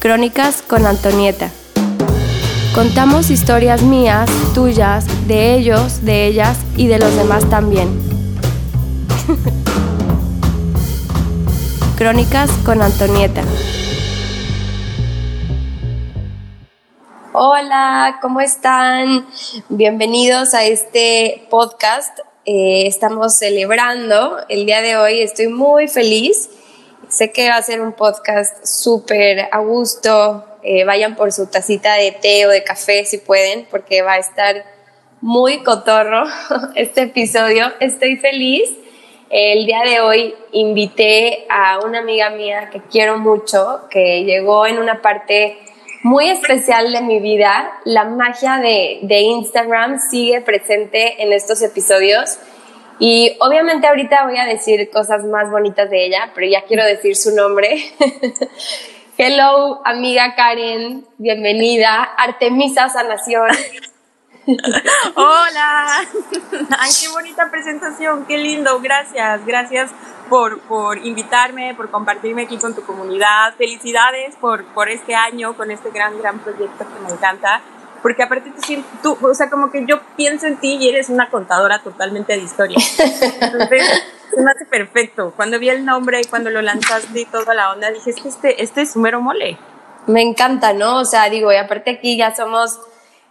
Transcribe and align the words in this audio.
Crónicas 0.00 0.62
con 0.62 0.86
Antonieta. 0.86 1.50
Contamos 2.72 3.30
historias 3.30 3.82
mías, 3.82 4.30
tuyas, 4.54 5.04
de 5.26 5.56
ellos, 5.56 6.04
de 6.04 6.26
ellas 6.26 6.56
y 6.76 6.86
de 6.86 7.00
los 7.00 7.16
demás 7.16 7.50
también. 7.50 7.88
Crónicas 11.98 12.48
con 12.64 12.80
Antonieta. 12.80 13.42
Hola, 17.32 18.20
¿cómo 18.22 18.40
están? 18.40 19.26
Bienvenidos 19.68 20.54
a 20.54 20.62
este 20.62 21.48
podcast. 21.50 22.20
Eh, 22.44 22.86
estamos 22.86 23.36
celebrando 23.36 24.38
el 24.48 24.64
día 24.64 24.80
de 24.80 24.96
hoy. 24.96 25.22
Estoy 25.22 25.48
muy 25.48 25.88
feliz 25.88 26.50
Sé 27.08 27.32
que 27.32 27.48
va 27.48 27.56
a 27.56 27.62
ser 27.62 27.80
un 27.80 27.92
podcast 27.92 28.66
súper 28.66 29.48
a 29.50 29.58
gusto. 29.60 30.44
Eh, 30.62 30.84
vayan 30.84 31.16
por 31.16 31.32
su 31.32 31.46
tacita 31.46 31.94
de 31.94 32.12
té 32.12 32.46
o 32.46 32.50
de 32.50 32.62
café 32.62 33.06
si 33.06 33.16
pueden, 33.16 33.66
porque 33.70 34.02
va 34.02 34.14
a 34.14 34.18
estar 34.18 34.64
muy 35.22 35.62
cotorro 35.62 36.24
este 36.74 37.02
episodio. 37.02 37.72
Estoy 37.80 38.16
feliz. 38.16 38.70
El 39.30 39.64
día 39.64 39.80
de 39.84 40.00
hoy 40.00 40.34
invité 40.52 41.46
a 41.48 41.80
una 41.80 42.00
amiga 42.00 42.28
mía 42.28 42.68
que 42.70 42.82
quiero 42.82 43.18
mucho, 43.18 43.88
que 43.90 44.24
llegó 44.24 44.66
en 44.66 44.78
una 44.78 45.00
parte 45.00 45.56
muy 46.02 46.28
especial 46.28 46.92
de 46.92 47.00
mi 47.00 47.20
vida. 47.20 47.72
La 47.84 48.04
magia 48.04 48.58
de, 48.58 48.98
de 49.02 49.20
Instagram 49.20 49.98
sigue 50.10 50.42
presente 50.42 51.22
en 51.22 51.32
estos 51.32 51.62
episodios 51.62 52.38
y 52.98 53.36
obviamente 53.40 53.86
ahorita 53.86 54.24
voy 54.24 54.38
a 54.38 54.44
decir 54.44 54.90
cosas 54.90 55.24
más 55.24 55.50
bonitas 55.50 55.88
de 55.90 56.06
ella, 56.06 56.30
pero 56.34 56.46
ya 56.46 56.62
quiero 56.62 56.84
decir 56.84 57.16
su 57.16 57.34
nombre. 57.34 57.92
Hello, 59.18 59.80
amiga 59.84 60.34
Karen, 60.36 61.06
bienvenida. 61.18 62.02
Artemisa 62.02 62.88
Sanación. 62.88 63.50
Hola. 65.14 65.86
Ay, 66.78 66.90
qué 67.00 67.08
bonita 67.08 67.50
presentación, 67.50 68.24
qué 68.26 68.38
lindo. 68.38 68.80
Gracias, 68.80 69.44
gracias 69.44 69.90
por, 70.28 70.60
por 70.62 70.98
invitarme, 70.98 71.74
por 71.74 71.90
compartirme 71.90 72.42
aquí 72.42 72.58
con 72.58 72.74
tu 72.74 72.82
comunidad. 72.82 73.54
Felicidades 73.56 74.36
por, 74.36 74.64
por 74.72 74.88
este 74.88 75.14
año, 75.14 75.56
con 75.56 75.70
este 75.70 75.90
gran, 75.90 76.18
gran 76.18 76.38
proyecto 76.38 76.86
que 76.86 77.00
me 77.06 77.10
encanta 77.10 77.60
porque 78.02 78.22
aparte 78.22 78.50
tú, 78.50 79.16
tú, 79.16 79.26
o 79.26 79.34
sea, 79.34 79.50
como 79.50 79.70
que 79.70 79.84
yo 79.86 80.00
pienso 80.16 80.46
en 80.46 80.58
ti 80.58 80.76
y 80.76 80.88
eres 80.88 81.08
una 81.08 81.30
contadora 81.30 81.82
totalmente 81.82 82.34
de 82.34 82.40
historia. 82.40 82.78
Entonces, 82.78 83.86
se 84.34 84.42
me 84.42 84.50
hace 84.50 84.64
perfecto. 84.66 85.32
Cuando 85.36 85.58
vi 85.58 85.68
el 85.68 85.84
nombre 85.84 86.20
y 86.20 86.24
cuando 86.24 86.50
lo 86.50 86.62
lanzaste 86.62 87.20
y 87.20 87.24
toda 87.24 87.54
la 87.54 87.72
onda, 87.72 87.90
dije, 87.90 88.10
es 88.10 88.16
que 88.16 88.28
este, 88.28 88.62
este 88.62 88.82
es 88.82 88.96
mero 88.96 89.20
mole. 89.20 89.58
Me 90.06 90.22
encanta, 90.22 90.72
¿no? 90.72 90.98
O 90.98 91.04
sea, 91.04 91.28
digo, 91.28 91.52
y 91.52 91.56
aparte 91.56 91.90
aquí 91.90 92.16
ya 92.16 92.34
somos 92.34 92.80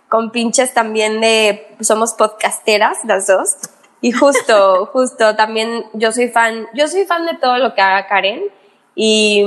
con 0.10 0.32
pinches 0.32 0.74
también 0.74 1.20
de, 1.22 1.76
somos 1.82 2.14
podcasteras 2.14 3.00
las 3.06 3.28
dos. 3.28 3.58
Y 4.02 4.12
justo, 4.12 4.86
justo, 4.94 5.36
también 5.36 5.86
yo 5.94 6.12
soy 6.12 6.30
fan, 6.30 6.68
yo 6.74 6.88
soy 6.88 7.06
fan 7.06 7.26
de 7.26 7.36
todo 7.36 7.58
lo 7.58 7.74
que 7.74 7.82
haga 7.82 8.08
Karen. 8.08 8.44
Y, 9.00 9.44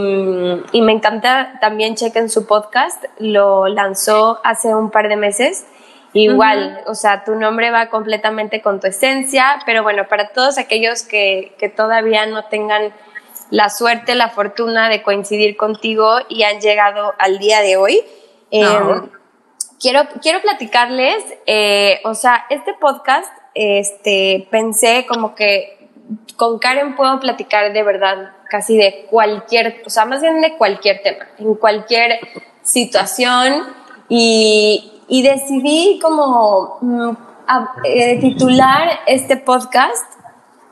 y, 0.71 0.81
me 0.81 0.93
encanta 0.93 1.59
también, 1.61 1.97
chequen 1.97 2.31
su 2.31 2.47
podcast, 2.47 3.05
lo 3.19 3.67
lanzó 3.67 4.39
hace 4.45 4.73
un 4.77 4.93
par 4.93 5.09
de 5.09 5.17
meses. 5.17 5.67
Igual, 6.13 6.85
o 6.87 6.95
sea, 6.95 7.25
tu 7.25 7.35
nombre 7.35 7.73
va 7.73 7.91
completamente 7.91 8.63
con 8.63 8.79
tu 8.79 8.87
esencia, 8.87 9.59
pero 9.67 9.83
bueno, 9.83 10.07
para 10.09 10.29
todos 10.29 10.57
aquellos 10.57 11.03
que, 11.03 11.57
que 11.59 11.69
todavía 11.69 12.27
no 12.27 12.45
tengan 12.45 12.93
la 13.51 13.71
suerte, 13.71 14.15
la 14.15 14.29
fortuna 14.29 14.89
de 14.89 15.03
coincidir 15.03 15.57
contigo 15.57 16.19
y 16.29 16.45
han 16.45 16.61
llegado 16.61 17.15
al 17.19 17.39
día 17.39 17.61
de 17.61 17.77
hoy, 17.77 18.01
em, 18.53 19.11
quiero, 19.81 20.03
quiero 20.23 20.41
platicarles, 20.43 21.25
eh, 21.47 22.01
o 22.05 22.15
sea, 22.15 22.47
este 22.51 22.73
podcast, 22.75 23.33
este, 23.55 24.47
pensé 24.51 25.07
como 25.09 25.35
que 25.35 25.89
con 26.37 26.61
Karen 26.61 26.95
puedo 26.95 27.19
platicar 27.19 27.73
de 27.73 27.83
verdad 27.83 28.33
casi 28.51 28.77
de 28.77 29.07
cualquier, 29.09 29.83
o 29.87 29.91
sea, 29.91 30.05
más 30.05 30.21
bien 30.21 30.41
de 30.43 30.57
cualquier 30.59 31.03
tema, 31.03 31.27
en 31.39 31.55
cualquier 31.55 32.19
situación 32.63 33.65
y, 34.09 35.01
y 35.09 35.23
decidí 35.23 35.99
como 36.03 36.79
mm, 36.83 37.11
eh, 37.85 38.19
titular 38.21 39.01
este 39.07 39.37
podcast 39.39 40.05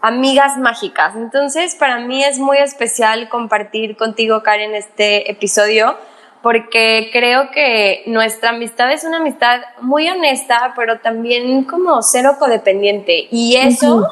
Amigas 0.02 0.58
Mágicas. 0.58 1.16
Entonces, 1.16 1.74
para 1.74 2.00
mí 2.00 2.22
es 2.22 2.38
muy 2.38 2.58
especial 2.58 3.28
compartir 3.28 3.96
contigo, 3.96 4.42
Karen, 4.42 4.74
este 4.74 5.30
episodio 5.30 5.96
porque 6.42 7.10
creo 7.12 7.50
que 7.50 8.04
nuestra 8.06 8.50
amistad 8.50 8.92
es 8.92 9.04
una 9.04 9.18
amistad 9.18 9.60
muy 9.80 10.08
honesta, 10.08 10.72
pero 10.76 11.00
también 11.00 11.64
como 11.64 12.02
cero 12.02 12.36
codependiente. 12.38 13.26
Y 13.30 13.56
eso, 13.56 14.06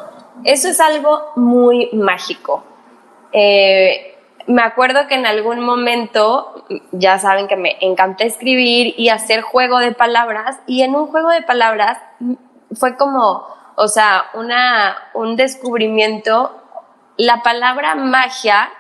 eso 0.45 0.69
es 0.69 0.81
algo 0.81 1.33
muy 1.37 1.89
mágico. 1.93 2.65
Eh, 3.33 4.17
me 4.47 4.63
acuerdo 4.63 5.09
que 5.09 5.17
en 5.17 5.27
algún 5.27 5.61
momento, 5.61 6.65
ya 6.93 7.19
saben 7.19 7.49
que 7.49 7.57
me 7.57 7.77
encanta 7.81 8.25
escribir 8.25 8.95
y 8.97 9.09
hacer 9.09 9.43
juego 9.43 9.79
de 9.79 9.93
palabras, 9.93 10.59
y 10.67 10.83
en 10.83 10.95
un 10.95 11.09
juego 11.09 11.31
de 11.31 11.43
palabras 11.43 11.99
fue 12.75 12.97
como, 12.97 13.47
o 13.77 13.89
sea, 13.89 14.27
una, 14.35 14.97
un 15.15 15.37
descubrimiento, 15.37 16.63
la 17.17 17.43
palabra 17.43 17.95
magia 17.95 18.71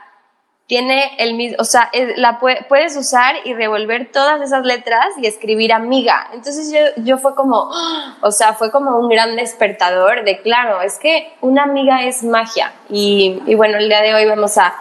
tiene 0.66 1.12
el 1.18 1.34
mismo, 1.34 1.56
o 1.60 1.64
sea, 1.64 1.90
la 2.16 2.40
puedes 2.40 2.96
usar 2.96 3.36
y 3.44 3.54
revolver 3.54 4.10
todas 4.12 4.40
esas 4.40 4.64
letras 4.64 5.06
y 5.20 5.26
escribir 5.26 5.72
amiga. 5.72 6.28
Entonces 6.32 6.72
yo, 6.72 7.02
yo 7.04 7.18
fue 7.18 7.34
como, 7.36 7.70
o 8.20 8.30
sea, 8.32 8.54
fue 8.54 8.70
como 8.72 8.98
un 8.98 9.08
gran 9.08 9.36
despertador 9.36 10.24
de, 10.24 10.42
claro, 10.42 10.82
es 10.82 10.98
que 10.98 11.32
una 11.40 11.62
amiga 11.62 12.02
es 12.02 12.24
magia. 12.24 12.72
Y, 12.90 13.40
y 13.46 13.54
bueno, 13.54 13.78
el 13.78 13.88
día 13.88 14.02
de 14.02 14.14
hoy 14.14 14.26
vamos 14.26 14.58
a, 14.58 14.74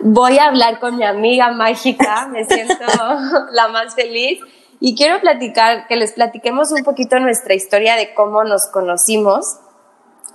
voy 0.00 0.38
a 0.38 0.46
hablar 0.46 0.80
con 0.80 0.96
mi 0.96 1.04
amiga 1.04 1.50
mágica, 1.50 2.26
me 2.28 2.44
siento 2.48 2.74
la 3.52 3.68
más 3.68 3.94
feliz. 3.94 4.40
Y 4.80 4.96
quiero 4.96 5.20
platicar, 5.20 5.86
que 5.86 5.96
les 5.96 6.12
platiquemos 6.12 6.72
un 6.72 6.82
poquito 6.82 7.20
nuestra 7.20 7.54
historia 7.54 7.94
de 7.96 8.14
cómo 8.14 8.42
nos 8.44 8.66
conocimos 8.66 9.58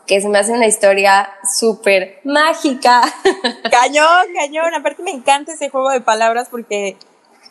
que 0.07 0.21
se 0.21 0.29
me 0.29 0.39
hace 0.39 0.53
una 0.53 0.65
historia 0.65 1.29
súper 1.57 2.21
mágica. 2.23 3.01
Cañón, 3.69 4.33
cañón. 4.33 4.73
Aparte 4.73 5.03
me 5.03 5.11
encanta 5.11 5.51
ese 5.51 5.69
juego 5.69 5.91
de 5.91 6.01
palabras 6.01 6.47
porque, 6.49 6.95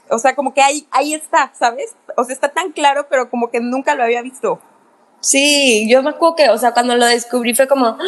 o 0.09 0.19
sea, 0.19 0.35
como 0.35 0.55
que 0.55 0.63
ahí, 0.63 0.89
ahí 0.91 1.13
está, 1.15 1.53
¿sabes? 1.57 1.95
O 2.17 2.25
sea, 2.25 2.35
está 2.35 2.49
tan 2.49 2.73
claro, 2.73 3.07
pero 3.11 3.29
como 3.29 3.51
que 3.51 3.61
nunca 3.61 3.95
lo 3.95 4.03
había 4.03 4.23
visto. 4.23 4.59
Sí, 5.21 5.87
yo 5.89 6.03
me 6.03 6.11
acuerdo 6.11 6.37
que, 6.37 6.51
o 6.51 6.59
sea, 6.59 6.73
cuando 6.73 6.95
lo 6.97 7.05
descubrí 7.05 7.55
fue 7.55 7.67
como, 7.67 7.87
ah, 7.87 7.99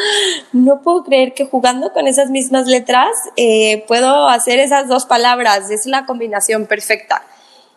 no 0.53 0.83
puedo 0.83 1.05
creer 1.05 1.35
que 1.35 1.47
jugando 1.47 1.93
con 1.93 2.07
esas 2.07 2.31
mismas 2.31 2.67
letras 2.67 3.11
eh, 3.37 3.85
puedo 3.87 4.29
hacer 4.29 4.61
esas 4.61 4.89
dos 4.89 5.05
palabras, 5.05 5.71
es 5.71 5.87
la 5.87 6.07
combinación 6.07 6.67
perfecta. 6.67 7.23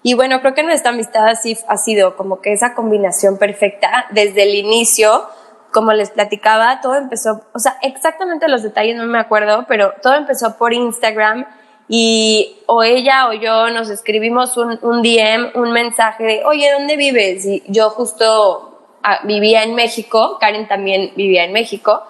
Y 0.04 0.14
bueno, 0.14 0.42
creo 0.42 0.54
que 0.54 0.64
nuestra 0.64 0.92
amistad 0.92 1.28
así 1.28 1.58
ha 1.68 1.78
sido 1.78 2.16
como 2.16 2.42
que 2.42 2.54
esa 2.54 2.74
combinación 2.74 3.38
perfecta 3.38 4.06
desde 4.12 4.44
el 4.44 4.56
inicio 4.56 5.28
como 5.72 5.94
les 5.94 6.12
platicaba, 6.12 6.82
todo 6.82 6.96
empezó, 6.96 7.42
o 7.54 7.60
sea, 7.60 7.78
exactamente 7.82 8.48
los 8.48 8.64
detalles 8.64 8.96
no 8.96 9.06
me 9.06 9.20
acuerdo, 9.20 9.66
pero 9.68 9.94
todo 10.02 10.16
empezó 10.16 10.58
por 10.58 10.74
Instagram 10.74 11.46
y 11.88 12.58
o 12.68 12.84
ella 12.84 13.28
o 13.28 13.34
yo 13.34 13.70
nos 13.70 13.90
escribimos 13.90 14.56
un, 14.58 15.02
DM, 15.02 15.52
un 15.56 15.72
mensaje 15.72 16.24
de, 16.24 16.46
oye, 16.46 16.72
¿dónde 16.72 16.96
vives? 16.96 17.46
Y 17.46 17.64
yo 17.68 17.90
justo 17.90 18.80
ah, 19.04 19.20
vivía 19.24 19.64
en 19.64 19.76
México, 19.76 20.38
Karen 20.40 20.68
también 20.68 21.12
vivía 21.16 21.44
en 21.44 21.52
México. 21.52 22.04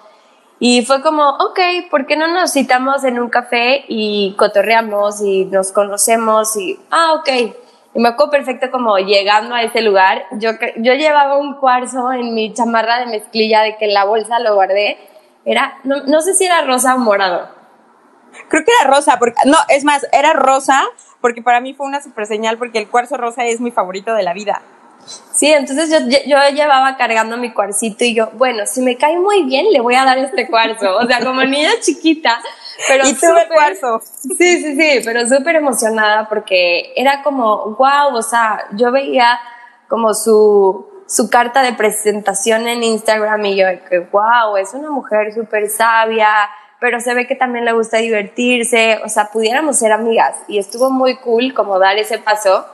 Y 0.60 0.84
fue 0.84 1.02
como, 1.02 1.28
ok, 1.28 1.58
¿por 1.90 2.06
qué 2.06 2.16
no 2.16 2.28
nos 2.28 2.52
citamos 2.52 3.02
en 3.02 3.18
un 3.18 3.28
café 3.28 3.84
y 3.88 4.36
cotorreamos 4.38 5.20
y 5.20 5.46
nos 5.46 5.72
conocemos? 5.72 6.56
Y, 6.56 6.78
ah, 6.92 7.14
ok, 7.14 7.56
y 7.94 8.00
me 8.00 8.08
acuerdo 8.08 8.30
perfecto 8.30 8.70
como 8.70 8.98
llegando 8.98 9.54
a 9.54 9.62
ese 9.62 9.82
lugar, 9.82 10.24
yo, 10.32 10.50
yo 10.76 10.94
llevaba 10.94 11.36
un 11.36 11.56
cuarzo 11.56 12.12
en 12.12 12.34
mi 12.34 12.52
chamarra 12.52 13.00
de 13.00 13.06
mezclilla 13.06 13.62
de 13.62 13.76
que 13.76 13.84
en 13.86 13.94
la 13.94 14.04
bolsa 14.04 14.38
lo 14.38 14.54
guardé. 14.54 14.98
Era, 15.44 15.78
no, 15.84 16.02
no 16.06 16.22
sé 16.22 16.34
si 16.34 16.44
era 16.44 16.62
rosa 16.62 16.94
o 16.94 16.98
morado. 16.98 17.48
Creo 18.48 18.64
que 18.64 18.72
era 18.80 18.90
rosa, 18.90 19.18
porque, 19.18 19.40
no, 19.44 19.56
es 19.68 19.84
más, 19.84 20.06
era 20.12 20.32
rosa 20.32 20.82
porque 21.22 21.40
para 21.40 21.60
mí 21.60 21.72
fue 21.72 21.86
una 21.86 22.02
super 22.02 22.26
señal 22.26 22.58
porque 22.58 22.78
el 22.78 22.88
cuarzo 22.88 23.16
rosa 23.16 23.46
es 23.46 23.60
mi 23.60 23.70
favorito 23.70 24.12
de 24.14 24.24
la 24.24 24.34
vida. 24.34 24.60
Sí, 25.32 25.52
entonces 25.52 25.90
yo, 25.90 25.98
yo 26.26 26.38
llevaba 26.54 26.96
cargando 26.96 27.36
mi 27.36 27.52
cuarcito 27.52 28.04
y 28.04 28.14
yo, 28.14 28.30
bueno, 28.34 28.64
si 28.66 28.80
me 28.82 28.96
cae 28.96 29.18
muy 29.18 29.42
bien, 29.44 29.72
le 29.72 29.80
voy 29.80 29.94
a 29.94 30.04
dar 30.04 30.18
este 30.18 30.46
cuarzo. 30.46 30.96
O 30.96 31.06
sea, 31.06 31.24
como 31.24 31.42
niña 31.42 31.70
chiquita, 31.80 32.40
pero 32.86 33.04
y 33.08 33.14
tuve 33.14 33.48
cuarzo. 33.48 34.00
Sí, 34.00 34.62
sí, 34.62 34.76
sí, 34.76 35.00
pero 35.04 35.26
súper 35.26 35.56
emocionada 35.56 36.28
porque 36.28 36.92
era 36.94 37.22
como, 37.22 37.76
wow, 37.76 38.14
o 38.14 38.22
sea, 38.22 38.66
yo 38.72 38.92
veía 38.92 39.40
como 39.88 40.14
su, 40.14 40.86
su 41.06 41.28
carta 41.28 41.62
de 41.62 41.72
presentación 41.72 42.68
en 42.68 42.82
Instagram 42.82 43.44
y 43.46 43.56
yo, 43.56 43.66
que 43.88 44.00
wow, 44.00 44.56
es 44.56 44.72
una 44.74 44.90
mujer 44.90 45.34
súper 45.34 45.68
sabia, 45.68 46.28
pero 46.78 47.00
se 47.00 47.14
ve 47.14 47.26
que 47.26 47.34
también 47.34 47.64
le 47.64 47.72
gusta 47.72 47.98
divertirse, 47.98 49.00
o 49.04 49.08
sea, 49.08 49.30
pudiéramos 49.32 49.78
ser 49.78 49.92
amigas 49.92 50.36
y 50.46 50.58
estuvo 50.58 50.90
muy 50.90 51.16
cool 51.16 51.52
como 51.54 51.78
dar 51.78 51.98
ese 51.98 52.18
paso 52.18 52.66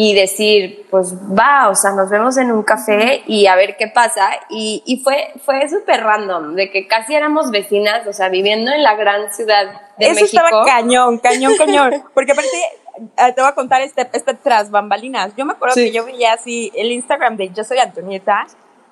y 0.00 0.14
decir, 0.14 0.86
pues 0.92 1.12
va, 1.12 1.68
o 1.68 1.74
sea, 1.74 1.90
nos 1.90 2.08
vemos 2.08 2.36
en 2.36 2.52
un 2.52 2.62
café 2.62 3.24
y 3.26 3.48
a 3.48 3.56
ver 3.56 3.76
qué 3.76 3.88
pasa. 3.88 4.30
Y, 4.48 4.80
y 4.86 5.02
fue, 5.02 5.32
fue 5.44 5.68
súper 5.68 6.04
random, 6.04 6.54
de 6.54 6.70
que 6.70 6.86
casi 6.86 7.16
éramos 7.16 7.50
vecinas, 7.50 8.06
o 8.06 8.12
sea, 8.12 8.28
viviendo 8.28 8.70
en 8.70 8.84
la 8.84 8.94
gran 8.94 9.32
ciudad 9.32 9.64
de 9.98 10.06
Eso 10.06 10.20
México. 10.20 10.44
estaba 10.44 10.64
cañón, 10.64 11.18
cañón, 11.18 11.56
cañón. 11.58 12.04
Porque 12.14 12.30
aparte, 12.30 12.48
eh, 12.96 13.32
te 13.34 13.40
voy 13.40 13.50
a 13.50 13.54
contar 13.56 13.82
este, 13.82 14.08
este 14.12 14.34
tras 14.34 14.70
bambalinas. 14.70 15.32
Yo 15.36 15.44
me 15.44 15.54
acuerdo 15.54 15.74
Sí. 15.74 15.86
que 15.86 15.90
yo 15.92 16.04
veía 16.04 16.32
así 16.34 16.70
el 16.76 16.92
Instagram 16.92 17.36
de 17.36 17.50
Yo 17.50 17.64
Soy 17.64 17.78
Antonieta 17.78 18.46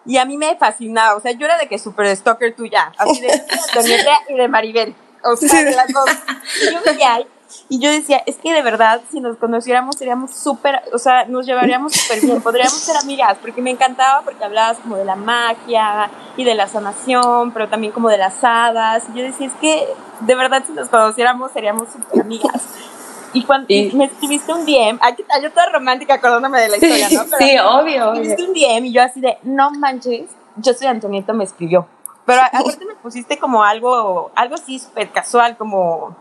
y 0.07 0.17
a 0.17 0.25
mí 0.25 0.37
me 0.37 0.57
fascinaba. 0.57 1.15
O 1.15 1.21
sea, 1.21 1.31
yo 1.31 1.47
era 1.47 1.57
de 1.57 1.69
que 1.69 1.79
súper 1.79 2.09
stalker 2.17 2.57
tuya. 2.57 2.91
Así 2.99 3.21
de 3.21 3.31
Antonieta 3.69 4.11
y 4.29 4.35
de 4.35 4.49
Maribel. 4.49 4.93
O 5.23 5.37
sea, 5.37 5.63
de 5.63 5.71
las 5.71 5.87
dos. 5.93 6.11
Y 6.69 6.73
yo 6.75 6.81
veía 6.85 7.21
y 7.69 7.81
yo 7.81 7.91
decía, 7.91 8.23
es 8.27 8.37
que 8.37 8.53
de 8.53 8.63
verdad, 8.63 9.01
si 9.11 9.21
nos 9.21 9.37
conociéramos, 9.37 9.97
seríamos 9.97 10.33
súper, 10.33 10.83
o 10.93 10.99
sea, 10.99 11.27
nos 11.27 11.47
llevaríamos 11.47 11.93
súper 11.93 12.21
bien, 12.21 12.41
podríamos 12.43 12.75
ser 12.75 12.97
amigas, 12.97 13.37
porque 13.41 13.63
me 13.63 13.71
encantaba, 13.71 14.23
porque 14.23 14.45
hablabas 14.45 14.79
como 14.79 14.97
de 14.97 15.05
la 15.05 15.17
magia 15.17 16.11
y 16.37 16.45
de 16.45 16.55
la 16.55 16.69
sanación, 16.69 17.53
pero 17.53 17.69
también 17.69 17.93
como 17.93 18.09
de 18.09 18.19
las 18.19 18.43
hadas. 18.43 19.05
Y 19.13 19.19
yo 19.19 19.25
decía, 19.25 19.47
es 19.47 19.53
que 19.55 19.87
de 20.21 20.35
verdad, 20.35 20.63
si 20.67 20.73
nos 20.73 20.89
conociéramos, 20.89 21.53
seríamos 21.53 21.89
súper 21.91 22.21
amigas. 22.21 22.63
Y 23.33 23.45
cuando 23.45 23.67
me 23.69 24.05
escribiste 24.07 24.53
un 24.53 24.65
DM, 24.65 24.99
aquí 25.03 25.23
está 25.23 25.41
yo 25.41 25.51
toda 25.51 25.67
romántica 25.71 26.15
acordándome 26.15 26.61
de 26.61 26.69
la 26.69 26.77
historia, 26.77 27.09
¿no? 27.11 27.25
Pero 27.25 27.39
sí, 27.39 27.59
obvio, 27.59 27.83
me 27.83 28.03
obvio. 28.03 28.23
escribiste 28.23 28.43
un 28.45 28.55
DM 28.55 28.87
y 28.87 28.93
yo 28.93 29.03
así 29.03 29.21
de, 29.21 29.39
no 29.43 29.71
manches, 29.73 30.31
yo 30.57 30.73
soy 30.73 30.87
Antonieta, 30.87 31.33
me 31.33 31.45
escribió. 31.45 31.87
Pero 32.25 32.41
aparte 32.43 32.85
me 32.87 32.95
pusiste 32.97 33.39
como 33.39 33.63
algo, 33.63 34.31
algo 34.35 34.55
así 34.55 34.79
súper 34.79 35.11
casual, 35.11 35.57
como, 35.57 36.17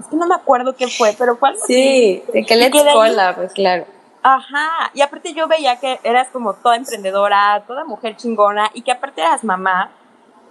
es 0.00 0.06
que 0.06 0.16
no 0.16 0.26
me 0.26 0.34
acuerdo 0.34 0.74
qué 0.76 0.88
fue, 0.88 1.14
pero 1.18 1.36
fue 1.36 1.50
algo 1.50 1.60
Sí, 1.66 2.22
de 2.32 2.44
que 2.44 2.54
ahí- 2.54 2.70
cola, 2.92 3.34
pues 3.36 3.52
claro. 3.52 3.84
Ajá, 4.22 4.90
y 4.94 5.00
aparte 5.00 5.32
yo 5.32 5.46
veía 5.46 5.78
que 5.78 6.00
eras 6.02 6.28
como 6.32 6.54
toda 6.54 6.76
emprendedora, 6.76 7.62
toda 7.66 7.84
mujer 7.84 8.16
chingona 8.16 8.70
y 8.74 8.82
que 8.82 8.92
aparte 8.92 9.20
eras 9.20 9.44
mamá. 9.44 9.90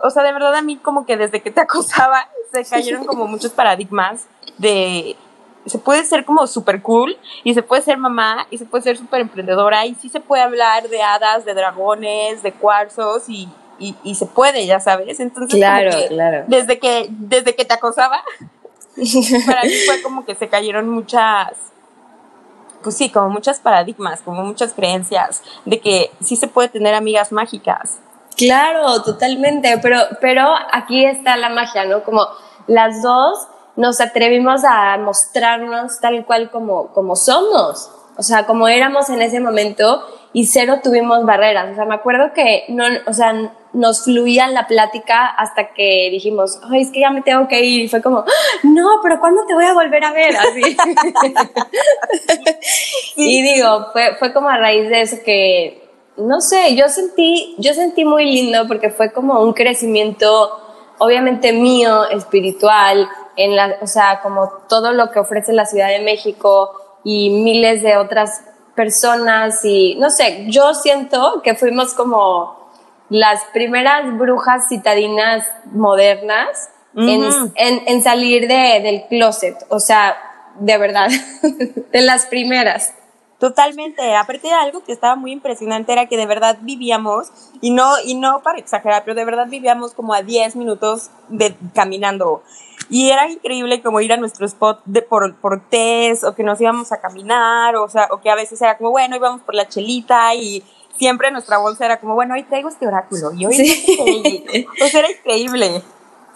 O 0.01 0.09
sea, 0.09 0.23
de 0.23 0.31
verdad 0.31 0.55
a 0.55 0.61
mí 0.61 0.77
como 0.77 1.05
que 1.05 1.17
desde 1.17 1.41
que 1.41 1.51
te 1.51 1.61
acosaba 1.61 2.27
se 2.51 2.63
cayeron 2.63 3.03
como 3.05 3.27
muchos 3.27 3.51
paradigmas 3.51 4.25
de 4.57 5.15
se 5.65 5.79
puede 5.79 6.05
ser 6.05 6.23
como 6.23 6.47
súper 6.47 6.81
cool 6.81 7.17
y 7.43 7.53
se 7.53 7.61
puede 7.61 7.81
ser 7.81 7.97
mamá 7.97 8.47
y 8.49 8.57
se 8.57 8.63
puede 8.65 8.83
ser 8.85 8.97
súper 8.97 9.19
emprendedora 9.19 9.85
y 9.85 9.95
sí 9.95 10.07
se 10.07 10.21
puede 10.21 10.41
hablar 10.41 10.87
de 10.87 11.01
hadas, 11.01 11.43
de 11.43 11.53
dragones, 11.53 12.41
de 12.41 12.53
cuarzos 12.53 13.27
y, 13.27 13.49
y, 13.77 13.93
y 14.03 14.15
se 14.15 14.27
puede, 14.27 14.65
ya 14.65 14.79
sabes. 14.79 15.19
Entonces, 15.19 15.59
Claro, 15.59 15.91
que 15.91 16.07
claro. 16.07 16.45
desde 16.47 16.79
que 16.79 17.07
desde 17.09 17.53
que 17.53 17.65
te 17.65 17.73
acosaba 17.73 18.23
para 19.45 19.63
mí 19.63 19.73
fue 19.85 20.01
como 20.01 20.25
que 20.25 20.35
se 20.35 20.49
cayeron 20.49 20.89
muchas, 20.89 21.51
pues 22.81 22.97
sí, 22.97 23.09
como 23.09 23.29
muchas 23.29 23.59
paradigmas, 23.59 24.21
como 24.21 24.43
muchas 24.43 24.73
creencias 24.73 25.43
de 25.65 25.79
que 25.79 26.11
sí 26.19 26.35
se 26.35 26.47
puede 26.47 26.69
tener 26.69 26.95
amigas 26.95 27.31
mágicas. 27.31 27.99
Claro, 28.35 29.01
totalmente, 29.03 29.79
pero, 29.81 29.99
pero 30.21 30.47
aquí 30.71 31.05
está 31.05 31.37
la 31.37 31.49
magia, 31.49 31.85
¿no? 31.85 32.03
Como 32.03 32.27
las 32.67 33.01
dos 33.01 33.47
nos 33.75 34.01
atrevimos 34.01 34.63
a 34.63 34.97
mostrarnos 34.97 35.99
tal 35.99 36.25
cual 36.25 36.49
como, 36.49 36.87
como 36.87 37.15
somos, 37.15 37.91
o 38.17 38.23
sea, 38.23 38.47
como 38.47 38.67
éramos 38.67 39.09
en 39.09 39.21
ese 39.21 39.39
momento 39.39 40.03
y 40.33 40.45
cero 40.45 40.79
tuvimos 40.83 41.25
barreras, 41.25 41.71
o 41.71 41.75
sea, 41.75 41.85
me 41.85 41.95
acuerdo 41.95 42.33
que 42.33 42.65
no, 42.69 42.83
o 43.07 43.13
sea, 43.13 43.33
nos 43.73 44.03
fluía 44.03 44.47
la 44.47 44.67
plática 44.67 45.27
hasta 45.27 45.73
que 45.73 46.09
dijimos, 46.11 46.59
ay, 46.69 46.81
es 46.81 46.91
que 46.91 47.01
ya 47.01 47.11
me 47.11 47.21
tengo 47.21 47.47
que 47.47 47.63
ir, 47.63 47.81
y 47.81 47.87
fue 47.87 48.01
como, 48.01 48.19
"Ah, 48.19 48.25
no, 48.63 48.99
pero 49.01 49.19
¿cuándo 49.19 49.45
te 49.45 49.53
voy 49.53 49.65
a 49.65 49.73
volver 49.73 50.03
a 50.03 50.13
ver? 50.13 50.35
Así. 50.35 50.77
Y 53.15 53.41
digo, 53.41 53.87
fue, 53.93 54.15
fue 54.19 54.33
como 54.33 54.49
a 54.49 54.57
raíz 54.57 54.89
de 54.89 55.01
eso 55.01 55.17
que, 55.25 55.89
no 56.17 56.41
sé, 56.41 56.75
yo 56.75 56.87
sentí, 56.89 57.55
yo 57.57 57.73
sentí 57.73 58.05
muy 58.05 58.25
lindo 58.25 58.67
porque 58.67 58.89
fue 58.89 59.11
como 59.11 59.41
un 59.41 59.53
crecimiento, 59.53 60.51
obviamente 60.99 61.51
mío, 61.51 62.05
espiritual, 62.09 63.07
en 63.35 63.55
la, 63.55 63.77
o 63.81 63.87
sea, 63.87 64.21
como 64.21 64.49
todo 64.69 64.93
lo 64.93 65.11
que 65.11 65.19
ofrece 65.19 65.53
la 65.53 65.65
Ciudad 65.65 65.89
de 65.89 66.01
México 66.01 66.99
y 67.03 67.29
miles 67.29 67.83
de 67.83 67.97
otras 67.97 68.43
personas 68.77 69.65
y, 69.65 69.95
no 69.95 70.09
sé, 70.09 70.45
yo 70.47 70.73
siento 70.73 71.41
que 71.43 71.55
fuimos 71.55 71.93
como 71.93 72.69
las 73.09 73.43
primeras 73.51 74.17
brujas 74.17 74.69
citadinas 74.69 75.43
modernas 75.65 76.69
en, 76.95 77.23
en 77.55 78.03
salir 78.03 78.47
de, 78.47 78.79
del 78.81 79.03
closet, 79.09 79.55
o 79.69 79.79
sea, 79.79 80.15
de 80.59 80.77
verdad, 80.77 81.09
de 81.91 82.01
las 82.01 82.25
primeras. 82.27 82.93
Totalmente. 83.39 84.15
Aparte 84.15 84.47
de 84.47 84.53
algo 84.53 84.83
que 84.83 84.91
estaba 84.91 85.15
muy 85.15 85.31
impresionante 85.31 85.91
era 85.91 86.07
que 86.07 86.17
de 86.17 86.25
verdad 86.25 86.57
vivíamos, 86.61 87.27
y 87.61 87.69
no, 87.69 87.93
y 88.03 88.15
no 88.15 88.41
para 88.41 88.57
exagerar, 88.57 89.03
pero 89.03 89.15
de 89.15 89.25
verdad 89.25 89.47
vivíamos 89.47 89.93
como 89.93 90.13
a 90.13 90.23
10 90.23 90.55
minutos 90.55 91.11
de 91.29 91.55
caminando. 91.73 92.41
Y 92.89 93.09
era 93.09 93.29
increíble 93.29 93.81
como 93.81 93.99
ir 93.99 94.13
a 94.13 94.17
nuestro 94.17 94.45
spot 94.45 94.81
de 94.85 95.01
por, 95.01 95.35
por 95.37 95.61
test, 95.69 96.23
o 96.23 96.35
que 96.35 96.43
nos 96.43 96.59
íbamos 96.61 96.91
a 96.91 97.01
caminar, 97.01 97.75
o 97.75 97.89
sea, 97.89 98.07
o 98.11 98.21
que 98.21 98.29
a 98.29 98.35
veces 98.35 98.61
era 98.61 98.77
como, 98.77 98.91
bueno, 98.91 99.15
íbamos 99.15 99.41
por 99.41 99.55
la 99.55 99.67
chelita 99.67 100.33
y 100.35 100.63
siempre 100.97 101.31
nuestra 101.31 101.57
bolsa 101.57 101.85
era 101.85 101.99
como, 101.99 102.15
bueno, 102.15 102.33
hoy 102.33 102.43
traigo 102.43 102.69
este 102.69 102.87
oráculo 102.87 103.33
y 103.33 103.45
hoy 103.45 103.53
Sí. 103.53 104.65
O 104.81 104.87
sea, 104.87 105.01
era 105.01 105.11
increíble. 105.11 105.81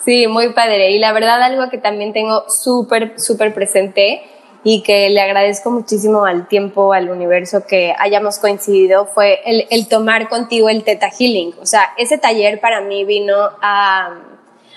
Sí, 0.03 0.27
muy 0.27 0.53
padre. 0.53 0.91
Y 0.91 0.99
la 0.99 1.13
verdad 1.13 1.41
algo 1.41 1.69
que 1.69 1.77
también 1.77 2.11
tengo 2.11 2.49
súper, 2.49 3.19
súper 3.19 3.53
presente 3.53 4.23
y 4.63 4.83
que 4.83 5.09
le 5.09 5.21
agradezco 5.21 5.71
muchísimo 5.71 6.25
al 6.25 6.47
tiempo, 6.47 6.93
al 6.93 7.09
universo 7.09 7.65
que 7.65 7.95
hayamos 7.97 8.39
coincidido 8.39 9.05
fue 9.05 9.41
el, 9.45 9.67
el 9.69 9.87
tomar 9.87 10.29
contigo 10.29 10.69
el 10.69 10.83
Theta 10.83 11.09
Healing. 11.09 11.55
O 11.61 11.65
sea, 11.65 11.93
ese 11.97 12.17
taller 12.17 12.59
para 12.59 12.81
mí 12.81 13.03
vino 13.05 13.35
a, 13.61 14.17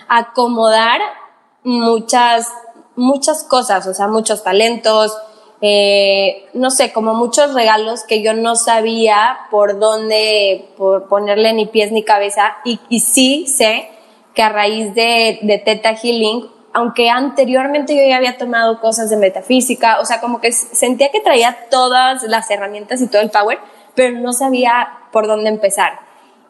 a 0.09 0.19
acomodar 0.19 1.01
muchas, 1.65 2.53
muchas 2.95 3.43
cosas, 3.43 3.87
o 3.87 3.95
sea, 3.95 4.07
muchos 4.07 4.45
talentos, 4.45 5.17
eh, 5.61 6.47
no 6.53 6.71
sé, 6.71 6.93
como 6.93 7.15
muchos 7.15 7.55
regalos 7.55 8.05
que 8.05 8.23
yo 8.23 8.35
no 8.35 8.55
sabía 8.55 9.39
por 9.51 9.79
dónde 9.79 10.69
por 10.77 11.09
ponerle 11.09 11.53
ni 11.55 11.67
pies 11.67 11.91
ni 11.91 12.05
cabeza 12.05 12.57
y, 12.65 12.79
y 12.89 13.01
sí 13.01 13.47
sé 13.47 13.89
que 14.35 14.43
a 14.43 14.51
raíz 14.51 14.95
de, 14.95 15.39
de 15.43 15.59
Theta 15.59 15.95
Healing, 15.95 16.51
aunque 16.73 17.09
anteriormente 17.09 17.97
yo 17.97 18.03
ya 18.07 18.17
había 18.17 18.37
tomado 18.37 18.81
cosas 18.81 19.09
de 19.09 19.17
metafísica, 19.17 20.01
o 20.01 20.05
sea, 20.05 20.21
como 20.21 20.41
que 20.41 20.53
sentía 20.53 21.11
que 21.11 21.21
traía 21.21 21.57
todas 21.71 22.25
las 22.25 22.51
herramientas 22.51 23.01
y 23.01 23.07
todo 23.07 23.23
el 23.23 23.31
power, 23.31 23.59
pero 23.95 24.19
no 24.19 24.33
sabía 24.33 24.89
por 25.13 25.27
dónde 25.27 25.49
empezar. 25.49 26.01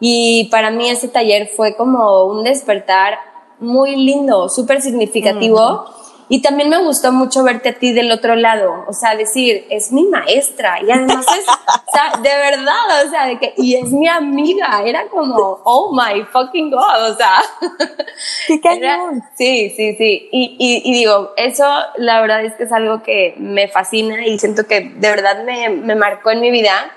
Y 0.00 0.48
para 0.50 0.70
mí 0.70 0.88
ese 0.88 1.08
taller 1.08 1.48
fue 1.48 1.76
como 1.76 2.24
un 2.24 2.42
despertar 2.42 3.18
muy 3.64 3.96
lindo, 3.96 4.48
súper 4.48 4.80
significativo. 4.82 5.86
Y 6.26 6.40
también 6.40 6.70
me 6.70 6.78
gustó 6.78 7.12
mucho 7.12 7.44
verte 7.44 7.68
a 7.68 7.74
ti 7.78 7.92
del 7.92 8.10
otro 8.10 8.34
lado, 8.34 8.86
o 8.88 8.94
sea, 8.94 9.14
decir, 9.14 9.66
es 9.68 9.92
mi 9.92 10.04
maestra. 10.06 10.78
Y 10.82 10.90
además 10.90 11.26
es, 11.38 11.46
o 11.46 11.92
sea, 11.92 12.18
de 12.22 12.30
verdad, 12.30 13.04
o 13.06 13.10
sea, 13.10 13.26
de 13.26 13.38
que, 13.38 13.52
y 13.58 13.74
es 13.74 13.90
mi 13.92 14.08
amiga, 14.08 14.82
era 14.86 15.06
como, 15.08 15.60
oh 15.64 15.92
my 15.94 16.22
fucking 16.32 16.70
god, 16.70 17.10
o 17.10 17.14
sea, 17.14 17.42
¡Qué 18.48 18.58
era- 18.72 19.00
sí, 19.36 19.70
sí, 19.76 19.96
sí, 19.96 20.28
y, 20.32 20.56
y, 20.58 20.82
y 20.90 20.92
digo, 20.94 21.32
eso 21.36 21.66
la 21.96 22.22
verdad 22.22 22.42
es 22.42 22.54
que 22.54 22.62
es 22.64 22.72
algo 22.72 23.02
que 23.02 23.34
me 23.38 23.68
fascina 23.68 24.26
y 24.26 24.38
siento 24.38 24.66
que 24.66 24.80
de 24.96 25.10
verdad 25.10 25.44
me, 25.44 25.68
me 25.68 25.94
marcó 25.94 26.30
en 26.30 26.40
mi 26.40 26.50
vida. 26.50 26.90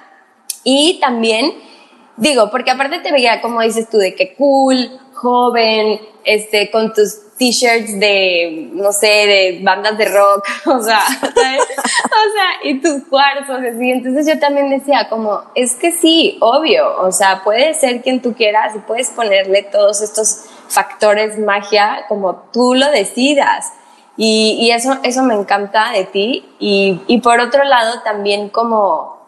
Y 0.64 1.00
también, 1.02 1.52
digo, 2.16 2.50
porque 2.50 2.72
aparte 2.72 3.00
te 3.00 3.12
veía, 3.12 3.42
como 3.42 3.62
dices 3.62 3.90
tú, 3.90 3.98
de 3.98 4.16
que 4.16 4.36
cool, 4.36 4.90
joven, 5.22 6.00
este, 6.24 6.70
con 6.72 6.94
tus 6.94 7.36
t-shirts 7.38 8.00
de, 8.00 8.70
no 8.74 8.92
sé, 8.92 9.08
de 9.08 9.60
bandas 9.64 9.98
de 9.98 10.06
rock, 10.06 10.46
o 10.66 10.82
sea, 10.82 11.02
¿sabes? 11.22 11.62
o 11.62 12.32
sea, 12.34 12.64
y 12.64 12.82
tus 12.82 13.04
cuarzos, 13.10 13.58
así. 13.58 13.92
Entonces 13.92 14.28
yo 14.28 14.40
también 14.40 14.70
decía, 14.70 15.08
como, 15.10 15.42
es 15.56 15.76
que 15.76 15.92
sí, 15.92 16.38
obvio, 16.42 17.00
o 17.02 17.12
sea, 17.12 17.44
puedes 17.44 17.80
ser 17.80 18.02
quien 18.02 18.22
tú 18.22 18.34
quieras 18.34 18.76
y 18.76 18.80
puedes 18.80 19.10
ponerle 19.12 19.64
todos 19.64 20.02
estos 20.02 20.46
factores 20.68 21.38
magia 21.40 22.06
como 22.08 22.36
tú 22.52 22.74
lo 22.76 22.90
decidas. 22.92 23.72
Y, 24.20 24.58
y 24.60 24.72
eso, 24.72 24.98
eso 25.04 25.22
me 25.24 25.36
encanta 25.36 25.92
de 25.92 26.06
ti. 26.06 26.50
Y, 26.60 27.02
y 27.08 27.22
por 27.22 27.40
otro 27.40 27.64
lado, 27.64 28.02
también 28.02 28.50
como, 28.50 29.20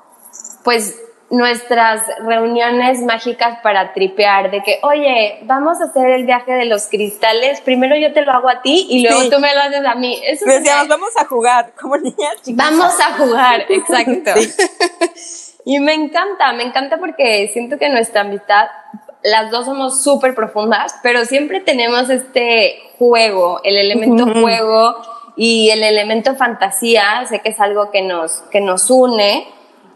pues 0.64 0.96
nuestras 1.32 2.02
reuniones 2.26 3.02
mágicas 3.02 3.60
para 3.62 3.94
tripear, 3.94 4.50
de 4.52 4.62
que, 4.64 4.80
oye, 4.82 5.40
vamos 5.44 5.80
a 5.80 5.86
hacer 5.86 6.10
el 6.12 6.26
viaje 6.26 6.54
de 6.54 6.66
los 6.66 6.88
cristales, 6.88 7.62
primero 7.62 7.96
yo 7.96 8.12
te 8.14 8.22
lo 8.24 8.32
hago 8.32 8.50
a 8.50 8.62
ti 8.62 8.88
y 8.90 9.04
luego 9.04 9.22
Sí. 9.22 9.30
tú 9.30 9.40
me 9.40 9.54
lo 9.54 9.62
haces 9.62 9.86
a 9.86 9.96
mí. 9.96 10.20
Eso 10.26 10.46
Decíamos, 10.46 10.84
me- 10.88 10.90
vamos 10.96 11.10
a 11.20 11.26
jugar 11.26 11.72
como 11.80 11.98
niñas 11.98 12.36
chicas. 12.44 12.56
Vamos 12.72 13.00
a 13.00 13.18
jugar, 13.18 13.66
exacto. 13.70 14.32
Y 15.66 15.80
me 15.80 15.94
encanta, 15.94 16.52
me 16.54 16.64
encanta 16.64 16.98
porque 16.98 17.50
siento 17.54 17.78
que 17.78 17.90
nuestra 17.90 18.22
amistad, 18.22 18.68
las 19.22 19.52
dos 19.52 19.66
somos 19.66 20.02
súper 20.04 20.34
profundas, 20.34 20.96
pero 21.04 21.26
siempre 21.26 21.60
tenemos 21.62 22.10
este 22.10 22.80
juego, 22.98 23.60
el 23.64 23.78
elemento 23.78 24.26
juego 24.34 24.96
y 25.36 25.70
el 25.70 25.84
elemento 25.84 26.36
fantasía, 26.36 27.24
sé 27.28 27.40
que 27.40 27.50
es 27.50 27.60
algo 27.60 27.92
que 27.92 28.02
nos, 28.02 28.42
que 28.52 28.62
nos 28.62 28.90
une. 28.90 29.48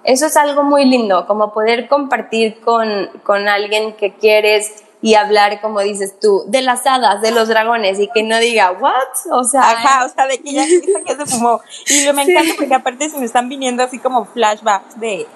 Eso 0.04 0.26
es 0.26 0.36
algo 0.36 0.64
muy 0.64 0.86
lindo, 0.86 1.26
como 1.28 1.54
poder 1.54 1.88
compartir 1.88 2.60
con, 2.60 3.10
con 3.24 3.48
alguien 3.48 3.94
que 3.94 4.14
quieres 4.14 4.84
y 5.02 5.16
hablar, 5.16 5.60
como 5.60 5.82
dices 5.82 6.18
tú, 6.20 6.44
de 6.48 6.62
las 6.62 6.88
hadas, 6.88 7.22
de 7.22 7.32
los 7.32 7.50
dragones 7.50 8.00
y 8.00 8.10
que 8.14 8.24
no 8.24 8.38
diga, 8.40 8.72
¿what? 8.72 8.94
O 9.32 9.44
sea, 9.44 9.62
Ajá, 9.62 10.06
o 10.06 10.10
sea, 10.10 10.28
de 10.28 10.40
que 10.40 10.54
ya, 10.54 10.66
se 10.66 11.26
fumó. 11.26 11.60
Y 11.88 12.12
me 12.14 12.24
encanta 12.24 12.54
porque 12.58 12.74
aparte 12.74 13.10
se 13.10 13.18
me 13.18 13.26
están 13.26 13.50
viniendo 13.50 13.84
así 13.84 14.00
como 14.00 14.24
flashbacks 14.26 15.00
de, 15.00 15.28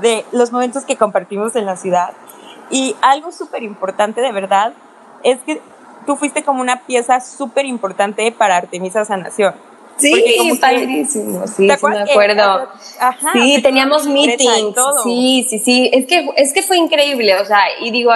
de 0.00 0.26
los 0.32 0.52
momentos 0.52 0.84
que 0.84 0.96
compartimos 0.96 1.56
en 1.56 1.64
la 1.64 1.76
ciudad. 1.76 2.12
Y 2.70 2.94
algo 3.00 3.32
súper 3.32 3.62
importante 3.62 4.20
de 4.20 4.30
verdad 4.30 4.74
es 5.22 5.38
que 5.40 5.62
tú 6.06 6.16
fuiste 6.16 6.44
como 6.44 6.60
una 6.60 6.82
pieza 6.82 7.20
súper 7.20 7.64
importante 7.64 8.30
para 8.30 8.56
Artemisa 8.56 9.06
Sanación. 9.06 9.54
Sí, 9.96 10.58
padrísimo, 10.60 11.46
sí, 11.46 11.54
sí 11.56 11.62
me 11.62 11.72
acuerdo. 11.72 12.68
Ajá, 12.98 13.32
sí, 13.32 13.60
teníamos 13.62 14.06
meetings. 14.06 14.76
Sí, 15.02 15.46
sí, 15.48 15.58
sí. 15.58 15.90
Es 15.92 16.06
que, 16.06 16.28
es 16.36 16.52
que 16.52 16.62
fue 16.62 16.76
increíble, 16.78 17.36
o 17.36 17.44
sea, 17.44 17.62
y 17.80 17.90
digo, 17.90 18.12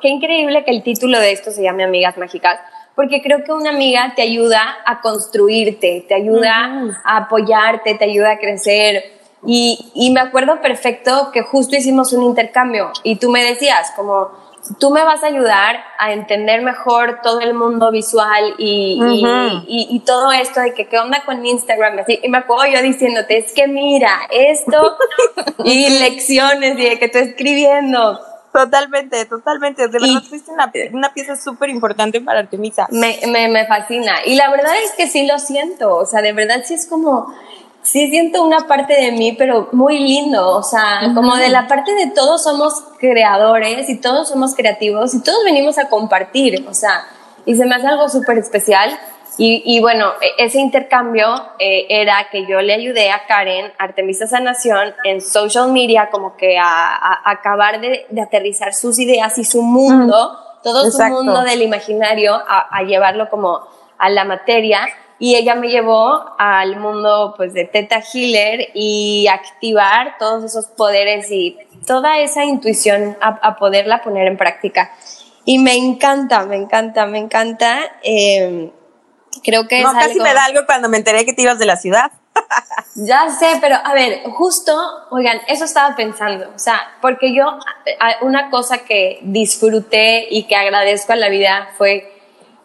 qué 0.00 0.08
increíble 0.08 0.64
que 0.64 0.70
el 0.70 0.82
título 0.82 1.18
de 1.18 1.32
esto 1.32 1.50
se 1.50 1.62
llame 1.62 1.84
Amigas 1.84 2.18
Mágicas, 2.18 2.60
porque 2.94 3.22
creo 3.22 3.44
que 3.44 3.52
una 3.52 3.70
amiga 3.70 4.12
te 4.14 4.22
ayuda 4.22 4.78
a 4.84 5.00
construirte, 5.00 6.04
te 6.06 6.14
ayuda 6.14 6.92
a 7.04 7.16
apoyarte, 7.16 7.94
te 7.94 8.04
ayuda 8.04 8.32
a 8.32 8.38
crecer. 8.38 9.04
Y, 9.46 9.90
y 9.94 10.10
me 10.10 10.20
acuerdo 10.20 10.60
perfecto 10.60 11.30
que 11.32 11.40
justo 11.40 11.74
hicimos 11.74 12.12
un 12.12 12.24
intercambio 12.24 12.92
y 13.02 13.16
tú 13.16 13.30
me 13.30 13.42
decías 13.42 13.90
como, 13.96 14.28
tú 14.78 14.90
me 14.90 15.04
vas 15.04 15.22
a 15.22 15.26
ayudar 15.26 15.84
a 15.98 16.12
entender 16.12 16.62
mejor 16.62 17.20
todo 17.22 17.40
el 17.40 17.54
mundo 17.54 17.90
visual 17.90 18.54
y, 18.58 18.98
y, 19.66 20.00
todo 20.00 20.32
esto 20.32 20.60
de 20.60 20.74
que 20.74 20.86
qué 20.86 20.98
onda 20.98 21.22
con 21.24 21.44
Instagram. 21.44 21.98
Así, 21.98 22.20
y 22.22 22.28
me 22.28 22.38
acuerdo 22.38 22.66
yo 22.72 22.82
diciéndote, 22.82 23.38
es 23.38 23.52
que 23.52 23.66
mira, 23.66 24.20
esto 24.30 24.96
y 25.64 25.98
lecciones 25.98 26.78
y 26.78 26.90
de 26.90 26.98
que 26.98 27.06
estoy 27.06 27.22
escribiendo. 27.22 28.20
Totalmente, 28.52 29.24
totalmente. 29.26 29.86
De 29.86 29.98
verdad, 29.98 30.22
fuiste 30.28 30.50
una, 30.50 30.72
una 30.92 31.14
pieza 31.14 31.36
súper 31.36 31.70
importante 31.70 32.20
para 32.20 32.40
Artemisa. 32.40 32.88
Me, 32.90 33.20
me, 33.28 33.48
me 33.48 33.66
fascina. 33.66 34.24
Y 34.24 34.34
la 34.34 34.50
verdad 34.50 34.72
es 34.84 34.92
que 34.92 35.06
sí 35.06 35.26
lo 35.26 35.38
siento. 35.38 35.94
O 35.94 36.04
sea, 36.04 36.20
de 36.20 36.32
verdad 36.32 36.62
sí 36.64 36.74
es 36.74 36.86
como 36.86 37.32
sí 37.82 38.10
siento 38.10 38.44
una 38.44 38.66
parte 38.66 38.94
de 38.94 39.12
mí, 39.12 39.32
pero 39.32 39.68
muy 39.72 39.98
lindo, 39.98 40.56
o 40.56 40.62
sea, 40.62 41.00
como 41.14 41.36
de 41.36 41.48
la 41.48 41.66
parte 41.66 41.94
de 41.94 42.08
todos 42.08 42.42
somos 42.42 42.74
creadores 42.98 43.88
y 43.88 44.00
todos 44.00 44.28
somos 44.28 44.54
creativos 44.54 45.14
y 45.14 45.22
todos 45.22 45.44
venimos 45.44 45.78
a 45.78 45.88
compartir, 45.88 46.66
o 46.68 46.74
sea, 46.74 47.06
y 47.46 47.56
se 47.56 47.64
me 47.66 47.74
hace 47.74 47.86
algo 47.86 48.08
súper 48.08 48.38
especial. 48.38 48.98
Y, 49.42 49.80
bueno, 49.80 50.12
e, 50.20 50.44
ese 50.44 50.58
intercambio 50.60 51.26
eh, 51.58 51.86
era 51.88 52.28
que 52.30 52.44
yo 52.44 52.60
le 52.60 52.74
ayudé 52.74 53.10
a 53.10 53.24
Karen, 53.26 53.72
Artemisa 53.78 54.26
Sanación, 54.26 54.92
en 55.04 55.22
social 55.22 55.72
media, 55.72 56.10
como 56.10 56.36
que 56.36 56.58
a, 56.58 57.22
acabar 57.24 57.80
de, 57.80 58.06
aterrizar 58.20 58.74
sus 58.74 58.98
ideas 58.98 59.38
y 59.38 59.44
su 59.44 59.62
mundo, 59.62 60.36
todo 60.62 60.90
su 60.90 61.02
mundo 61.04 61.40
del 61.40 61.62
imaginario, 61.62 62.34
a, 62.34 62.76
a 62.76 62.82
llevarlo 62.82 63.30
como 63.30 63.62
a 63.96 64.10
la 64.10 64.24
materia 64.24 64.86
y 65.20 65.36
ella 65.36 65.54
me 65.54 65.68
llevó 65.68 66.34
al 66.38 66.80
mundo 66.80 67.34
pues 67.36 67.52
de 67.52 67.66
Teta 67.66 68.00
Healer 68.00 68.70
y 68.72 69.28
activar 69.28 70.16
todos 70.18 70.42
esos 70.42 70.66
poderes 70.68 71.30
y 71.30 71.58
toda 71.86 72.18
esa 72.18 72.44
intuición 72.46 73.18
a, 73.20 73.56
poderla 73.56 74.02
poner 74.02 74.26
en 74.26 74.38
práctica. 74.38 74.90
Y 75.44 75.58
me 75.58 75.74
encanta, 75.76 76.44
me 76.46 76.56
encanta, 76.56 77.04
me 77.04 77.18
encanta. 77.18 77.80
Em, 78.02 78.70
creo 79.44 79.68
que 79.68 79.82
no, 79.82 79.92
casi 79.92 80.18
me 80.20 80.32
da 80.32 80.46
algo 80.46 80.60
cuando 80.64 80.88
me 80.88 80.96
enteré 80.96 81.26
que 81.26 81.34
te 81.34 81.42
ibas 81.42 81.58
de 81.58 81.66
la 81.66 81.76
ciudad. 81.76 82.12
ya 82.94 83.28
sé, 83.30 83.58
pero 83.60 83.76
a 83.84 83.92
ver, 83.92 84.22
justo, 84.30 84.74
oigan, 85.10 85.38
eso 85.48 85.66
estaba 85.66 85.96
pensando, 85.96 86.48
o 86.54 86.58
sea, 86.58 86.80
porque 87.02 87.34
yo, 87.34 87.58
una 88.22 88.48
cosa 88.48 88.78
que 88.78 89.18
disfruté 89.22 90.28
y 90.30 90.44
que 90.44 90.56
agradezco 90.56 91.12
a 91.12 91.16
la 91.16 91.28
vida 91.28 91.68
fue 91.76 92.19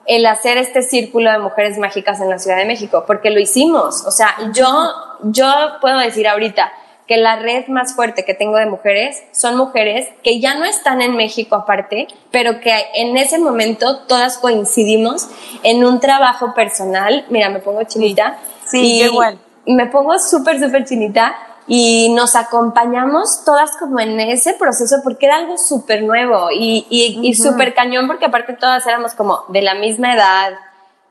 el 0.07 0.25
hacer 0.25 0.57
este 0.57 0.81
círculo 0.81 1.31
de 1.31 1.39
mujeres 1.39 1.77
mágicas 1.77 2.21
en 2.21 2.29
la 2.29 2.39
Ciudad 2.39 2.57
de 2.57 2.65
México, 2.65 3.03
porque 3.07 3.29
lo 3.29 3.39
hicimos. 3.39 4.05
O 4.05 4.11
sea, 4.11 4.35
yo, 4.53 4.67
yo 5.23 5.47
puedo 5.81 5.99
decir 5.99 6.27
ahorita 6.27 6.71
que 7.07 7.17
la 7.17 7.35
red 7.37 7.67
más 7.67 7.93
fuerte 7.95 8.25
que 8.25 8.33
tengo 8.33 8.57
de 8.57 8.65
mujeres 8.65 9.23
son 9.31 9.57
mujeres 9.57 10.07
que 10.23 10.39
ya 10.39 10.55
no 10.55 10.65
están 10.65 11.01
en 11.01 11.15
México 11.15 11.55
aparte, 11.55 12.07
pero 12.31 12.59
que 12.61 12.73
en 12.95 13.15
ese 13.17 13.37
momento 13.37 13.99
todas 14.07 14.37
coincidimos 14.37 15.27
en 15.63 15.85
un 15.85 15.99
trabajo 15.99 16.53
personal. 16.53 17.25
Mira, 17.29 17.49
me 17.49 17.59
pongo 17.59 17.83
chinita. 17.83 18.37
Sí, 18.65 19.03
igual. 19.03 19.39
Me 19.67 19.87
pongo 19.87 20.17
súper, 20.19 20.59
súper 20.59 20.85
chinita 20.85 21.35
y 21.67 22.13
nos 22.13 22.35
acompañamos 22.35 23.43
todas 23.43 23.75
como 23.77 23.99
en 23.99 24.19
ese 24.19 24.53
proceso 24.53 24.97
porque 25.03 25.25
era 25.25 25.37
algo 25.37 25.57
súper 25.57 26.03
nuevo 26.03 26.49
y, 26.51 26.85
y, 26.89 27.33
súper 27.33 27.73
cañón 27.73 28.07
porque 28.07 28.25
aparte 28.25 28.53
todas 28.53 28.85
éramos 28.85 29.13
como 29.13 29.45
de 29.49 29.61
la 29.61 29.73
misma 29.73 30.13
edad, 30.13 30.53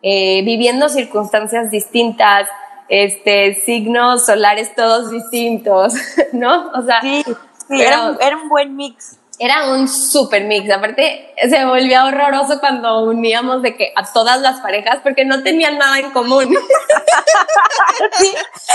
eh, 0.03 0.43
viviendo 0.45 0.89
circunstancias 0.89 1.71
distintas, 1.71 2.49
este, 2.89 3.55
signos 3.65 4.27
solares 4.27 4.75
todos 4.75 5.11
distintos, 5.11 5.95
¿no? 6.33 6.71
O 6.75 6.83
sea, 6.83 7.01
sí, 7.01 7.25
era, 7.71 8.17
era 8.21 8.37
un 8.37 8.49
buen 8.49 8.77
mix 8.77 9.19
era 9.39 9.73
un 9.73 9.89
super 9.89 10.45
mix. 10.45 10.71
Aparte, 10.71 11.35
se 11.49 11.65
volvió 11.65 12.05
horroroso 12.05 12.61
cuando 12.61 13.05
uníamos 13.05 13.63
de 13.63 13.77
que 13.77 13.93
a 13.97 14.05
todas 14.13 14.41
las 14.41 14.61
parejas 14.61 15.01
porque 15.03 15.25
no 15.25 15.43
tenían 15.43 15.79
nada 15.79 15.99
en 15.99 16.11
común. 16.11 16.45
sí, 18.19 18.33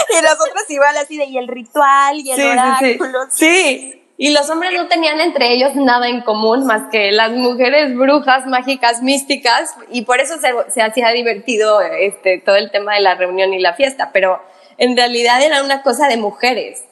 y 0.09 0.21
las 0.21 0.33
otras 0.33 0.69
igual 0.69 0.97
así 0.97 1.17
de 1.17 1.25
y 1.25 1.37
el 1.37 1.47
ritual 1.47 2.19
y 2.19 2.31
el 2.31 2.51
oráculo. 2.51 3.19
Sí, 3.29 4.03
Y 4.17 4.31
los 4.31 4.49
hombres 4.49 4.73
no 4.73 4.87
tenían 4.87 5.21
entre 5.21 5.53
ellos 5.53 5.75
nada 5.75 6.09
en 6.09 6.21
común 6.21 6.65
más 6.65 6.89
que 6.91 7.11
las 7.11 7.31
mujeres 7.31 7.95
brujas, 7.95 8.45
mágicas, 8.45 9.01
místicas, 9.01 9.75
y 9.89 10.01
por 10.01 10.19
eso 10.19 10.37
se, 10.39 10.53
se 10.71 10.81
hacía 10.81 11.09
divertido 11.09 11.81
este, 11.81 12.39
todo 12.39 12.57
el 12.57 12.71
tema 12.71 12.95
de 12.95 13.01
la 13.01 13.15
reunión 13.15 13.53
y 13.53 13.59
la 13.59 13.73
fiesta, 13.73 14.11
pero 14.11 14.41
en 14.77 14.97
realidad 14.97 15.41
era 15.41 15.63
una 15.63 15.83
cosa 15.83 16.07
de 16.07 16.17
mujeres. 16.17 16.83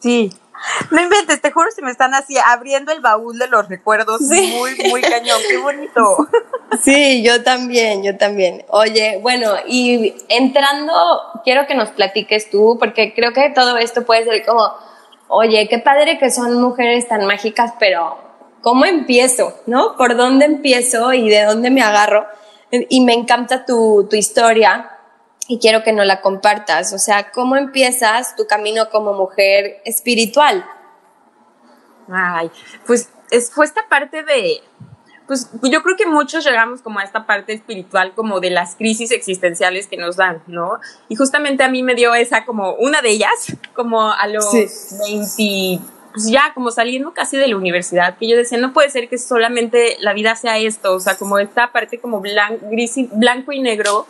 Sí, 0.00 0.32
no 0.90 1.00
inventes, 1.00 1.40
te 1.40 1.50
juro 1.50 1.70
se 1.70 1.82
me 1.82 1.90
están 1.90 2.14
así 2.14 2.36
abriendo 2.38 2.92
el 2.92 3.00
baúl 3.00 3.38
de 3.38 3.48
los 3.48 3.68
recuerdos. 3.68 4.20
Muy, 4.20 4.76
muy 4.90 5.00
cañón, 5.00 5.40
qué 5.48 5.58
bonito. 5.58 6.28
Sí, 6.82 7.22
yo 7.22 7.42
también, 7.42 8.02
yo 8.02 8.16
también. 8.16 8.64
Oye, 8.68 9.18
bueno, 9.20 9.52
y 9.66 10.14
entrando, 10.28 10.94
quiero 11.44 11.66
que 11.66 11.74
nos 11.74 11.90
platiques 11.90 12.50
tú, 12.50 12.76
porque 12.78 13.12
creo 13.14 13.32
que 13.32 13.50
todo 13.50 13.76
esto 13.76 14.04
puede 14.04 14.24
ser 14.24 14.44
como, 14.44 14.72
oye, 15.28 15.68
qué 15.68 15.78
padre 15.78 16.18
que 16.18 16.30
son 16.30 16.60
mujeres 16.60 17.08
tan 17.08 17.26
mágicas, 17.26 17.74
pero 17.78 18.18
¿cómo 18.62 18.84
empiezo? 18.84 19.54
¿No? 19.66 19.96
¿Por 19.96 20.16
dónde 20.16 20.46
empiezo 20.46 21.12
y 21.12 21.28
de 21.28 21.44
dónde 21.44 21.70
me 21.70 21.82
agarro? 21.82 22.26
Y 22.70 23.02
me 23.02 23.12
encanta 23.12 23.66
tu, 23.66 24.06
tu 24.08 24.16
historia, 24.16 24.91
y 25.48 25.58
quiero 25.58 25.82
que 25.82 25.92
nos 25.92 26.06
la 26.06 26.20
compartas. 26.20 26.92
O 26.92 26.98
sea, 26.98 27.30
¿cómo 27.30 27.56
empiezas 27.56 28.36
tu 28.36 28.46
camino 28.46 28.90
como 28.90 29.12
mujer 29.14 29.80
espiritual? 29.84 30.64
Ay, 32.10 32.50
pues 32.86 33.10
es, 33.30 33.50
fue 33.50 33.64
esta 33.64 33.88
parte 33.88 34.22
de, 34.22 34.60
pues 35.26 35.48
yo 35.62 35.82
creo 35.82 35.96
que 35.96 36.06
muchos 36.06 36.44
llegamos 36.44 36.82
como 36.82 36.98
a 36.98 37.04
esta 37.04 37.26
parte 37.26 37.52
espiritual 37.52 38.12
como 38.14 38.40
de 38.40 38.50
las 38.50 38.76
crisis 38.76 39.10
existenciales 39.10 39.86
que 39.86 39.96
nos 39.96 40.16
dan, 40.16 40.42
¿no? 40.46 40.78
Y 41.08 41.16
justamente 41.16 41.62
a 41.62 41.68
mí 41.68 41.82
me 41.82 41.94
dio 41.94 42.14
esa 42.14 42.44
como 42.44 42.74
una 42.74 43.00
de 43.00 43.10
ellas, 43.10 43.56
como 43.74 44.12
a 44.12 44.26
los 44.26 44.52
20, 44.52 45.80
pues 46.12 46.28
ya 46.28 46.52
como 46.54 46.70
saliendo 46.70 47.14
casi 47.14 47.38
de 47.38 47.48
la 47.48 47.56
universidad, 47.56 48.18
que 48.18 48.28
yo 48.28 48.36
decía, 48.36 48.58
no 48.58 48.74
puede 48.74 48.90
ser 48.90 49.08
que 49.08 49.16
solamente 49.16 49.96
la 50.00 50.12
vida 50.12 50.36
sea 50.36 50.58
esto, 50.58 50.94
o 50.94 51.00
sea, 51.00 51.16
como 51.16 51.38
esta 51.38 51.72
parte 51.72 51.98
como 51.98 52.20
gris 52.20 52.94
blanco 53.12 53.52
y 53.52 53.60
negro, 53.60 54.06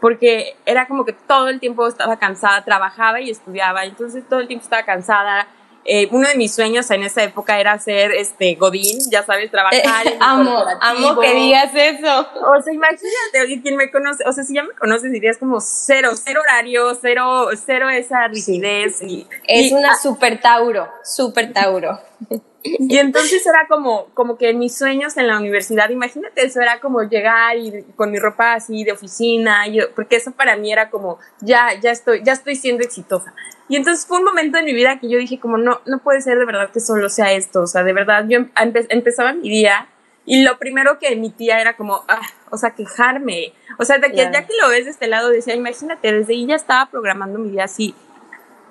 porque 0.00 0.56
era 0.66 0.86
como 0.86 1.04
que 1.04 1.12
todo 1.12 1.48
el 1.48 1.60
tiempo 1.60 1.86
estaba 1.86 2.18
cansada, 2.18 2.64
trabajaba 2.64 3.20
y 3.20 3.30
estudiaba, 3.30 3.84
entonces 3.84 4.24
todo 4.28 4.40
el 4.40 4.46
tiempo 4.46 4.64
estaba 4.64 4.84
cansada. 4.84 5.46
Eh, 5.88 6.08
uno 6.10 6.28
de 6.28 6.34
mis 6.34 6.52
sueños 6.52 6.90
en 6.90 7.04
esa 7.04 7.22
época 7.22 7.60
era 7.60 7.78
ser 7.78 8.10
este 8.10 8.56
Godín, 8.56 8.98
ya 9.08 9.22
sabes, 9.22 9.52
trabajar. 9.52 10.06
en 10.06 10.20
amo, 10.20 10.64
amo 10.80 11.20
que 11.20 11.32
digas 11.32 11.70
eso. 11.74 12.20
O 12.20 12.60
sea, 12.60 12.74
imagínate, 12.74 13.62
quien 13.62 13.76
me 13.76 13.90
conoce, 13.92 14.24
o 14.26 14.32
sea, 14.32 14.42
si 14.42 14.54
ya 14.54 14.64
me 14.64 14.74
conoces 14.74 15.12
dirías 15.12 15.38
como 15.38 15.60
cero, 15.60 16.10
cero 16.14 16.40
horario, 16.42 16.92
cero, 17.00 17.50
cero 17.64 17.88
esa 17.88 18.26
rigidez. 18.26 19.00
Y, 19.02 19.28
es 19.46 19.70
una 19.70 19.96
super 19.96 20.40
Tauro, 20.40 20.88
super 21.04 21.52
Tauro. 21.52 22.00
Y 22.68 22.98
entonces 22.98 23.46
era 23.46 23.68
como, 23.68 24.06
como 24.14 24.36
que 24.36 24.52
mis 24.52 24.76
sueños 24.76 25.16
en 25.16 25.28
la 25.28 25.38
universidad, 25.38 25.88
imagínate, 25.90 26.44
eso 26.44 26.60
era 26.60 26.80
como 26.80 27.02
llegar 27.02 27.56
y 27.56 27.84
con 27.94 28.10
mi 28.10 28.18
ropa 28.18 28.54
así 28.54 28.82
de 28.82 28.90
oficina, 28.90 29.68
yo, 29.68 29.94
porque 29.94 30.16
eso 30.16 30.32
para 30.32 30.56
mí 30.56 30.72
era 30.72 30.90
como, 30.90 31.20
ya, 31.40 31.78
ya 31.80 31.92
estoy, 31.92 32.24
ya 32.24 32.32
estoy 32.32 32.56
siendo 32.56 32.82
exitosa. 32.82 33.32
Y 33.68 33.76
entonces 33.76 34.04
fue 34.04 34.18
un 34.18 34.24
momento 34.24 34.58
en 34.58 34.64
mi 34.64 34.74
vida 34.74 34.98
que 34.98 35.08
yo 35.08 35.16
dije 35.16 35.38
como, 35.38 35.58
no, 35.58 35.80
no 35.86 36.00
puede 36.00 36.20
ser 36.20 36.38
de 36.38 36.44
verdad 36.44 36.70
que 36.72 36.80
solo 36.80 37.08
sea 37.08 37.32
esto, 37.32 37.62
o 37.62 37.66
sea, 37.68 37.84
de 37.84 37.92
verdad, 37.92 38.24
yo 38.28 38.40
empezaba 38.88 39.32
mi 39.32 39.48
día 39.48 39.88
y 40.24 40.42
lo 40.42 40.58
primero 40.58 40.98
que 40.98 41.12
emitía 41.12 41.60
era 41.60 41.76
como, 41.76 42.04
ah, 42.08 42.20
o 42.50 42.58
sea, 42.58 42.70
quejarme. 42.70 43.52
O 43.78 43.84
sea, 43.84 43.98
de 43.98 44.10
que 44.10 44.16
ya 44.16 44.44
que 44.44 44.54
lo 44.60 44.68
ves 44.68 44.84
de 44.84 44.90
este 44.90 45.06
lado, 45.06 45.30
decía, 45.30 45.54
imagínate, 45.54 46.12
desde 46.12 46.32
ahí 46.32 46.46
ya 46.46 46.56
estaba 46.56 46.90
programando 46.90 47.38
mi 47.38 47.50
día 47.50 47.64
así. 47.64 47.94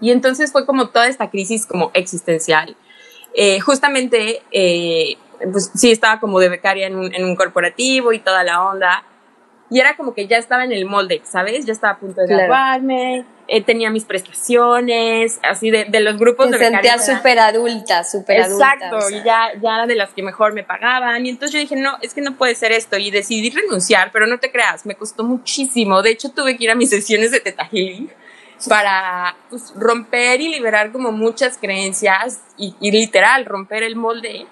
Y 0.01 0.11
entonces 0.11 0.51
fue 0.51 0.65
como 0.65 0.89
toda 0.89 1.07
esta 1.07 1.29
crisis 1.29 1.65
como 1.65 1.91
existencial. 1.93 2.75
Eh, 3.35 3.59
justamente, 3.59 4.41
eh, 4.51 5.17
pues 5.51 5.69
sí, 5.75 5.91
estaba 5.91 6.19
como 6.21 6.39
de 6.39 6.47
becaria 6.47 6.87
en 6.87 6.95
un, 6.95 7.13
en 7.13 7.25
un, 7.25 7.35
corporativo 7.35 8.13
y 8.13 8.19
toda 8.19 8.43
la 8.43 8.63
onda. 8.63 9.03
Y 9.69 9.79
era 9.79 9.97
como 9.97 10.13
que 10.13 10.27
ya 10.27 10.37
estaba 10.37 10.63
en 10.63 10.71
el 10.71 10.85
molde, 10.85 11.21
¿sabes? 11.25 11.65
Ya 11.65 11.73
estaba 11.73 11.93
a 11.93 11.99
punto 11.99 12.21
de 12.21 12.27
graduarme, 12.27 13.25
eh, 13.47 13.61
tenía 13.61 13.89
mis 13.89 14.05
prestaciones, 14.05 15.39
así 15.43 15.69
de, 15.69 15.85
de 15.85 15.99
los 15.99 16.17
grupos 16.17 16.51
de 16.51 16.59
becarios. 16.59 16.83
Me 16.83 16.99
sentía 16.99 17.17
súper 17.17 17.39
adulta, 17.39 18.03
súper 18.03 18.41
adulta. 18.43 18.73
Exacto, 18.73 19.09
y 19.09 19.23
ya, 19.23 19.49
ya 19.61 19.85
de 19.85 19.95
las 19.95 20.13
que 20.13 20.23
mejor 20.23 20.53
me 20.53 20.63
pagaban. 20.63 21.25
Y 21.25 21.29
entonces 21.29 21.51
yo 21.51 21.59
dije, 21.59 21.75
no, 21.75 21.97
es 22.01 22.13
que 22.13 22.21
no 22.21 22.35
puede 22.35 22.55
ser 22.55 22.71
esto. 22.71 22.97
Y 22.97 23.11
decidí 23.11 23.49
renunciar, 23.49 24.11
pero 24.13 24.27
no 24.27 24.39
te 24.39 24.49
creas, 24.49 24.85
me 24.85 24.95
costó 24.95 25.23
muchísimo. 25.23 26.01
De 26.03 26.11
hecho, 26.11 26.29
tuve 26.29 26.55
que 26.55 26.63
ir 26.63 26.71
a 26.71 26.75
mis 26.75 26.91
sesiones 26.91 27.31
de 27.31 27.41
Teta 27.41 27.65
Healing 27.65 28.09
para 28.67 29.35
pues, 29.49 29.73
romper 29.75 30.41
y 30.41 30.49
liberar 30.49 30.91
como 30.91 31.11
muchas 31.11 31.57
creencias 31.57 32.41
y, 32.57 32.73
literal 32.91 33.45
romper 33.45 33.83
el 33.83 33.95
molde. 33.95 34.47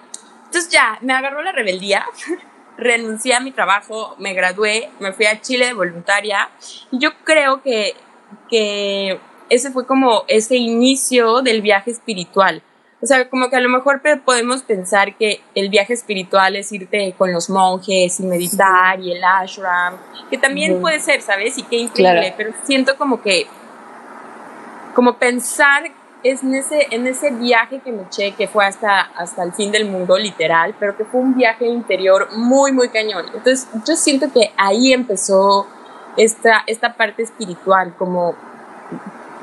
Entonces 0.46 0.70
ya, 0.70 0.98
me 1.00 1.12
agarró 1.12 1.42
la 1.42 1.52
rebeldía, 1.52 2.04
renuncié 2.78 3.34
a 3.34 3.40
mi 3.40 3.50
trabajo, 3.50 4.14
me 4.18 4.34
gradué, 4.34 4.90
me 5.00 5.12
fui 5.12 5.26
a 5.26 5.40
Chile 5.40 5.66
de 5.66 5.74
voluntaria 5.74 6.48
y 6.90 6.98
yo 6.98 7.10
creo 7.24 7.62
que, 7.62 7.94
que 8.48 9.18
ese 9.48 9.70
fue 9.70 9.86
como 9.86 10.24
ese 10.28 10.56
inicio 10.56 11.42
del 11.42 11.62
viaje 11.62 11.90
espiritual. 11.90 12.62
O 13.02 13.06
sea, 13.06 13.28
como 13.28 13.50
que 13.50 13.56
a 13.56 13.60
lo 13.60 13.68
mejor 13.68 14.00
podemos 14.24 14.62
pensar 14.62 15.14
que 15.16 15.42
el 15.54 15.68
viaje 15.68 15.92
espiritual 15.92 16.56
es 16.56 16.72
irte 16.72 17.14
con 17.18 17.32
los 17.32 17.50
monjes 17.50 18.18
y 18.18 18.22
meditar 18.22 18.98
y 18.98 19.12
el 19.12 19.22
ashram, 19.22 19.98
que 20.30 20.38
también 20.38 20.80
puede 20.80 21.00
ser, 21.00 21.20
¿sabes? 21.20 21.58
Y 21.58 21.64
qué 21.64 21.76
increíble, 21.76 22.32
pero 22.34 22.54
siento 22.64 22.96
como 22.96 23.20
que 23.20 23.46
como 24.94 25.18
pensar 25.18 25.84
es 26.22 26.42
en 26.42 26.54
ese, 26.54 26.86
en 26.90 27.06
ese 27.06 27.30
viaje 27.30 27.80
que 27.80 27.92
me 27.92 28.02
eché, 28.04 28.32
que 28.32 28.48
fue 28.48 28.64
hasta, 28.64 29.00
hasta 29.00 29.42
el 29.42 29.52
fin 29.52 29.70
del 29.70 29.84
mundo, 29.84 30.16
literal, 30.16 30.74
pero 30.80 30.96
que 30.96 31.04
fue 31.04 31.20
un 31.20 31.34
viaje 31.34 31.66
interior 31.66 32.28
muy, 32.34 32.72
muy 32.72 32.88
cañón. 32.88 33.26
Entonces, 33.26 33.68
yo 33.86 33.94
siento 33.94 34.32
que 34.32 34.52
ahí 34.56 34.94
empezó 34.94 35.66
esta, 36.16 36.64
esta 36.66 36.94
parte 36.94 37.22
espiritual, 37.22 37.94
como... 37.98 38.34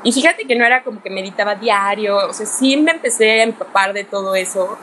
Y 0.02 0.10
fíjate 0.10 0.44
que 0.48 0.56
no 0.56 0.64
era 0.64 0.82
como 0.82 1.00
que 1.00 1.10
meditaba 1.10 1.54
diario, 1.54 2.16
o 2.28 2.32
sea, 2.32 2.46
sí 2.46 2.76
me 2.76 2.90
empecé 2.90 3.42
a 3.42 3.44
empapar 3.44 3.92
de 3.92 4.02
todo 4.02 4.34
eso, 4.34 4.76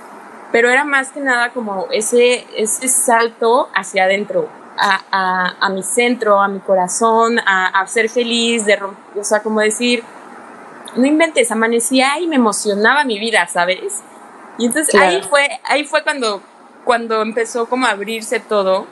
pero 0.53 0.69
era 0.69 0.85
más 0.85 1.11
que 1.11 1.19
nada 1.19 1.49
como 1.49 1.87
ese, 1.91 2.45
ese 2.55 2.87
salto 2.87 3.67
hacia 3.75 4.05
adentro, 4.05 4.47
a, 4.77 5.01
a, 5.11 5.65
a 5.65 5.69
mi 5.69 5.83
centro, 5.83 6.39
a 6.39 6.47
mi 6.47 6.59
corazón, 6.59 7.39
a, 7.39 7.67
a 7.67 7.85
ser 7.87 8.09
feliz, 8.09 8.65
de, 8.65 8.79
o 9.19 9.23
sea, 9.25 9.43
como 9.43 9.59
decir, 9.59 10.05
no 10.95 11.05
inventes, 11.05 11.51
amanecía 11.51 12.19
y 12.19 12.27
me 12.27 12.35
emocionaba 12.35 13.03
mi 13.03 13.19
vida, 13.19 13.47
¿sabes? 13.47 14.01
Y 14.57 14.65
entonces 14.65 14.93
ahí 14.95 15.21
fue, 15.21 15.47
ahí 15.63 15.83
fue 15.85 16.03
cuando, 16.03 16.41
cuando 16.83 17.21
empezó 17.21 17.67
como 17.67 17.85
a 17.85 17.91
abrirse 17.91 18.39
todo. 18.39 18.87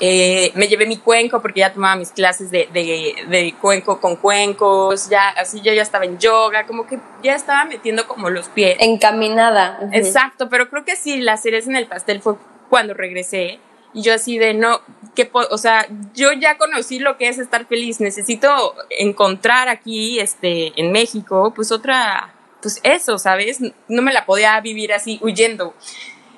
Eh, 0.00 0.50
me 0.56 0.66
llevé 0.66 0.86
mi 0.86 0.96
cuenco 0.96 1.40
porque 1.40 1.60
ya 1.60 1.72
tomaba 1.72 1.94
mis 1.94 2.10
clases 2.10 2.50
de, 2.50 2.68
de, 2.72 3.54
cuenco 3.60 4.00
con 4.00 4.16
cuencos, 4.16 5.08
ya 5.08 5.28
así 5.28 5.60
yo 5.60 5.72
ya 5.72 5.82
estaba 5.82 6.04
en 6.04 6.18
yoga, 6.18 6.66
como 6.66 6.88
que 6.88 6.98
ya 7.22 7.36
estaba 7.36 7.64
metiendo 7.66 8.08
como 8.08 8.28
los 8.28 8.48
pies. 8.48 8.76
Encaminada. 8.80 9.78
Exacto, 9.92 10.48
pero 10.48 10.68
creo 10.70 10.84
que 10.84 10.96
sí, 10.96 11.18
la 11.18 11.36
cereza 11.36 11.70
en 11.70 11.76
el 11.76 11.86
pastel 11.86 12.20
fue 12.20 12.34
cuando 12.68 12.94
regresé 12.94 13.60
y 13.96 14.02
yo 14.02 14.12
así 14.12 14.38
de 14.38 14.54
no, 14.54 14.80
que, 15.16 15.28
o 15.32 15.58
sea, 15.58 15.88
yo 16.14 16.32
ya 16.32 16.56
conocí 16.56 17.00
lo 17.00 17.16
que 17.16 17.26
es 17.28 17.38
estar 17.38 17.66
feliz, 17.66 17.98
necesito 17.98 18.76
encontrar 18.90 19.68
aquí, 19.68 20.20
este, 20.20 20.80
en 20.80 20.92
México, 20.92 21.52
pues 21.56 21.72
otra, 21.72 22.32
pues 22.62 22.78
eso, 22.84 23.18
¿sabes? 23.18 23.58
No 23.88 24.02
me 24.02 24.12
la 24.12 24.24
podía 24.24 24.60
vivir 24.60 24.92
así 24.92 25.18
huyendo. 25.20 25.74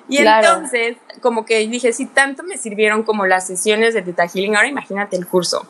Y 0.07 0.17
entonces, 0.17 0.97
como 1.21 1.45
que 1.45 1.59
dije, 1.67 1.93
si 1.93 2.07
tanto 2.07 2.41
me 2.41 2.57
sirvieron 2.57 3.03
como 3.03 3.27
las 3.27 3.45
sesiones 3.45 3.93
de 3.93 4.01
Teta 4.01 4.27
Healing, 4.27 4.55
ahora 4.55 4.67
imagínate 4.67 5.15
el 5.15 5.27
curso. 5.27 5.67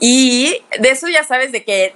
Y 0.00 0.62
de 0.78 0.90
eso 0.90 1.08
ya 1.08 1.24
sabes 1.24 1.50
de 1.50 1.64
que 1.64 1.94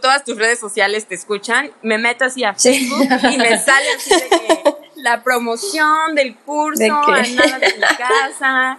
todas 0.00 0.24
tus 0.24 0.36
redes 0.36 0.58
sociales 0.58 1.06
te 1.06 1.14
escuchan. 1.14 1.70
Me 1.82 1.96
meto 1.96 2.24
así 2.24 2.44
a 2.44 2.54
Facebook 2.54 3.08
y 3.30 3.38
me 3.38 3.58
sale 3.58 3.86
así 3.96 4.10
de 4.10 4.28
que 4.28 4.74
la 4.96 5.22
promoción 5.22 6.14
del 6.14 6.36
curso, 6.36 6.82
¿De, 6.82 6.88
nada 6.88 7.58
de 7.58 7.74
mi 7.74 7.96
casa. 7.96 8.78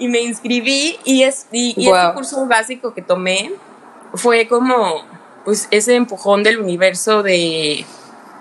Y 0.00 0.08
me 0.08 0.20
inscribí 0.20 0.98
y, 1.04 1.22
es, 1.22 1.46
y, 1.52 1.88
este 1.88 2.14
curso 2.14 2.46
básico 2.46 2.92
que 2.92 3.02
tomé 3.02 3.52
fue 4.14 4.48
como 4.48 5.04
pues 5.44 5.68
ese 5.70 5.94
empujón 5.94 6.42
del 6.42 6.58
universo 6.58 7.22
de, 7.22 7.84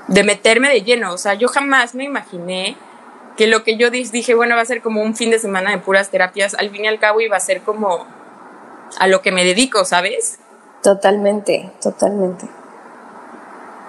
de 0.07 0.23
meterme 0.23 0.69
de 0.69 0.81
lleno. 0.81 1.13
O 1.13 1.17
sea, 1.17 1.35
yo 1.35 1.47
jamás 1.49 1.93
me 1.93 2.05
imaginé 2.05 2.75
que 3.37 3.47
lo 3.47 3.63
que 3.63 3.77
yo 3.77 3.89
dije, 3.89 4.33
bueno, 4.35 4.55
va 4.55 4.61
a 4.61 4.65
ser 4.65 4.81
como 4.81 5.01
un 5.01 5.15
fin 5.15 5.31
de 5.31 5.39
semana 5.39 5.71
de 5.71 5.77
puras 5.77 6.09
terapias, 6.09 6.55
al 6.55 6.71
fin 6.71 6.85
y 6.85 6.87
al 6.87 6.99
cabo 6.99 7.21
iba 7.21 7.37
a 7.37 7.39
ser 7.39 7.61
como 7.61 8.05
a 8.97 9.07
lo 9.07 9.21
que 9.21 9.31
me 9.31 9.45
dedico, 9.45 9.85
¿sabes? 9.85 10.39
Totalmente, 10.81 11.69
totalmente. 11.81 12.47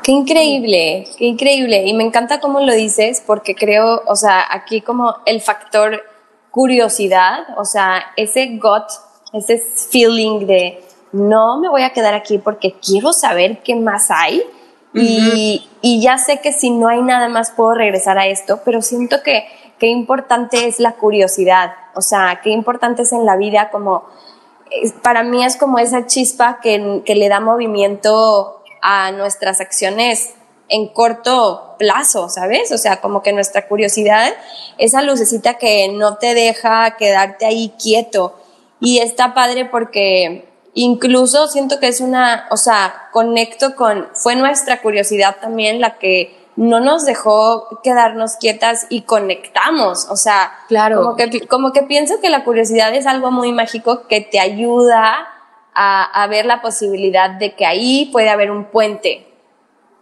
Qué 0.03 0.13
increíble, 0.13 1.07
qué 1.19 1.25
increíble. 1.27 1.85
Y 1.87 1.95
me 1.95 2.05
encanta 2.05 2.41
cómo 2.41 2.61
lo 2.61 2.73
dices 2.75 3.23
porque 3.25 3.55
creo, 3.55 4.03
o 4.07 4.17
sea, 4.17 4.45
aquí 4.51 4.81
como 4.81 5.17
el 5.27 5.41
factor 5.41 6.03
curiosidad, 6.51 7.47
o 7.57 7.65
sea, 7.65 8.03
ese 8.17 8.59
gut, 8.59 8.85
ese 9.33 9.59
feeling 9.91 10.47
de 10.47 10.85
no 11.13 11.59
me 11.61 11.69
voy 11.69 11.83
a 11.83 11.93
quedar 11.93 12.15
aquí 12.15 12.39
porque 12.39 12.75
quiero 12.75 13.13
saber 13.13 13.63
qué 13.63 13.75
más 13.77 14.11
hay. 14.11 14.43
y, 14.93 15.69
y, 15.83 16.03
ya 16.03 16.19
sé 16.19 16.41
que 16.41 16.53
si 16.53 16.71
no 16.71 16.89
hay 16.89 17.01
nada 17.01 17.29
más 17.29 17.53
puedo 17.53 17.75
regresar 17.75 18.19
a 18.19 18.27
esto, 18.27 18.61
pero 18.65 18.83
siento 18.83 19.23
que 19.23 19.47
qué 19.79 19.87
importante 19.87 20.67
es 20.67 20.81
la 20.81 20.95
curiosidad, 20.95 21.75
o 21.95 22.01
sea, 22.01 22.41
qué 22.43 22.51
importante 22.51 23.03
es 23.03 23.13
en 23.13 23.25
la 23.25 23.37
vida 23.37 23.71
como 23.71 24.05
para 25.03 25.23
mí 25.23 25.45
es 25.45 25.57
como 25.57 25.79
esa 25.79 26.07
chispa 26.07 26.61
que, 26.61 27.03
que 27.05 27.15
le 27.15 27.29
da 27.29 27.41
movimiento 27.41 28.63
a 28.83 29.13
nuestras 29.13 29.61
acciones 29.61 30.35
en 30.71 30.89
corto 30.89 31.75
plazo, 31.79 32.29
¿sabes? 32.29 32.73
O 32.73 32.79
sea, 32.79 33.01
como 33.01 33.23
que 33.23 33.33
nuestra 33.33 33.69
curiosidad, 33.69 34.33
esa 34.79 35.03
lucecita 35.03 35.55
que 35.59 35.89
no 35.89 36.17
te 36.17 36.35
deja 36.35 36.97
quedarte 36.97 37.45
ahí 37.45 37.75
quieto. 37.79 38.35
Y 38.81 39.01
está 39.01 39.35
padre 39.35 39.67
porque 39.67 40.49
incluso 40.75 41.49
siento 41.49 41.79
que 41.81 41.89
es 41.89 42.01
una, 42.01 42.47
o 42.51 42.57
sea, 42.57 43.09
conecto 43.13 43.77
con, 43.77 44.09
fue 44.15 44.37
nuestra 44.37 44.81
curiosidad 44.81 45.37
también 45.41 45.81
la 45.81 45.99
que 45.99 46.41
no 46.57 46.81
nos 46.81 47.05
dejó 47.05 47.81
quedarnos 47.83 48.37
quietas 48.37 48.87
y 48.91 49.03
conectamos. 49.03 50.07
O 50.11 50.17
sea, 50.17 50.53
claro. 50.69 51.03
como, 51.03 51.17
que, 51.17 51.47
como 51.47 51.73
que 51.73 51.83
pienso 51.83 52.21
que 52.21 52.31
la 52.31 52.45
curiosidad 52.45 52.95
es 52.95 53.07
algo 53.07 53.31
muy 53.31 53.53
mágico 53.53 54.07
que 54.09 54.21
te 54.21 54.41
ayuda 54.41 55.27
a, 55.75 56.27
ver 56.29 56.47
la 56.47 56.61
posibilidad 56.61 57.31
de 57.31 57.55
que 57.55 57.65
ahí 57.65 58.11
puede 58.13 58.29
haber 58.29 58.51
un 58.51 58.67
puente. 58.67 59.27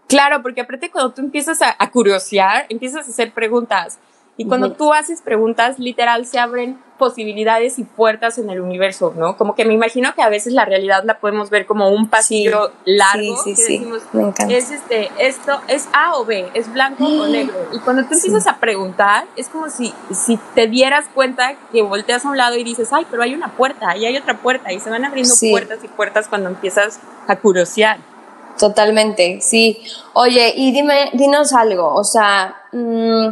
Claro, 0.08 0.42
porque 0.42 0.62
aparte 0.62 0.90
cuando 0.90 1.12
tú 1.12 1.20
empiezas 1.20 1.62
a, 1.62 1.76
a 1.78 1.90
curiosear, 1.90 2.66
empiezas 2.68 3.06
a 3.06 3.10
hacer 3.10 3.32
preguntas. 3.32 3.98
Y 4.40 4.44
cuando 4.44 4.72
tú 4.72 4.92
haces 4.92 5.20
preguntas, 5.20 5.80
literal 5.80 6.24
se 6.24 6.38
abren 6.38 6.78
posibilidades 6.96 7.80
y 7.80 7.84
puertas 7.84 8.38
en 8.38 8.48
el 8.50 8.60
universo, 8.60 9.12
¿no? 9.16 9.36
Como 9.36 9.56
que 9.56 9.64
me 9.64 9.74
imagino 9.74 10.14
que 10.14 10.22
a 10.22 10.28
veces 10.28 10.52
la 10.52 10.64
realidad 10.64 11.02
la 11.04 11.18
podemos 11.18 11.50
ver 11.50 11.66
como 11.66 11.90
un 11.90 12.08
pasillo 12.08 12.70
largo. 12.84 13.36
Sí, 13.42 13.56
sí, 13.56 13.78
decimos, 13.78 14.02
Es 14.48 14.70
este, 14.70 15.10
esto 15.18 15.60
es 15.66 15.88
A 15.92 16.14
o 16.16 16.24
B, 16.24 16.48
es 16.54 16.72
blanco 16.72 17.04
o 17.04 17.26
negro. 17.26 17.54
Y 17.72 17.80
cuando 17.80 18.04
tú 18.04 18.14
empiezas 18.14 18.46
a 18.46 18.58
preguntar, 18.58 19.24
es 19.34 19.48
como 19.48 19.70
si, 19.70 19.92
si 20.12 20.38
te 20.54 20.68
dieras 20.68 21.06
cuenta 21.12 21.56
que 21.72 21.82
volteas 21.82 22.24
a 22.24 22.28
un 22.28 22.36
lado 22.36 22.56
y 22.56 22.62
dices, 22.62 22.92
ay, 22.92 23.08
pero 23.10 23.24
hay 23.24 23.34
una 23.34 23.56
puerta, 23.56 23.96
y 23.96 24.06
hay 24.06 24.16
otra 24.16 24.38
puerta, 24.38 24.72
y 24.72 24.78
se 24.78 24.88
van 24.88 25.04
abriendo 25.04 25.34
puertas 25.50 25.80
y 25.82 25.88
puertas 25.88 26.28
cuando 26.28 26.48
empiezas 26.48 27.00
a 27.26 27.34
curiosear. 27.34 27.98
Totalmente, 28.58 29.40
sí. 29.40 29.80
Oye, 30.14 30.52
y 30.56 30.72
dime, 30.72 31.10
dinos 31.12 31.52
algo, 31.52 31.94
o 31.94 32.04
sea, 32.04 32.56
mmm, 32.72 33.28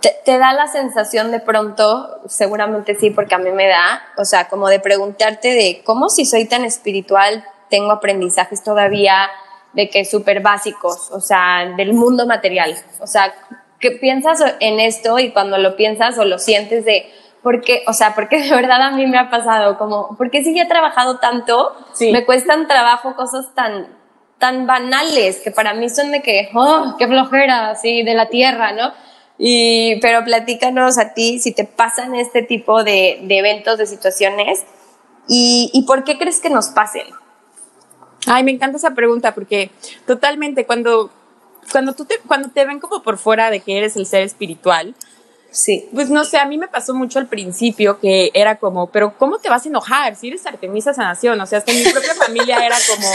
te, 0.00 0.38
da 0.38 0.52
la 0.52 0.66
sensación 0.66 1.30
de 1.30 1.40
pronto, 1.40 2.20
seguramente 2.26 2.94
sí, 2.94 3.10
porque 3.10 3.34
a 3.34 3.38
mí 3.38 3.50
me 3.50 3.68
da, 3.68 4.02
o 4.16 4.24
sea, 4.24 4.48
como 4.48 4.68
de 4.68 4.80
preguntarte 4.80 5.48
de 5.48 5.82
cómo 5.84 6.08
si 6.08 6.24
soy 6.24 6.46
tan 6.46 6.64
espiritual, 6.64 7.44
tengo 7.68 7.92
aprendizajes 7.92 8.64
todavía 8.64 9.28
de 9.74 9.88
que 9.88 10.04
súper 10.04 10.40
básicos, 10.40 11.10
o 11.12 11.20
sea, 11.20 11.72
del 11.76 11.92
mundo 11.92 12.26
material. 12.26 12.74
O 13.00 13.06
sea, 13.06 13.32
¿qué 13.78 13.92
piensas 13.92 14.42
en 14.60 14.80
esto 14.80 15.18
y 15.18 15.30
cuando 15.30 15.58
lo 15.58 15.76
piensas 15.76 16.18
o 16.18 16.24
lo 16.24 16.38
sientes 16.38 16.84
de, 16.84 17.08
porque, 17.42 17.84
o 17.86 17.92
sea, 17.92 18.14
porque 18.14 18.40
de 18.42 18.50
verdad 18.50 18.82
a 18.82 18.90
mí 18.90 19.06
me 19.06 19.18
ha 19.18 19.30
pasado, 19.30 19.78
como, 19.78 20.16
porque 20.16 20.42
si 20.42 20.54
ya 20.54 20.64
he 20.64 20.68
trabajado 20.68 21.18
tanto, 21.18 21.74
me 22.00 22.24
cuestan 22.24 22.66
trabajo 22.66 23.14
cosas 23.14 23.54
tan, 23.54 23.99
tan 24.40 24.66
banales 24.66 25.36
que 25.36 25.52
para 25.52 25.74
mí 25.74 25.88
son 25.88 26.10
de 26.10 26.22
que, 26.22 26.48
oh, 26.54 26.96
qué 26.98 27.06
flojera, 27.06 27.70
así, 27.70 28.02
de 28.02 28.14
la 28.14 28.28
tierra, 28.28 28.72
¿no? 28.72 28.92
Y, 29.38 30.00
pero 30.00 30.24
platícanos 30.24 30.98
a 30.98 31.14
ti 31.14 31.38
si 31.38 31.52
te 31.52 31.64
pasan 31.64 32.14
este 32.14 32.42
tipo 32.42 32.82
de, 32.82 33.20
de 33.22 33.38
eventos, 33.38 33.78
de 33.78 33.86
situaciones, 33.86 34.64
y, 35.28 35.70
y 35.72 35.82
por 35.82 36.04
qué 36.04 36.18
crees 36.18 36.40
que 36.40 36.50
nos 36.50 36.68
pasen. 36.70 37.06
Ay, 38.26 38.42
me 38.42 38.50
encanta 38.50 38.78
esa 38.78 38.94
pregunta 38.94 39.34
porque 39.34 39.70
totalmente 40.06 40.66
cuando, 40.66 41.10
cuando, 41.70 41.92
tú 41.92 42.06
te, 42.06 42.18
cuando 42.26 42.48
te 42.48 42.64
ven 42.64 42.80
como 42.80 43.02
por 43.02 43.18
fuera 43.18 43.50
de 43.50 43.60
que 43.60 43.76
eres 43.76 43.96
el 43.96 44.06
ser 44.06 44.22
espiritual, 44.22 44.94
Sí. 45.50 45.88
Pues 45.92 46.10
no 46.10 46.24
sé, 46.24 46.38
a 46.38 46.44
mí 46.44 46.58
me 46.58 46.68
pasó 46.68 46.94
mucho 46.94 47.18
al 47.18 47.26
principio 47.26 47.98
que 47.98 48.30
era 48.34 48.58
como, 48.58 48.90
pero 48.90 49.16
¿cómo 49.18 49.38
te 49.38 49.48
vas 49.48 49.64
a 49.64 49.68
enojar 49.68 50.16
si 50.16 50.28
eres 50.28 50.46
Artemisa 50.46 50.94
Sanación? 50.94 51.40
O 51.40 51.46
sea, 51.46 51.58
hasta 51.58 51.72
mi 51.72 51.82
propia 51.82 52.14
familia 52.14 52.64
era 52.64 52.76
como, 52.88 53.08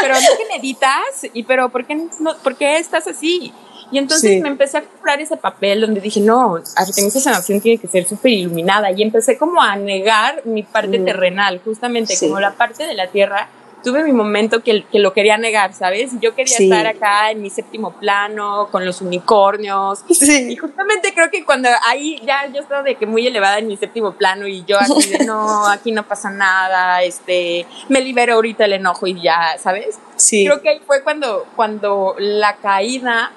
pero 0.00 0.14
no 0.14 0.20
que 0.20 0.56
meditas 0.56 1.26
y 1.32 1.42
pero 1.42 1.68
¿por 1.68 1.86
qué, 1.86 1.94
no, 1.94 2.36
¿por 2.38 2.56
qué 2.56 2.78
estás 2.78 3.06
así? 3.06 3.52
Y 3.92 3.98
entonces 3.98 4.40
me 4.40 4.48
empecé 4.48 4.78
a 4.78 4.82
comprar 4.82 5.20
ese 5.20 5.36
papel 5.36 5.80
donde 5.80 6.00
dije, 6.00 6.20
no, 6.20 6.60
Artemisa 6.76 7.18
Sanación 7.18 7.60
tiene 7.60 7.80
que 7.80 7.88
ser 7.88 8.06
súper 8.06 8.30
iluminada 8.32 8.92
y 8.92 9.02
empecé 9.02 9.36
como 9.36 9.60
a 9.60 9.74
negar 9.76 10.42
mi 10.46 10.62
parte 10.62 10.98
mm. 10.98 11.04
terrenal, 11.04 11.60
justamente 11.64 12.14
como 12.18 12.38
la 12.38 12.52
parte 12.52 12.86
de 12.86 12.94
la 12.94 13.08
tierra 13.08 13.48
tuve 13.82 14.02
mi 14.04 14.12
momento 14.12 14.62
que, 14.62 14.84
que 14.84 14.98
lo 14.98 15.12
quería 15.12 15.38
negar, 15.38 15.72
¿sabes? 15.72 16.12
Yo 16.20 16.34
quería 16.34 16.56
estar 16.58 16.86
acá 16.86 17.30
en 17.30 17.42
mi 17.42 17.50
séptimo 17.50 17.92
plano, 17.92 18.68
con 18.70 18.84
los 18.84 19.00
unicornios. 19.00 20.04
Sí. 20.20 20.52
Y 20.52 20.56
justamente 20.56 21.14
creo 21.14 21.30
que 21.30 21.46
cuando 21.46 21.70
ahí 21.86 22.20
ya 22.26 22.46
yo 22.52 22.60
estaba 22.60 22.82
de 22.82 22.96
que 22.96 23.06
muy 23.06 23.26
elevada 23.26 23.58
en 23.58 23.68
mi 23.68 23.76
séptimo 23.78 24.12
plano 24.12 24.46
y 24.46 24.64
yo 24.66 24.78
así 24.78 25.08
de, 25.08 25.24
no, 25.24 25.66
aquí 25.70 25.92
no 25.92 26.06
pasa 26.06 26.30
nada, 26.30 27.02
este, 27.02 27.64
me 27.88 28.02
libero 28.02 28.34
ahorita 28.34 28.66
el 28.66 28.74
enojo 28.74 29.06
y 29.06 29.22
ya, 29.22 29.56
¿sabes? 29.58 29.98
Sí. 30.16 30.44
Creo 30.44 30.60
que 30.60 30.68
ahí 30.68 30.80
fue 30.86 31.02
cuando, 31.02 31.46
cuando 31.56 32.14
la 32.18 32.56
caída 32.56 33.32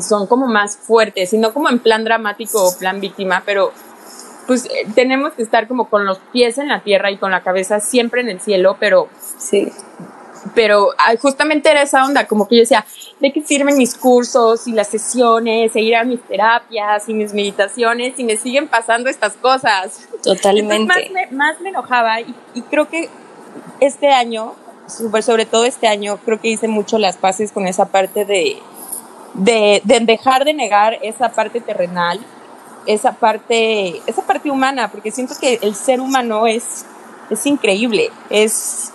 son 0.00 0.26
como 0.26 0.46
más 0.46 0.76
fuertes, 0.76 1.32
y 1.32 1.38
no 1.38 1.52
como 1.52 1.68
en 1.68 1.78
plan 1.78 2.04
dramático 2.04 2.64
o 2.64 2.78
plan 2.78 3.00
víctima, 3.00 3.42
pero 3.44 3.72
pues 4.46 4.66
eh, 4.66 4.86
tenemos 4.94 5.32
que 5.32 5.42
estar 5.42 5.68
como 5.68 5.88
con 5.88 6.04
los 6.04 6.18
pies 6.32 6.58
en 6.58 6.68
la 6.68 6.82
tierra 6.82 7.10
y 7.10 7.16
con 7.16 7.30
la 7.30 7.42
cabeza 7.42 7.80
siempre 7.80 8.20
en 8.20 8.28
el 8.28 8.40
cielo, 8.40 8.76
pero 8.78 9.08
sí. 9.38 9.72
Pero 10.54 10.90
justamente 11.20 11.70
era 11.70 11.82
esa 11.82 12.04
onda, 12.04 12.26
como 12.26 12.46
que 12.46 12.56
yo 12.56 12.60
decía, 12.60 12.84
¿de 13.18 13.32
qué 13.32 13.40
sirven 13.40 13.78
mis 13.78 13.94
cursos 13.94 14.66
y 14.66 14.72
las 14.72 14.88
sesiones, 14.88 15.74
e 15.74 15.80
ir 15.80 15.96
a 15.96 16.04
mis 16.04 16.20
terapias 16.20 17.08
y 17.08 17.14
mis 17.14 17.32
meditaciones 17.32 18.18
y 18.18 18.24
me 18.24 18.36
siguen 18.36 18.68
pasando 18.68 19.08
estas 19.08 19.34
cosas? 19.34 20.06
Totalmente. 20.22 20.84
más, 20.84 21.10
me, 21.10 21.36
más 21.36 21.60
me 21.62 21.70
enojaba 21.70 22.20
y, 22.20 22.34
y, 22.52 22.60
creo 22.62 22.90
que 22.90 23.08
este 23.80 24.10
año, 24.10 24.54
sobre 24.86 25.46
todo 25.46 25.64
este 25.64 25.86
año, 25.86 26.18
creo 26.24 26.38
que 26.38 26.48
hice 26.48 26.68
mucho 26.68 26.98
las 26.98 27.16
paces 27.16 27.50
con 27.50 27.66
esa 27.66 27.86
parte 27.86 28.26
de, 28.26 28.58
de, 29.32 29.80
de 29.84 30.00
dejar 30.00 30.44
de 30.44 30.52
negar 30.52 30.98
esa 31.00 31.30
parte 31.30 31.62
terrenal 31.62 32.20
esa 32.86 33.12
parte, 33.12 34.00
esa 34.06 34.22
parte 34.22 34.50
humana, 34.50 34.90
porque 34.90 35.10
siento 35.10 35.34
que 35.40 35.58
el 35.62 35.74
ser 35.74 36.00
humano 36.00 36.46
es, 36.46 36.84
es 37.30 37.46
increíble, 37.46 38.10
es, 38.30 38.92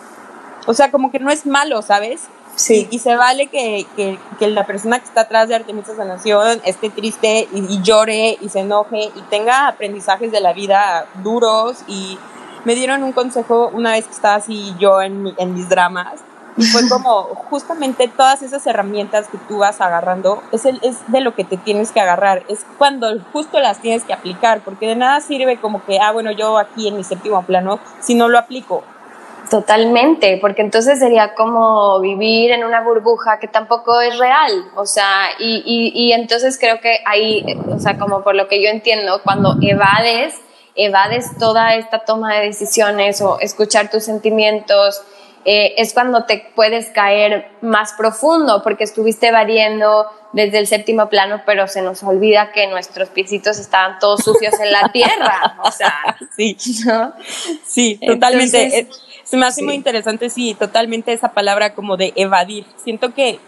o 0.66 0.74
sea, 0.74 0.92
como 0.92 1.12
que 1.12 1.20
no 1.20 1.32
es 1.32 1.46
malo, 1.46 1.82
¿sabes? 1.82 2.22
Sí. 2.56 2.88
Y, 2.92 3.00
se 3.00 3.16
vale 3.16 3.48
que, 3.48 3.86
que, 3.96 4.20
que, 4.38 4.50
la 4.50 4.66
persona 4.66 5.00
que 5.00 5.06
está 5.06 5.22
atrás 5.22 5.48
de 5.48 5.56
Artemisa 5.56 5.96
Sanación 5.96 6.60
esté 6.66 6.90
triste 6.90 7.48
y, 7.54 7.82
llore 7.82 8.38
y 8.42 8.50
se 8.50 8.60
enoje 8.60 9.12
y 9.16 9.22
tenga 9.30 9.70
aprendizajes 9.70 10.32
de 10.32 10.42
la 10.42 10.52
vida 10.52 11.08
duros 11.24 11.78
y 11.88 12.20
me 12.66 12.76
dieron 12.76 13.04
un 13.04 13.14
consejo 13.14 13.70
una 13.74 13.94
vez 13.94 14.08
que 14.08 14.12
estaba 14.12 14.36
así 14.36 14.76
yo 14.78 15.02
en, 15.02 15.34
en 15.38 15.54
mis 15.54 15.70
dramas 15.70 16.20
fue 16.64 16.88
como 16.90 17.24
justamente 17.50 18.08
todas 18.08 18.42
esas 18.42 18.66
herramientas 18.68 19.28
que 19.28 19.38
tú 19.48 19.60
vas 19.60 19.82
agarrando, 19.82 20.42
es, 20.52 20.66
el, 20.66 20.80
es 20.84 20.98
de 21.08 21.22
lo 21.22 21.36
que 21.36 21.44
te 21.44 21.58
tienes 21.58 21.92
que 21.92 22.00
agarrar, 22.00 22.44
es 22.48 22.66
cuando 22.78 23.08
justo 23.32 23.60
las 23.60 23.80
tienes 23.80 24.04
que 24.04 24.14
aplicar, 24.14 24.62
porque 24.62 24.88
de 24.88 24.96
nada 24.96 25.22
sirve 25.22 25.58
como 25.58 25.84
que, 25.86 26.00
ah, 26.00 26.12
bueno, 26.12 26.32
yo 26.32 26.58
aquí 26.58 26.88
en 26.88 26.98
mi 26.98 27.04
séptimo 27.04 27.44
plano, 27.44 27.80
si 28.00 28.16
no 28.16 28.28
lo 28.28 28.38
aplico. 28.38 28.84
Totalmente, 29.50 30.38
porque 30.40 30.62
entonces 30.62 31.00
sería 31.00 31.34
como 31.34 32.00
vivir 32.02 32.52
en 32.52 32.64
una 32.64 32.82
burbuja 32.82 33.40
que 33.40 33.48
tampoco 33.48 34.00
es 34.00 34.18
real, 34.20 34.52
o 34.76 34.86
sea, 34.86 35.30
y, 35.40 35.64
y, 35.66 35.92
y 35.96 36.14
entonces 36.14 36.60
creo 36.60 36.80
que 36.80 37.00
ahí, 37.06 37.44
o 37.68 37.80
sea, 37.80 37.98
como 37.98 38.24
por 38.24 38.36
lo 38.36 38.48
que 38.48 38.62
yo 38.62 38.70
entiendo, 38.70 39.22
cuando 39.24 39.56
evades, 39.62 40.36
evades 40.76 41.36
toda 41.40 41.74
esta 41.76 42.00
toma 42.06 42.36
de 42.36 42.46
decisiones 42.46 43.22
o 43.22 43.40
escuchar 43.40 43.90
tus 43.90 44.04
sentimientos, 44.04 45.02
eh, 45.46 45.76
es 45.78 45.94
cuando 45.94 46.26
te 46.26 46.52
puedes 46.56 46.90
caer 46.90 47.50
más 47.62 47.94
profundo 47.94 48.62
porque 48.64 48.84
estuviste 48.84 49.32
variando 49.32 50.06
desde 50.34 50.60
el 50.60 50.68
séptimo 50.68 51.10
plano, 51.10 51.42
pero 51.46 51.68
se 51.68 51.82
nos 51.82 52.04
olvida 52.04 52.52
que 52.52 52.68
nuestros 52.68 53.10
piecitos 53.10 53.58
estaban 53.58 54.00
todos 54.00 54.24
sucios 54.24 54.54
en 54.60 54.72
la 54.72 54.92
tierra. 54.92 55.58
O 55.64 55.72
sea, 55.72 56.18
sí, 56.36 56.58
sí, 57.66 58.00
totalmente. 58.06 58.88
se 59.24 59.38
me 59.38 59.46
hace 59.46 59.64
muy 59.64 59.76
interesante, 59.76 60.30
sí, 60.30 60.56
totalmente 60.56 61.14
esa 61.14 61.32
palabra 61.32 61.74
como 61.74 61.98
de 61.98 62.14
evadir. 62.16 62.66
Siento 62.84 63.14
que, 63.14 63.40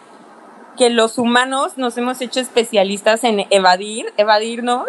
que 0.78 0.90
los 0.90 1.18
humanos 1.18 1.78
nos 1.78 1.98
hemos 1.98 2.22
hecho 2.22 2.40
especialistas 2.40 3.24
en 3.24 3.46
evadir, 3.50 4.14
evadirnos, 4.18 4.88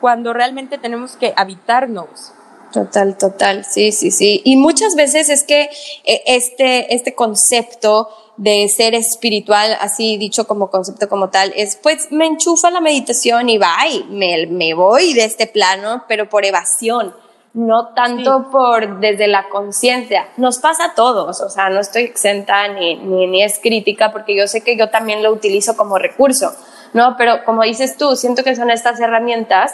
cuando 0.00 0.32
realmente 0.32 0.78
tenemos 0.78 1.16
que 1.16 1.32
habitarnos. 1.36 2.34
Total, 2.72 3.18
total, 3.18 3.64
sí, 3.64 3.92
sí, 3.92 4.10
sí. 4.10 4.40
Y 4.44 4.56
muchas 4.56 4.94
veces 4.94 5.28
es 5.28 5.44
que 5.44 5.68
eh, 6.04 6.22
este, 6.26 6.94
este 6.94 7.14
concepto 7.14 8.08
de 8.38 8.66
ser 8.68 8.94
espiritual, 8.94 9.76
así 9.80 10.16
dicho 10.16 10.46
como 10.46 10.70
concepto 10.70 11.08
como 11.08 11.28
tal, 11.28 11.52
es 11.54 11.76
pues 11.76 12.10
me 12.10 12.26
enchufa 12.26 12.70
la 12.70 12.80
meditación 12.80 13.50
y 13.50 13.58
va, 13.58 13.76
me, 14.08 14.46
me 14.46 14.72
voy 14.72 15.12
de 15.12 15.24
este 15.24 15.46
plano, 15.46 16.04
pero 16.08 16.30
por 16.30 16.46
evasión, 16.46 17.14
no 17.52 17.88
tanto 17.94 18.50
por 18.50 19.00
desde 19.00 19.28
la 19.28 19.50
conciencia. 19.50 20.28
Nos 20.38 20.58
pasa 20.58 20.86
a 20.86 20.94
todos, 20.94 21.42
o 21.42 21.50
sea, 21.50 21.68
no 21.68 21.80
estoy 21.80 22.04
exenta 22.04 22.68
ni, 22.68 22.96
ni, 22.96 23.26
ni 23.26 23.42
es 23.42 23.58
crítica 23.58 24.12
porque 24.12 24.34
yo 24.34 24.48
sé 24.48 24.62
que 24.62 24.78
yo 24.78 24.88
también 24.88 25.22
lo 25.22 25.30
utilizo 25.30 25.76
como 25.76 25.98
recurso, 25.98 26.54
¿no? 26.94 27.16
Pero 27.18 27.44
como 27.44 27.64
dices 27.64 27.98
tú, 27.98 28.16
siento 28.16 28.42
que 28.42 28.56
son 28.56 28.70
estas 28.70 28.98
herramientas 28.98 29.72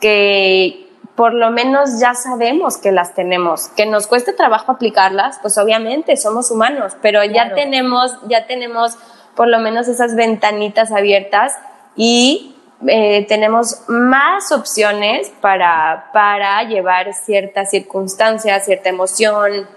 que 0.00 0.87
por 1.14 1.34
lo 1.34 1.50
menos 1.50 1.98
ya 1.98 2.14
sabemos 2.14 2.76
que 2.78 2.92
las 2.92 3.14
tenemos. 3.14 3.68
Que 3.68 3.86
nos 3.86 4.06
cueste 4.06 4.32
trabajo 4.32 4.70
aplicarlas, 4.70 5.38
pues 5.42 5.58
obviamente 5.58 6.16
somos 6.16 6.50
humanos, 6.50 6.92
pero 7.02 7.24
ya 7.24 7.54
tenemos, 7.54 8.16
ya 8.28 8.46
tenemos 8.46 8.96
por 9.34 9.48
lo 9.48 9.58
menos 9.58 9.88
esas 9.88 10.14
ventanitas 10.14 10.92
abiertas 10.92 11.54
y 11.96 12.54
eh, 12.86 13.26
tenemos 13.26 13.82
más 13.88 14.52
opciones 14.52 15.32
para, 15.40 16.10
para 16.12 16.62
llevar 16.62 17.12
ciertas 17.14 17.70
circunstancias, 17.70 18.64
cierta 18.64 18.88
emoción, 18.88 19.68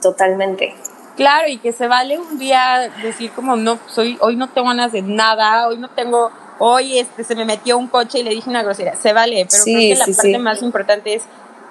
totalmente. 0.00 0.74
Claro, 1.16 1.48
y 1.48 1.58
que 1.58 1.72
se 1.72 1.88
vale 1.88 2.18
un 2.18 2.38
día 2.38 2.90
decir 3.02 3.30
como 3.32 3.56
no, 3.56 3.78
soy, 3.88 4.16
hoy 4.20 4.36
no 4.36 4.48
tengo 4.48 4.68
ganas 4.68 4.92
de 4.92 5.02
nada, 5.02 5.68
hoy 5.68 5.76
no 5.76 5.90
tengo 5.90 6.32
hoy 6.58 6.98
este, 6.98 7.24
se 7.24 7.34
me 7.34 7.44
metió 7.44 7.78
un 7.78 7.88
coche 7.88 8.20
y 8.20 8.22
le 8.22 8.30
dije 8.30 8.48
una 8.48 8.62
grosería. 8.62 8.96
Se 8.96 9.12
vale, 9.12 9.46
pero 9.50 9.64
creo 9.64 9.78
que 9.78 9.94
la 9.94 10.06
parte 10.06 10.38
más 10.38 10.62
importante 10.62 11.14
es 11.14 11.22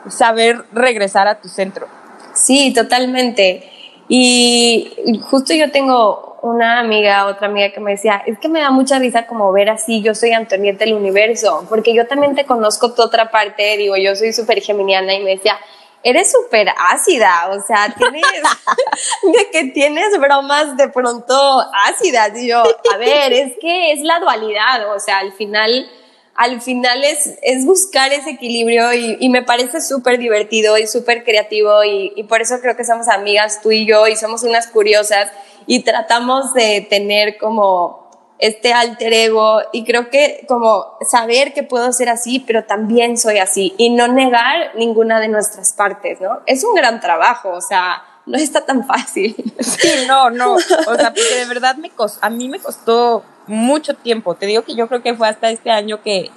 saber 0.09 0.65
regresar 0.71 1.27
a 1.27 1.39
tu 1.39 1.47
centro. 1.47 1.87
Sí, 2.33 2.73
totalmente. 2.73 3.69
Y 4.07 5.19
justo 5.29 5.53
yo 5.53 5.71
tengo 5.71 6.31
una 6.41 6.79
amiga, 6.79 7.27
otra 7.27 7.47
amiga 7.47 7.71
que 7.71 7.79
me 7.79 7.91
decía, 7.91 8.23
es 8.25 8.39
que 8.39 8.49
me 8.49 8.59
da 8.59 8.71
mucha 8.71 8.97
risa 8.99 9.27
como 9.27 9.51
ver 9.51 9.69
así, 9.69 10.01
yo 10.01 10.15
soy 10.15 10.31
Antonieta 10.31 10.85
del 10.85 10.95
universo, 10.95 11.65
porque 11.69 11.93
yo 11.93 12.07
también 12.07 12.35
te 12.35 12.45
conozco 12.45 12.93
tu 12.93 13.03
otra 13.03 13.29
parte, 13.29 13.77
digo, 13.77 13.95
yo 13.95 14.15
soy 14.15 14.33
súper 14.33 14.61
geminiana 14.61 15.13
y 15.13 15.23
me 15.23 15.31
decía, 15.31 15.57
eres 16.03 16.31
súper 16.31 16.67
ácida, 16.77 17.49
o 17.51 17.61
sea, 17.61 17.93
tienes, 17.97 18.23
de 19.23 19.49
que 19.51 19.65
tienes 19.71 20.17
bromas 20.19 20.77
de 20.77 20.89
pronto 20.89 21.63
ácidas. 21.87 22.37
Y 22.37 22.47
yo, 22.47 22.63
a 22.93 22.97
ver, 22.97 23.33
es 23.33 23.53
que 23.59 23.91
es 23.93 24.01
la 24.01 24.19
dualidad, 24.19 24.93
o 24.93 24.99
sea, 24.99 25.19
al 25.19 25.31
final, 25.33 25.89
al 26.35 26.61
final 26.61 27.03
es, 27.03 27.37
es 27.41 27.65
buscar 27.65 28.11
ese 28.13 28.31
equilibrio 28.31 28.93
y, 28.93 29.17
y 29.19 29.29
me 29.29 29.43
parece 29.43 29.81
súper 29.81 30.17
divertido 30.17 30.77
y 30.77 30.87
súper 30.87 31.23
creativo 31.23 31.83
y, 31.83 32.13
y 32.15 32.23
por 32.23 32.41
eso 32.41 32.59
creo 32.61 32.75
que 32.75 32.85
somos 32.85 33.07
amigas 33.07 33.61
tú 33.61 33.71
y 33.71 33.85
yo 33.85 34.07
y 34.07 34.15
somos 34.15 34.43
unas 34.43 34.67
curiosas 34.67 35.31
y 35.67 35.83
tratamos 35.83 36.53
de 36.53 36.85
tener 36.89 37.37
como 37.37 38.00
este 38.41 38.73
alter 38.73 39.13
ego 39.13 39.61
y 39.71 39.85
creo 39.85 40.09
que 40.09 40.43
como 40.47 40.97
saber 41.09 41.53
que 41.53 41.61
puedo 41.61 41.93
ser 41.93 42.09
así, 42.09 42.39
pero 42.39 42.65
también 42.65 43.17
soy 43.17 43.37
así 43.37 43.73
y 43.77 43.91
no 43.91 44.07
negar 44.07 44.75
ninguna 44.75 45.19
de 45.19 45.27
nuestras 45.27 45.73
partes, 45.73 46.19
¿no? 46.19 46.41
Es 46.47 46.63
un 46.63 46.73
gran 46.73 46.99
trabajo, 46.99 47.49
o 47.51 47.61
sea, 47.61 48.03
no 48.25 48.37
está 48.37 48.65
tan 48.65 48.85
fácil. 48.85 49.35
Sí, 49.59 49.89
no, 50.07 50.31
no. 50.31 50.55
O 50.55 50.59
sea, 50.59 51.13
porque 51.13 51.35
de 51.35 51.45
verdad 51.45 51.75
me 51.75 51.91
costó, 51.91 52.25
a 52.25 52.29
mí 52.31 52.49
me 52.49 52.59
costó 52.59 53.23
mucho 53.45 53.95
tiempo. 53.95 54.33
Te 54.33 54.47
digo 54.47 54.63
que 54.63 54.73
yo 54.73 54.87
creo 54.87 55.03
que 55.03 55.13
fue 55.13 55.27
hasta 55.27 55.51
este 55.51 55.69
año 55.69 56.01
que, 56.01 56.31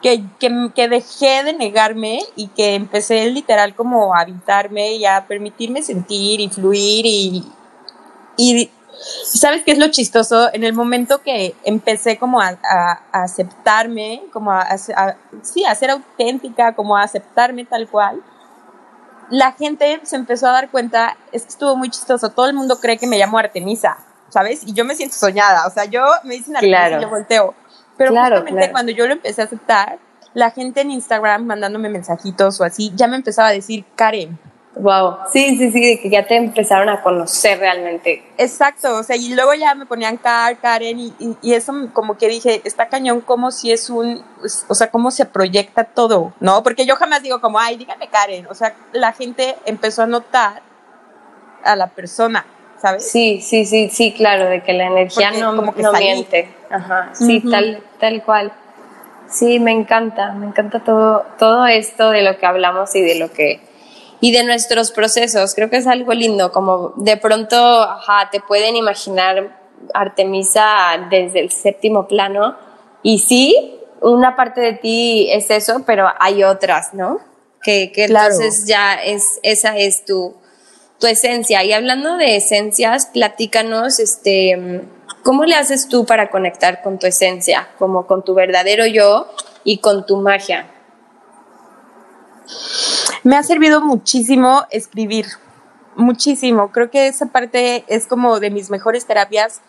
que, 0.00 0.24
que, 0.74 0.88
dejé 0.88 1.44
de 1.44 1.52
negarme 1.52 2.20
y 2.36 2.48
que 2.48 2.74
empecé 2.74 3.26
literal 3.26 3.74
como 3.74 4.14
a 4.14 4.20
habitarme 4.20 4.94
y 4.94 5.04
a 5.04 5.26
permitirme 5.26 5.82
sentir 5.82 6.40
y 6.40 6.48
fluir 6.48 7.04
y, 7.04 7.44
y 8.38 8.70
¿sabes 9.24 9.62
qué 9.64 9.72
es 9.72 9.78
lo 9.78 9.88
chistoso? 9.88 10.52
En 10.52 10.64
el 10.64 10.72
momento 10.72 11.22
que 11.22 11.54
empecé 11.64 12.18
como 12.18 12.40
a, 12.40 12.58
aceptarme, 13.12 14.22
como 14.32 14.52
a, 14.52 14.66
sí, 15.42 15.64
a 15.64 15.74
ser 15.74 15.90
auténtica, 15.90 16.74
como 16.74 16.96
a 16.96 17.02
aceptarme 17.02 17.64
tal 17.64 17.88
cual, 17.88 18.22
la 19.30 19.52
gente 19.52 20.00
se 20.02 20.16
empezó 20.16 20.48
a 20.48 20.52
dar 20.52 20.70
cuenta, 20.70 21.16
es 21.32 21.42
que 21.44 21.48
estuvo 21.48 21.76
muy 21.76 21.88
chistoso, 21.88 22.30
todo 22.30 22.46
el 22.46 22.54
mundo 22.54 22.78
cree 22.80 22.98
que 22.98 23.06
me 23.06 23.18
llamo 23.18 23.38
Artemisa, 23.38 23.98
¿sabes? 24.28 24.62
Y 24.66 24.74
yo 24.74 24.84
me 24.84 24.94
siento 24.94 25.16
soñada, 25.16 25.66
o 25.66 25.70
sea, 25.70 25.86
yo 25.86 26.04
me 26.24 26.34
dicen 26.34 26.56
Artemisa 26.56 26.98
y 26.98 27.02
yo 27.02 27.08
volteo. 27.08 27.54
Pero 27.96 28.10
justamente 28.10 28.70
cuando 28.72 28.92
yo 28.92 29.06
lo 29.06 29.12
empecé 29.12 29.42
a 29.42 29.44
aceptar, 29.44 29.98
la 30.34 30.50
gente 30.50 30.80
en 30.80 30.90
Instagram 30.90 31.44
mandándome 31.44 31.88
mensajitos 31.88 32.60
o 32.60 32.64
así, 32.64 32.92
ya 32.94 33.06
me 33.06 33.16
empezaba 33.16 33.48
a 33.48 33.52
decir, 33.52 33.84
Karen, 33.96 34.38
Wow, 34.74 35.18
sí, 35.30 35.58
sí, 35.58 35.70
sí, 35.70 35.98
que 35.98 36.08
ya 36.08 36.26
te 36.26 36.34
empezaron 36.34 36.88
a 36.88 37.02
conocer 37.02 37.58
realmente. 37.58 38.24
Exacto, 38.38 38.96
o 38.96 39.02
sea, 39.02 39.16
y 39.16 39.34
luego 39.34 39.52
ya 39.52 39.74
me 39.74 39.84
ponían 39.84 40.16
Car, 40.16 40.58
Karen, 40.60 40.98
y, 40.98 41.14
y, 41.42 41.52
eso 41.52 41.74
como 41.92 42.16
que 42.16 42.26
dije, 42.28 42.62
está 42.64 42.88
cañón 42.88 43.20
como 43.20 43.50
si 43.50 43.70
es 43.70 43.90
un, 43.90 44.24
pues, 44.40 44.64
o 44.68 44.74
sea, 44.74 44.90
cómo 44.90 45.10
se 45.10 45.26
proyecta 45.26 45.84
todo, 45.84 46.32
¿no? 46.40 46.62
Porque 46.62 46.86
yo 46.86 46.96
jamás 46.96 47.22
digo 47.22 47.42
como, 47.42 47.58
ay, 47.58 47.76
dígame 47.76 48.08
Karen, 48.08 48.46
o 48.46 48.54
sea, 48.54 48.74
la 48.92 49.12
gente 49.12 49.56
empezó 49.66 50.02
a 50.02 50.06
notar 50.06 50.62
a 51.64 51.76
la 51.76 51.88
persona, 51.88 52.46
¿sabes? 52.80 53.10
Sí, 53.10 53.42
sí, 53.42 53.66
sí, 53.66 53.90
sí, 53.90 54.12
claro, 54.12 54.46
de 54.46 54.62
que 54.62 54.72
la 54.72 54.86
energía 54.86 55.32
no, 55.32 55.54
como 55.54 55.74
que 55.74 55.82
no 55.82 55.92
miente. 55.92 56.48
Ajá, 56.70 57.10
sí, 57.12 57.42
tal, 57.50 57.82
tal 58.00 58.22
cual. 58.24 58.52
Sí, 59.28 59.60
me 59.60 59.72
encanta, 59.72 60.32
me 60.32 60.46
encanta 60.46 60.80
todo, 60.80 61.26
todo 61.38 61.66
esto 61.66 62.10
de 62.10 62.22
lo 62.22 62.38
que 62.38 62.46
hablamos 62.46 62.94
y 62.94 63.02
de 63.02 63.16
lo 63.16 63.30
que 63.30 63.60
y 64.22 64.30
de 64.30 64.44
nuestros 64.44 64.92
procesos. 64.92 65.54
Creo 65.54 65.68
que 65.68 65.78
es 65.78 65.86
algo 65.88 66.14
lindo, 66.14 66.52
como 66.52 66.94
de 66.96 67.16
pronto, 67.16 67.56
ajá, 67.56 68.30
te 68.30 68.40
pueden 68.40 68.76
imaginar 68.76 69.60
Artemisa 69.92 71.08
desde 71.10 71.40
el 71.40 71.50
séptimo 71.50 72.06
plano 72.06 72.56
y 73.02 73.18
sí, 73.18 73.80
una 74.00 74.36
parte 74.36 74.60
de 74.60 74.74
ti 74.74 75.28
es 75.32 75.50
eso, 75.50 75.82
pero 75.84 76.06
hay 76.20 76.44
otras, 76.44 76.94
¿no? 76.94 77.18
Que, 77.62 77.90
que 77.90 78.04
entonces 78.04 78.64
ya 78.64 78.94
es, 78.94 79.40
esa 79.42 79.76
es 79.76 80.04
tu, 80.04 80.36
tu 81.00 81.08
esencia. 81.08 81.64
Y 81.64 81.72
hablando 81.72 82.16
de 82.16 82.36
esencias, 82.36 83.06
platícanos, 83.06 83.98
este, 83.98 84.82
¿cómo 85.24 85.44
le 85.46 85.56
haces 85.56 85.88
tú 85.88 86.06
para 86.06 86.30
conectar 86.30 86.80
con 86.82 87.00
tu 87.00 87.08
esencia, 87.08 87.70
como 87.76 88.06
con 88.06 88.24
tu 88.24 88.34
verdadero 88.34 88.86
yo 88.86 89.26
y 89.64 89.78
con 89.78 90.06
tu 90.06 90.18
magia? 90.18 90.70
Me 93.24 93.36
ha 93.36 93.42
servido 93.42 93.80
muchísimo 93.80 94.64
escribir, 94.70 95.26
muchísimo. 95.96 96.72
Creo 96.72 96.90
que 96.90 97.06
esa 97.06 97.26
parte 97.26 97.84
es 97.86 98.06
como 98.06 98.40
de 98.40 98.50
mis 98.50 98.70
mejores 98.70 99.06
terapias, 99.06 99.60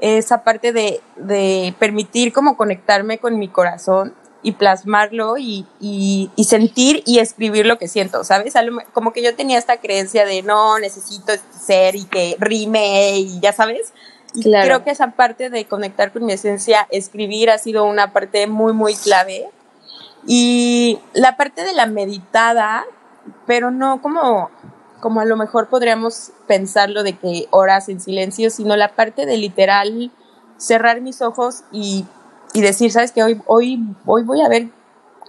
esa 0.00 0.44
parte 0.44 0.72
de, 0.72 1.00
de 1.16 1.74
permitir 1.78 2.32
como 2.32 2.56
conectarme 2.56 3.18
con 3.18 3.38
mi 3.38 3.48
corazón 3.48 4.14
y 4.42 4.52
plasmarlo 4.52 5.36
y, 5.36 5.66
y, 5.80 6.30
sentir 6.44 7.02
y 7.04 7.18
escribir 7.18 7.66
lo 7.66 7.78
que 7.78 7.88
siento, 7.88 8.24
¿sabes? 8.24 8.54
Como 8.92 9.12
que 9.12 9.22
yo 9.22 9.34
tenía 9.36 9.58
esta 9.58 9.78
creencia 9.78 10.24
de 10.24 10.42
no, 10.42 10.78
necesito 10.78 11.32
ser 11.50 11.96
y 11.96 12.04
que 12.04 12.36
rime 12.38 13.18
y 13.18 13.40
ya 13.40 13.52
sabes. 13.52 13.92
Y 14.34 14.42
creo 14.42 14.84
que 14.84 14.90
esa 14.90 15.10
parte 15.12 15.50
de 15.50 15.66
conectar 15.66 16.12
con 16.12 16.24
mi 16.24 16.32
esencia, 16.32 16.86
escribir 16.90 17.50
ha 17.50 17.58
sido 17.58 17.84
una 17.84 18.12
parte 18.12 18.46
muy, 18.46 18.72
muy 18.72 18.94
clave. 18.94 19.50
Y 20.26 20.98
la 21.12 21.36
parte 21.36 21.64
de 21.64 21.72
la 21.72 21.86
meditada, 21.86 22.84
pero 23.46 23.70
no 23.70 24.00
como, 24.02 24.50
como 25.00 25.20
a 25.20 25.24
lo 25.24 25.36
mejor 25.36 25.68
podríamos 25.68 26.32
pensarlo 26.46 27.02
de 27.02 27.16
que 27.16 27.46
horas 27.50 27.88
en 27.88 28.00
silencio, 28.00 28.50
sino 28.50 28.76
la 28.76 28.94
parte 28.94 29.26
de 29.26 29.36
literal 29.36 30.10
cerrar 30.56 31.00
mis 31.00 31.22
ojos 31.22 31.64
y, 31.72 32.04
y 32.52 32.60
decir, 32.60 32.92
sabes 32.92 33.12
que 33.12 33.22
hoy, 33.22 33.40
hoy, 33.46 33.80
hoy 34.06 34.22
voy 34.24 34.42
a 34.42 34.48
ver 34.48 34.68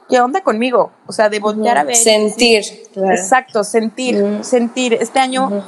qué 0.09 0.19
onda 0.19 0.41
conmigo, 0.41 0.91
o 1.07 1.13
sea, 1.13 1.29
de 1.29 1.39
voltear 1.39 1.77
a 1.77 1.83
ver. 1.83 1.95
Sentir. 1.95 2.63
Exacto, 2.95 3.63
sentir, 3.63 4.43
sentir. 4.43 4.93
Este 4.93 5.19
año 5.19 5.63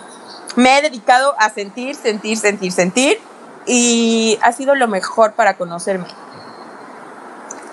me 0.55 0.77
he 0.77 0.81
dedicado 0.81 1.33
a 1.39 1.49
sentir, 1.49 1.95
sentir, 1.95 2.37
sentir, 2.37 2.71
sentir 2.71 3.17
y 3.65 4.37
ha 4.41 4.51
sido 4.51 4.75
lo 4.75 4.87
mejor 4.87 5.33
para 5.33 5.55
conocerme. 5.55 6.05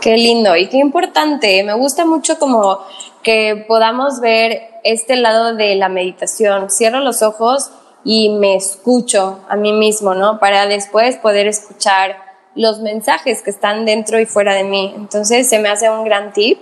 Qué 0.00 0.16
lindo 0.16 0.56
y 0.56 0.68
qué 0.68 0.78
importante. 0.78 1.62
Me 1.62 1.74
gusta 1.74 2.06
mucho 2.06 2.38
como 2.38 2.78
que 3.22 3.64
podamos 3.68 4.20
ver 4.20 4.62
este 4.84 5.16
lado 5.16 5.54
de 5.54 5.74
la 5.74 5.88
meditación. 5.88 6.70
Cierro 6.70 7.00
los 7.00 7.22
ojos 7.22 7.70
y 8.04 8.30
me 8.30 8.56
escucho 8.56 9.40
a 9.48 9.56
mí 9.56 9.72
mismo, 9.72 10.14
¿no? 10.14 10.38
Para 10.38 10.66
después 10.66 11.16
poder 11.16 11.46
escuchar 11.46 12.16
los 12.54 12.80
mensajes 12.80 13.42
que 13.42 13.50
están 13.50 13.84
dentro 13.84 14.18
y 14.18 14.26
fuera 14.26 14.54
de 14.54 14.64
mí. 14.64 14.92
Entonces 14.96 15.48
se 15.48 15.58
me 15.58 15.68
hace 15.68 15.90
un 15.90 16.04
gran 16.04 16.32
tip. 16.32 16.60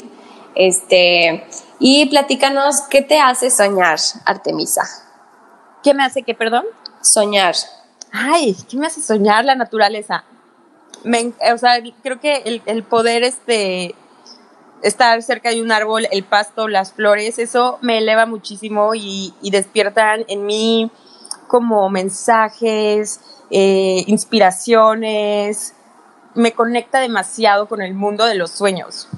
Este, 0.55 1.47
y 1.79 2.07
platícanos, 2.07 2.83
¿qué 2.91 3.03
te 3.03 3.21
hace 3.21 3.51
soñar, 3.51 3.99
Artemisa? 4.25 4.83
¿Qué 5.83 5.95
me 5.95 6.05
hace 6.05 6.23
qué, 6.23 6.35
perdón? 6.35 6.65
Soñar. 7.01 7.55
Ay, 8.13 8.57
¿qué 8.69 8.77
me 8.77 8.87
hace 8.87 9.01
soñar 9.01 9.45
la 9.45 9.55
naturaleza? 9.55 10.25
Me, 11.05 11.33
o 11.53 11.59
sea, 11.59 11.81
creo 12.03 12.19
que 12.19 12.43
el, 12.45 12.63
el 12.67 12.83
poder 12.83 13.23
este 13.23 13.95
estar 14.83 15.23
cerca 15.23 15.51
de 15.51 15.63
un 15.63 15.73
árbol, 15.73 16.07
el 16.11 16.25
pasto, 16.25 16.69
las 16.69 16.93
flores, 16.93 17.39
eso 17.39 17.79
me 17.81 17.99
eleva 17.99 18.27
muchísimo 18.27 18.95
y, 18.95 19.35
despiertan 19.43 20.25
en 20.29 20.47
mí 20.47 20.91
como 21.47 21.89
mensajes, 21.89 23.21
eh, 23.51 24.05
inspiraciones, 24.07 25.75
me 26.35 26.53
conecta 26.53 27.01
demasiado 27.01 27.69
con 27.69 27.83
el 27.83 27.95
mundo 27.95 28.27
de 28.27 28.35
los 28.35 28.51
sueños. 28.51 29.09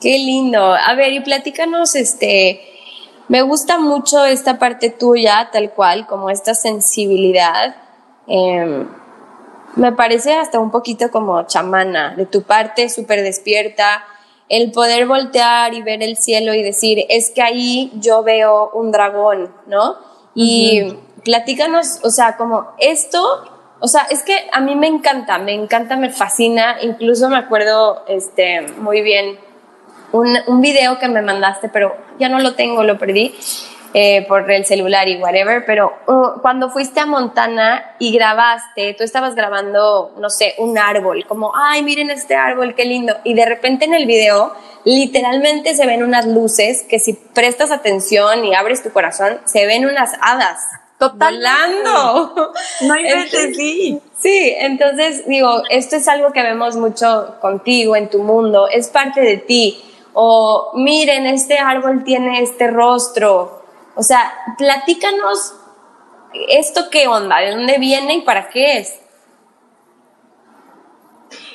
Qué 0.00 0.18
lindo. 0.18 0.74
A 0.74 0.94
ver, 0.94 1.12
y 1.12 1.20
platícanos, 1.20 1.94
este, 1.94 2.60
me 3.28 3.42
gusta 3.42 3.78
mucho 3.78 4.24
esta 4.24 4.58
parte 4.58 4.90
tuya, 4.90 5.48
tal 5.52 5.70
cual, 5.72 6.06
como 6.06 6.30
esta 6.30 6.54
sensibilidad. 6.54 7.74
Em, 8.26 8.86
me 9.74 9.92
parece 9.92 10.34
hasta 10.34 10.58
un 10.58 10.70
poquito 10.70 11.10
como 11.10 11.42
chamana, 11.46 12.14
de 12.14 12.26
tu 12.26 12.42
parte 12.42 12.88
súper 12.88 13.22
despierta, 13.22 14.04
el 14.48 14.70
poder 14.72 15.06
voltear 15.06 15.74
y 15.74 15.82
ver 15.82 16.02
el 16.02 16.16
cielo 16.16 16.54
y 16.54 16.62
decir, 16.62 17.04
es 17.08 17.30
que 17.30 17.42
ahí 17.42 17.90
yo 17.94 18.22
veo 18.22 18.70
un 18.74 18.92
dragón, 18.92 19.52
¿no? 19.66 19.96
Y 20.34 20.94
platícanos, 21.24 22.00
o 22.02 22.10
sea, 22.10 22.36
como 22.36 22.68
esto, 22.78 23.20
o 23.80 23.88
sea, 23.88 24.06
es 24.10 24.22
que 24.22 24.48
a 24.52 24.60
mí 24.60 24.76
me 24.76 24.86
encanta, 24.86 25.38
me 25.38 25.52
encanta, 25.52 25.96
me 25.96 26.10
fascina, 26.10 26.76
incluso 26.82 27.28
me 27.28 27.36
acuerdo 27.36 28.04
este, 28.06 28.60
muy 28.78 29.02
bien 29.02 29.38
un, 30.12 30.36
un 30.46 30.60
video 30.60 30.98
que 30.98 31.08
me 31.08 31.22
mandaste, 31.22 31.68
pero 31.68 31.96
ya 32.18 32.28
no 32.28 32.38
lo 32.38 32.54
tengo, 32.54 32.84
lo 32.84 32.98
perdí, 32.98 33.34
eh, 33.98 34.26
por 34.28 34.50
el 34.50 34.66
celular 34.66 35.08
y 35.08 35.16
whatever, 35.16 35.64
pero 35.64 35.90
uh, 36.06 36.38
cuando 36.42 36.68
fuiste 36.68 37.00
a 37.00 37.06
Montana 37.06 37.94
y 37.98 38.12
grabaste, 38.12 38.92
tú 38.92 39.02
estabas 39.02 39.34
grabando, 39.34 40.14
no 40.18 40.28
sé, 40.28 40.54
un 40.58 40.76
árbol, 40.76 41.24
como, 41.26 41.52
ay, 41.56 41.82
miren 41.82 42.10
este 42.10 42.34
árbol, 42.34 42.74
qué 42.74 42.84
lindo, 42.84 43.16
y 43.24 43.32
de 43.32 43.46
repente 43.46 43.86
en 43.86 43.94
el 43.94 44.04
video 44.04 44.52
literalmente 44.84 45.74
se 45.74 45.86
ven 45.86 46.02
unas 46.02 46.26
luces 46.26 46.82
que 46.82 46.98
si 46.98 47.14
prestas 47.14 47.70
atención 47.70 48.44
y 48.44 48.54
abres 48.54 48.82
tu 48.82 48.92
corazón, 48.92 49.40
se 49.46 49.64
ven 49.64 49.86
unas 49.86 50.12
hadas. 50.20 50.60
Volando. 51.00 52.52
No 52.82 52.92
hay 52.92 53.02
veces, 53.02 53.56
sí. 53.56 53.98
Sí, 54.18 54.54
entonces 54.58 55.26
digo, 55.26 55.62
esto 55.70 55.96
es 55.96 56.06
algo 56.06 56.32
que 56.32 56.42
vemos 56.42 56.76
mucho 56.76 57.36
contigo, 57.40 57.96
en 57.96 58.10
tu 58.10 58.18
mundo, 58.22 58.68
es 58.68 58.88
parte 58.88 59.22
de 59.22 59.38
ti. 59.38 59.82
O 60.12 60.72
miren, 60.74 61.26
este 61.26 61.58
árbol 61.58 62.04
tiene 62.04 62.42
este 62.42 62.66
rostro, 62.66 63.65
o 63.96 64.02
sea, 64.02 64.32
platícanos 64.58 65.54
esto 66.48 66.90
qué 66.90 67.08
onda, 67.08 67.38
de 67.38 67.52
dónde 67.52 67.78
viene 67.78 68.16
y 68.16 68.20
para 68.22 68.48
qué 68.50 68.78
es. 68.78 69.00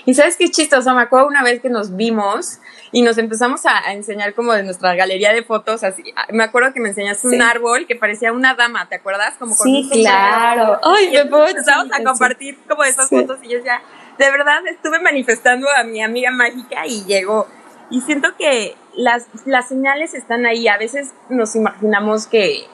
Y 0.05 0.15
sabes 0.15 0.35
qué 0.35 0.49
chistoso, 0.49 0.93
me 0.95 1.03
acuerdo 1.03 1.27
una 1.27 1.43
vez 1.43 1.61
que 1.61 1.69
nos 1.69 1.95
vimos 1.95 2.59
y 2.91 3.03
nos 3.03 3.19
empezamos 3.19 3.65
a, 3.65 3.93
enseñar 3.93 4.33
como 4.33 4.53
de 4.53 4.63
nuestra 4.63 4.95
galería 4.95 5.31
de 5.33 5.43
fotos, 5.43 5.83
así, 5.83 6.03
ah, 6.15 6.25
me 6.31 6.43
acuerdo 6.43 6.73
que 6.73 6.79
me 6.79 6.89
enseñaste 6.89 7.27
un 7.27 7.41
árbol 7.41 7.85
que 7.85 7.95
parecía 7.95 8.33
una 8.33 8.55
dama, 8.55 8.89
¿te 8.89 8.95
acuerdas? 8.95 9.35
Como 9.37 9.55
con 9.55 9.67
sí, 9.67 9.87
claro. 9.91 10.79
Ay, 10.83 11.11
me 11.11 11.19
empezamos 11.19 11.87
a 11.93 12.03
compartir 12.03 12.57
como 12.67 12.83
esas 12.83 13.09
fotos 13.09 13.37
y 13.43 13.49
yo 13.49 13.57
decía, 13.57 13.81
de 14.17 14.31
verdad 14.31 14.65
estuve 14.67 14.99
manifestando 14.99 15.67
a 15.69 15.83
mi 15.83 16.01
amiga 16.01 16.31
mágica 16.31 16.85
y 16.87 17.05
llegó. 17.05 17.47
Y 17.91 18.01
siento 18.01 18.35
que 18.37 18.75
las, 18.95 19.27
las 19.45 19.67
señales 19.67 20.13
están 20.13 20.45
ahí. 20.45 20.67
A 20.67 20.77
veces 20.77 21.13
nos 21.29 21.55
imaginamos 21.55 22.27
que, 22.27 22.67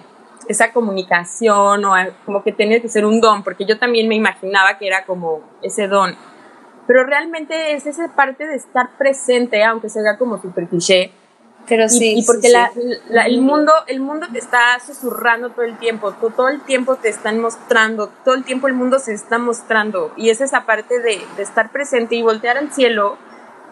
esa 0.47 0.71
comunicación 0.71 1.83
o 1.85 1.93
como 2.25 2.43
que 2.43 2.51
tiene 2.51 2.81
que 2.81 2.89
ser 2.89 3.05
un 3.05 3.21
don, 3.21 3.43
porque 3.43 3.65
yo 3.65 3.77
también 3.77 4.07
me 4.07 4.15
imaginaba 4.15 4.77
que 4.77 4.87
era 4.87 5.05
como 5.05 5.41
ese 5.61 5.87
don. 5.87 6.15
Pero 6.87 7.03
realmente 7.05 7.73
es 7.73 7.85
esa 7.85 8.15
parte 8.15 8.47
de 8.47 8.55
estar 8.55 8.97
presente, 8.97 9.63
aunque 9.63 9.89
se 9.89 10.01
vea 10.01 10.17
como 10.17 10.41
super 10.41 10.67
cliché. 10.67 11.11
Pero 11.67 11.89
sí. 11.89 12.19
Y, 12.19 12.25
porque 12.25 12.47
el, 13.25 13.41
mundo, 13.41 13.73
el 13.87 13.99
mundo 13.99 14.27
te 14.31 14.39
está 14.39 14.79
susurrando 14.79 15.49
todo 15.49 15.65
el 15.65 15.77
tiempo, 15.77 16.13
todo, 16.13 16.47
el 16.47 16.61
tiempo 16.61 16.95
te 16.95 17.09
están 17.09 17.41
mostrando, 17.41 18.07
todo 18.23 18.35
el 18.35 18.45
tiempo 18.45 18.67
el 18.67 18.73
mundo 18.73 18.99
se 18.99 19.13
está 19.13 19.37
mostrando. 19.37 20.13
Y 20.15 20.29
es 20.29 20.39
esa 20.39 20.65
parte 20.65 21.01
de, 21.01 21.19
de 21.35 21.43
estar 21.43 21.73
presente 21.73 22.15
y 22.15 22.21
voltear 22.21 22.57
al 22.57 22.71
cielo. 22.71 23.17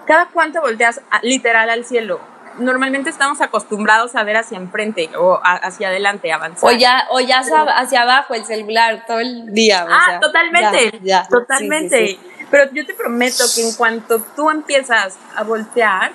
¿Cada 0.06 0.28
cuánto 0.28 0.60
volteas 0.60 1.02
literal 1.22 1.70
al 1.70 1.86
cielo? 1.86 2.20
Normalmente 2.58 3.10
estamos 3.10 3.42
acostumbrados 3.42 4.16
a 4.16 4.24
ver 4.24 4.38
hacia 4.38 4.58
enfrente 4.58 5.10
o 5.18 5.40
hacia 5.44 5.90
adelante, 5.90 6.32
avanzar. 6.32 6.70
O 6.70 6.76
ya, 6.76 7.08
o 7.12 7.20
ya 7.20 7.40
hacia, 7.40 8.02
abajo 8.02 8.34
el 8.34 8.46
celular 8.46 9.04
todo 9.08 9.20
el 9.20 9.54
día. 9.54 9.86
ah, 9.90 10.20
totalmente, 10.20 11.00
totalmente. 11.30 12.20
Pero 12.50 12.72
yo 12.72 12.86
te 12.86 12.94
prometo 12.94 13.44
que 13.56 13.68
en 13.68 13.74
cuanto 13.76 14.20
tú 14.36 14.50
empiezas 14.50 15.18
a 15.36 15.44
voltear, 15.44 16.12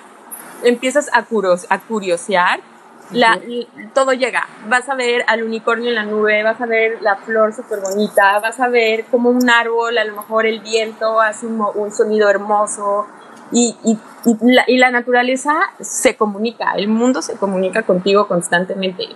empiezas 0.63 1.09
a, 1.13 1.25
curos, 1.25 1.67
a 1.69 1.79
curiosear, 1.81 2.61
la, 3.11 3.41
todo 3.93 4.13
llega. 4.13 4.47
Vas 4.69 4.89
a 4.89 4.95
ver 4.95 5.25
al 5.27 5.43
unicornio 5.43 5.89
en 5.89 5.97
la 5.97 6.05
nube, 6.05 6.43
vas 6.45 6.61
a 6.61 6.67
ver 6.67 7.03
la 7.03 7.17
flor 7.17 7.53
súper 7.53 7.81
bonita, 7.81 8.39
vas 8.39 8.61
a 8.61 8.69
ver 8.69 9.07
como 9.07 9.31
un 9.31 9.51
árbol, 9.51 9.99
a 9.99 10.05
lo 10.05 10.15
mejor 10.15 10.47
el 10.47 10.61
viento 10.61 11.21
hace 11.21 11.47
un, 11.47 11.61
un 11.75 11.91
sonido 11.91 12.31
hermoso, 12.31 13.09
y, 13.53 13.77
y, 13.85 13.99
la, 14.43 14.65
y, 14.67 14.79
la, 14.79 14.91
naturaleza 14.91 15.55
se 15.81 16.17
comunica, 16.17 16.73
el 16.77 16.89
mundo 16.89 17.23
se 17.23 17.37
comunica 17.37 17.83
contigo 17.83 18.29
constantemente. 18.29 19.09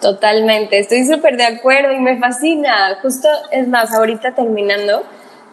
Totalmente, 0.00 0.78
estoy 0.78 1.04
súper 1.04 1.36
de 1.36 1.44
acuerdo 1.44 1.92
y 1.92 2.00
me 2.00 2.18
fascina. 2.18 2.98
Justo, 3.02 3.28
es 3.52 3.68
más, 3.68 3.94
ahorita 3.94 4.34
terminando, 4.34 5.04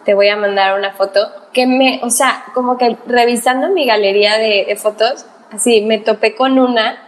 te 0.04 0.14
voy 0.14 0.28
a 0.28 0.36
mandar 0.36 0.78
una 0.78 0.92
foto 0.92 1.20
que 1.52 1.66
me, 1.66 2.00
o 2.02 2.10
sea, 2.10 2.44
como 2.54 2.76
que 2.76 2.96
revisando 3.06 3.68
mi 3.70 3.86
galería 3.86 4.38
de, 4.38 4.76
fotos, 4.76 5.26
así, 5.52 5.82
me 5.82 5.98
topé 5.98 6.34
con 6.34 6.58
una 6.58 6.98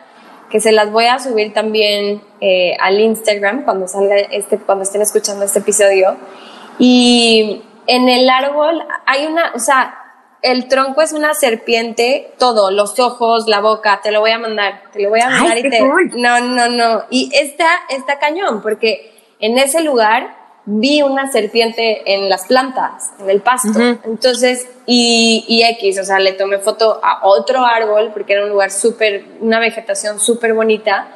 que 0.51 0.61
se 0.61 0.71
las 0.71 0.93
voy 0.93 1.07
a 1.07 1.19
subir 1.19 1.55
también 1.55 2.23
eh, 2.41 2.77
al 2.79 3.01
Instagram 3.01 3.65
cuando 3.65 3.89
salga 3.89 4.17
este, 4.17 4.59
cuando 4.59 4.83
estén 4.83 5.01
escuchando 5.01 5.45
este 5.45 5.61
episodio. 5.61 6.17
Y 6.79 7.63
en 7.87 8.09
el 8.09 8.29
árbol 8.29 8.85
hay 9.07 9.27
una, 9.27 9.53
o 9.55 9.59
sea, 9.59 10.02
el 10.43 10.67
tronco 10.67 11.03
es 11.03 11.13
una 11.13 11.35
serpiente, 11.35 12.33
todo, 12.37 12.71
los 12.73 12.99
ojos, 12.99 13.47
la 13.47 13.61
boca, 13.61 14.01
te 14.03 14.11
lo 14.11 14.21
voy 14.21 14.33
a 14.33 14.39
mandar, 14.39 14.83
te 14.93 15.01
lo 15.01 15.09
voy 15.09 15.21
a 15.21 15.31
mandar 15.31 15.59
y 15.59 15.71
te... 15.71 15.81
No, 15.81 16.41
no, 16.41 16.69
no. 16.69 17.05
Y 17.11 17.31
está, 17.33 17.69
está 17.89 18.19
cañón, 18.19 18.61
porque 18.61 19.13
en 19.39 19.57
ese 19.57 19.83
lugar 19.83 20.37
vi 20.65 21.03
una 21.03 21.31
serpiente 21.31 22.15
en 22.15 22.29
las 22.29 22.47
plantas, 22.47 23.13
en 23.21 23.31
el 23.31 23.41
pasto. 23.41 23.81
Entonces, 24.05 24.69
y, 24.87 25.45
y, 25.47 25.63
X, 25.63 26.01
o 26.01 26.05
sea, 26.05 26.19
le 26.19 26.33
tomé 26.33 26.59
foto 26.59 27.01
a 27.03 27.27
otro 27.27 27.65
árbol, 27.65 28.11
porque 28.13 28.33
era 28.35 28.45
un 28.45 28.51
lugar 28.51 28.71
súper, 28.73 29.25
una 29.41 29.61
vegetación 29.61 30.19
súper 30.19 30.55
bonita, 30.55 31.09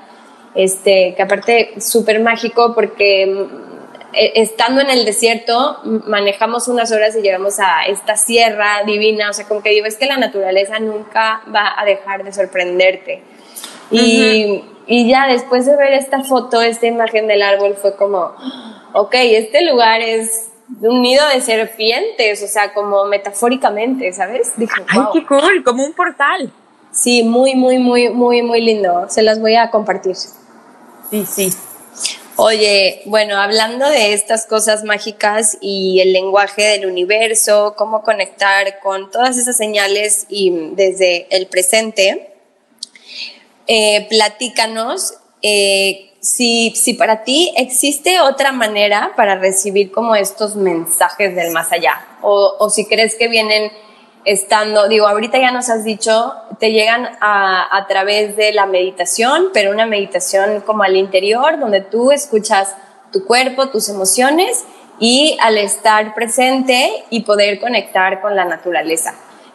este, 0.55 1.15
que 1.17 1.23
aparte 1.23 1.75
súper 1.81 2.21
mágico, 2.21 2.75
porque 2.75 3.49
estando 4.17 4.81
en 4.81 4.91
el 4.91 5.05
desierto, 5.05 5.79
manejamos 6.07 6.69
unas 6.69 6.91
horas 6.91 7.15
y 7.17 7.21
llegamos 7.21 7.59
a 7.61 7.85
esta 7.87 8.17
sierra 8.17 8.83
divina, 8.85 9.31
o 9.31 9.33
sea, 9.33 9.47
como 9.47 9.63
que 9.63 9.71
digo, 9.71 9.87
es 9.87 9.97
que 9.97 10.07
la 10.07 10.17
naturaleza 10.17 10.79
nunca 10.79 11.43
va 11.55 11.75
a 11.79 11.85
dejar 11.85 12.25
de 12.25 12.33
sorprenderte. 12.33 13.23
Y, 13.91 14.65
y 14.87 15.09
ya 15.09 15.27
después 15.29 15.67
de 15.67 15.77
ver 15.77 15.93
esta 15.93 16.25
foto, 16.25 16.63
esta 16.63 16.87
imagen 16.87 17.27
del 17.27 17.43
árbol, 17.43 17.77
fue 17.77 17.95
como, 17.97 18.33
ok, 18.93 19.15
este 19.15 19.65
lugar 19.65 20.01
es 20.01 20.51
un 20.81 21.03
nido 21.03 21.27
de 21.29 21.41
serpientes, 21.41 22.43
o 22.43 22.49
sea, 22.49 22.73
como 22.73 23.05
metafóricamente, 23.05 24.13
¿sabes? 24.13 24.53
Dije, 24.57 24.83
Ay, 24.89 25.03
qué 25.13 25.27
cool, 25.27 25.63
como 25.65 25.85
un 25.85 25.93
portal. 25.93 26.53
Sí, 26.91 27.23
muy, 27.23 27.55
muy, 27.55 27.79
muy, 27.79 28.09
muy, 28.09 28.43
muy 28.43 28.61
lindo. 28.63 29.07
Se 29.09 29.23
las 29.23 29.41
voy 29.41 29.55
a 29.57 29.71
compartir. 29.71 30.17
Sí, 30.17 31.27
sí. 31.27 31.51
Oye, 32.39 33.01
bueno, 33.07 33.39
hablando 33.39 33.89
de 33.89 34.13
estas 34.13 34.45
cosas 34.45 34.85
mágicas 34.85 35.57
y 35.63 36.01
el 36.01 36.13
lenguaje 36.13 36.65
del 36.65 36.85
universo, 36.85 37.75
cómo 37.79 38.03
conectar 38.03 38.79
con 38.81 39.11
todas 39.11 39.39
esas 39.39 39.57
señales 39.57 40.27
y 40.29 40.51
desde 40.73 41.29
el 41.35 41.47
presente, 41.47 42.35
eh, 43.67 44.07
platícanos 44.11 45.15
eh, 45.41 46.13
si, 46.21 46.75
si 46.77 46.93
para 46.93 47.25
ti 47.25 47.55
existe 47.57 48.21
otra 48.21 48.53
manera 48.53 49.15
para 49.17 49.37
recibir 49.37 49.91
como 49.91 50.15
estos 50.15 50.57
mensajes 50.57 51.35
del 51.35 51.53
más 51.53 51.73
allá 51.73 52.07
o, 52.21 52.55
o 52.59 52.69
si 52.69 52.85
crees 52.85 53.15
que 53.15 53.29
vienen 53.29 53.73
estando, 54.27 54.89
digo, 54.89 55.07
ahorita 55.07 55.39
ya 55.39 55.53
nos 55.53 55.71
has 55.71 55.85
dicho, 55.85 56.35
te 56.59 56.73
llegan 56.73 57.09
a, 57.21 57.75
a, 57.75 57.87
través 57.87 58.37
de 58.37 58.53
la 58.53 58.67
meditación, 58.67 59.51
pero 59.55 59.71
una 59.71 59.87
meditación 59.87 60.61
como 60.63 60.83
al 60.83 60.97
interior, 60.97 61.59
donde 61.59 61.81
tú 61.81 62.11
escuchas 62.11 62.75
tu 63.13 63.25
cuerpo, 63.25 63.69
tus 63.69 63.89
emociones 63.89 64.65
y 64.99 65.39
al 65.41 65.59
estar 65.59 66.15
presente 66.15 67.05
y 67.09 67.21
poder 67.21 67.61
conectar 67.61 68.21
con 68.21 68.35
la 68.35 68.45
naturaleza. 68.45 69.15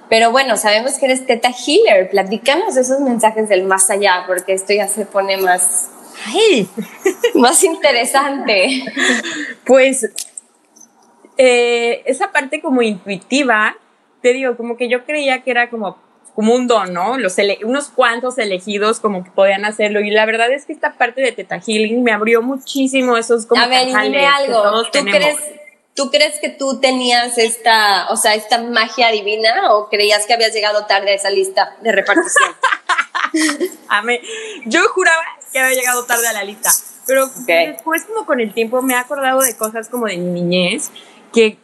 Pero 0.09 0.31
bueno, 0.31 0.57
sabemos 0.57 0.97
que 0.97 1.05
eres 1.05 1.25
Teta 1.25 1.51
Healer, 1.51 2.09
platícanos 2.09 2.75
esos 2.75 2.99
mensajes 2.99 3.49
del 3.49 3.63
más 3.63 3.89
allá, 3.89 4.23
porque 4.27 4.53
esto 4.53 4.73
ya 4.73 4.87
se 4.87 5.05
pone 5.05 5.37
más, 5.37 5.89
más 7.35 7.63
interesante. 7.63 8.83
Pues 9.65 10.09
eh, 11.37 12.03
esa 12.05 12.31
parte 12.31 12.61
como 12.61 12.81
intuitiva 12.81 13.77
te 14.21 14.33
digo, 14.33 14.55
como 14.57 14.77
que 14.77 14.89
yo 14.89 15.05
creía 15.05 15.43
que 15.43 15.51
era 15.51 15.69
como, 15.69 15.97
como 16.35 16.53
un 16.53 16.67
don, 16.67 16.93
¿no? 16.93 17.17
Los 17.17 17.35
unos 17.63 17.89
cuantos 17.89 18.37
elegidos 18.37 18.99
como 18.99 19.23
que 19.23 19.31
podían 19.31 19.65
hacerlo. 19.65 20.01
Y 20.01 20.11
la 20.11 20.25
verdad 20.25 20.51
es 20.51 20.65
que 20.65 20.73
esta 20.73 20.97
parte 20.97 21.21
de 21.21 21.31
Teta 21.31 21.59
Healing 21.59 22.03
me 22.03 22.11
abrió 22.11 22.41
muchísimo 22.41 23.17
esos 23.17 23.45
como 23.45 23.61
A 23.61 23.67
ver, 23.67 23.87
dime 23.87 24.25
algo. 24.25 24.83
¿Tú 24.91 24.99
crees, 25.05 25.37
¿Tú 25.93 26.09
crees 26.09 26.39
que 26.39 26.49
tú 26.49 26.79
tenías 26.79 27.37
esta, 27.37 28.07
o 28.09 28.17
sea, 28.17 28.35
esta 28.35 28.59
magia 28.61 29.11
divina 29.11 29.73
o 29.73 29.89
creías 29.89 30.25
que 30.25 30.33
habías 30.33 30.53
llegado 30.53 30.85
tarde 30.85 31.11
a 31.11 31.15
esa 31.15 31.29
lista 31.29 31.75
de 31.81 31.91
repartición? 31.91 32.55
Yo 34.65 34.81
juraba 34.89 35.21
que 35.51 35.59
había 35.59 35.75
llegado 35.75 36.05
tarde 36.05 36.27
a 36.27 36.33
la 36.33 36.43
lista, 36.43 36.69
pero 37.07 37.27
después 37.47 38.05
como 38.05 38.25
con 38.25 38.39
el 38.39 38.53
tiempo 38.53 38.81
me 38.81 38.93
he 38.93 38.97
acordado 38.97 39.41
de 39.41 39.55
cosas 39.57 39.89
como 39.89 40.05
de 40.05 40.17
mi 40.17 40.41
niñez 40.41 40.91
que 41.33 41.57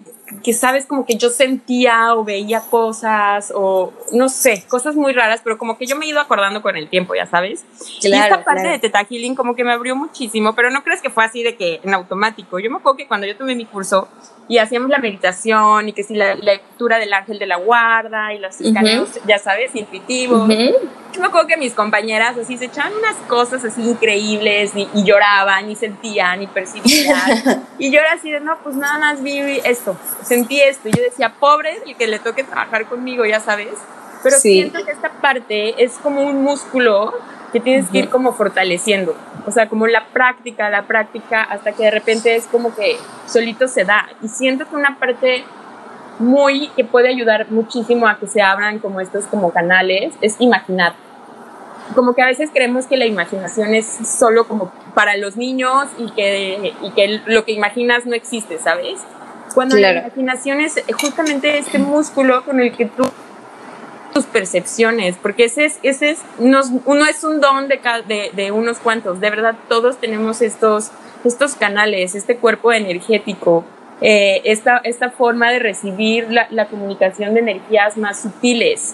que 0.44 0.54
sabes 0.54 0.86
como 0.86 1.06
que 1.06 1.16
yo 1.16 1.30
sentía 1.30 2.14
o 2.16 2.24
veía 2.24 2.62
cosas 2.62 3.52
o 3.56 3.94
no 4.12 4.30
sé, 4.30 4.66
cosas 4.68 4.96
muy 4.96 5.14
raras, 5.14 5.42
pero 5.44 5.58
como 5.58 5.78
que 5.78 5.86
yo 5.86 5.96
me 5.96 6.06
he 6.06 6.10
ido 6.10 6.20
acordando 6.20 6.62
con 6.62 6.76
el 6.76 6.90
tiempo, 6.90 7.16
ya 7.16 7.26
sabes. 7.26 7.66
y 8.02 8.12
esta 8.12 8.44
parte 8.44 8.68
de 8.68 8.80
Teta 8.80 9.06
Healing 9.06 9.36
como 9.36 9.56
que 9.56 9.64
me 9.64 9.72
abrió 9.72 9.96
muchísimo, 9.96 10.54
pero 10.54 10.70
no 10.70 10.84
crees 10.84 11.02
que 11.02 11.10
fue 11.10 11.24
así 11.24 11.44
de 11.44 11.56
que 11.56 11.80
en 11.84 11.94
automático. 11.94 12.60
Yo 12.60 12.70
me 12.70 12.78
acuerdo 12.78 12.98
que 12.98 13.08
cuando 13.08 13.26
yo 13.26 13.38
tomé 13.38 13.56
mi 13.56 13.66
curso 13.66 14.08
y 14.50 14.60
hacíamos 14.60 14.90
la 14.90 15.00
meditación 15.00 15.90
y 15.90 15.94
que 15.94 16.04
si 16.04 16.16
la, 16.16 16.36
lectura 16.36 17.00
del 17.00 17.14
ángel 17.14 17.40
de 17.40 17.48
la 17.48 17.58
guarda 17.58 18.34
y 18.34 18.40
los 18.40 18.60
escaneos, 18.62 19.20
ya 19.26 19.40
sabes, 19.40 19.76
intuitivos. 19.76 20.48
Yo 20.48 21.22
me 21.22 21.28
acuerdo 21.28 21.48
que 21.48 21.58
mis 21.58 21.74
compañeras 21.74 22.38
así 22.38 22.58
se 22.58 22.66
echaban 22.66 22.94
unas 22.94 23.16
cosas 23.28 23.64
así 23.66 23.82
increíbles 23.82 24.72
y, 24.76 24.88
lloraban 25.04 25.70
y 25.70 25.76
sentían 25.76 26.44
y 26.44 26.48
percibían. 26.48 27.66
y 27.80 27.92
yo 27.92 28.00
era 28.00 28.14
así 28.14 28.32
de, 28.32 28.40
no, 28.40 28.58
pues 28.64 28.76
nada 28.76 28.98
más 29.00 29.24
vi 29.24 29.40
esto, 29.64 29.98
sentí 30.24 30.60
esto. 30.62 30.90
Y 30.90 30.92
yo 30.92 31.04
decía, 31.04 31.34
pobre 31.40 31.78
el 31.86 31.96
que 31.96 32.08
le 32.08 32.20
toque 32.20 32.44
trabajar 32.44 32.86
conmigo, 32.88 33.26
ya 33.26 33.40
sabes. 33.40 33.74
Pero 34.24 34.38
siento 34.38 34.84
que 34.84 34.92
esta 34.92 35.10
parte 35.10 35.84
es 35.84 35.94
como 36.00 36.22
un 36.22 36.44
músculo 36.44 37.14
que 37.52 37.60
tienes 37.60 37.90
que 37.90 38.00
ir 38.00 38.10
como 38.10 38.34
fortaleciendo. 38.34 39.16
O 39.46 39.52
sea, 39.52 39.70
como 39.70 39.88
la 39.88 40.08
práctica, 40.08 40.70
la 40.70 40.84
práctica, 40.84 41.44
hasta 41.44 41.72
que 41.72 41.84
de 41.84 41.92
repente 41.92 42.36
es 42.36 42.46
como 42.48 42.76
que 42.76 42.98
solito 43.26 43.68
se 43.68 43.86
da. 43.86 44.10
Y 44.22 44.28
siento 44.28 44.68
que 44.68 44.76
una 44.76 44.98
parte 45.00 45.46
muy 46.20 46.70
que 46.70 46.84
puede 46.84 47.10
ayudar 47.10 47.50
muchísimo 47.52 48.08
a 48.08 48.18
que 48.18 48.28
se 48.28 48.42
abran 48.42 48.80
como 48.80 49.00
estos 49.00 49.26
como 49.26 49.52
canales 49.52 50.16
es 50.22 50.36
imaginar. 50.40 50.94
Como 51.96 52.14
que 52.14 52.22
a 52.22 52.26
veces 52.26 52.50
creemos 52.54 52.86
que 52.86 52.98
la 52.98 53.06
imaginación 53.06 53.74
es 53.74 53.86
solo 53.86 54.46
como 54.46 54.72
para 54.94 55.16
los 55.16 55.38
niños 55.38 55.88
y 55.98 56.12
que, 56.12 56.74
y 56.82 56.92
que 56.92 57.22
lo 57.26 57.46
que 57.46 57.54
imaginas 57.54 58.06
no 58.06 58.14
existe, 58.14 58.58
¿sabes? 58.58 59.00
Cuando 59.58 59.76
la 59.76 59.92
imaginación 59.92 60.62
es 60.62 60.76
justamente 61.02 61.58
este 61.58 61.80
músculo 61.80 62.46
con 62.46 62.60
el 62.60 62.78
que 62.78 62.86
tú 62.86 63.02
tus 64.14 64.26
percepciones, 64.26 65.16
porque 65.20 65.46
ese 65.46 65.66
es, 65.66 65.80
ese 65.82 66.12
es, 66.12 66.20
uno 66.38 67.06
es 67.10 67.24
un 67.24 67.42
don 67.42 67.68
de, 67.68 67.80
de, 68.08 68.30
de, 68.34 68.52
unos 68.52 68.78
cuantos, 68.78 69.20
de 69.20 69.32
verdad 69.32 69.56
todos 69.68 69.98
tenemos 69.98 70.44
estos, 70.44 70.92
estos 71.26 71.56
canales, 71.56 72.14
este 72.14 72.38
cuerpo 72.38 72.72
energético, 72.72 73.66
eh, 74.00 74.42
esta, 74.44 74.78
esta 74.84 75.10
forma 75.10 75.50
de 75.50 75.58
recibir 75.58 76.32
la, 76.32 76.46
la 76.52 76.68
comunicación 76.68 77.34
de 77.34 77.40
energías 77.40 77.98
más 77.98 78.22
sutiles. 78.22 78.94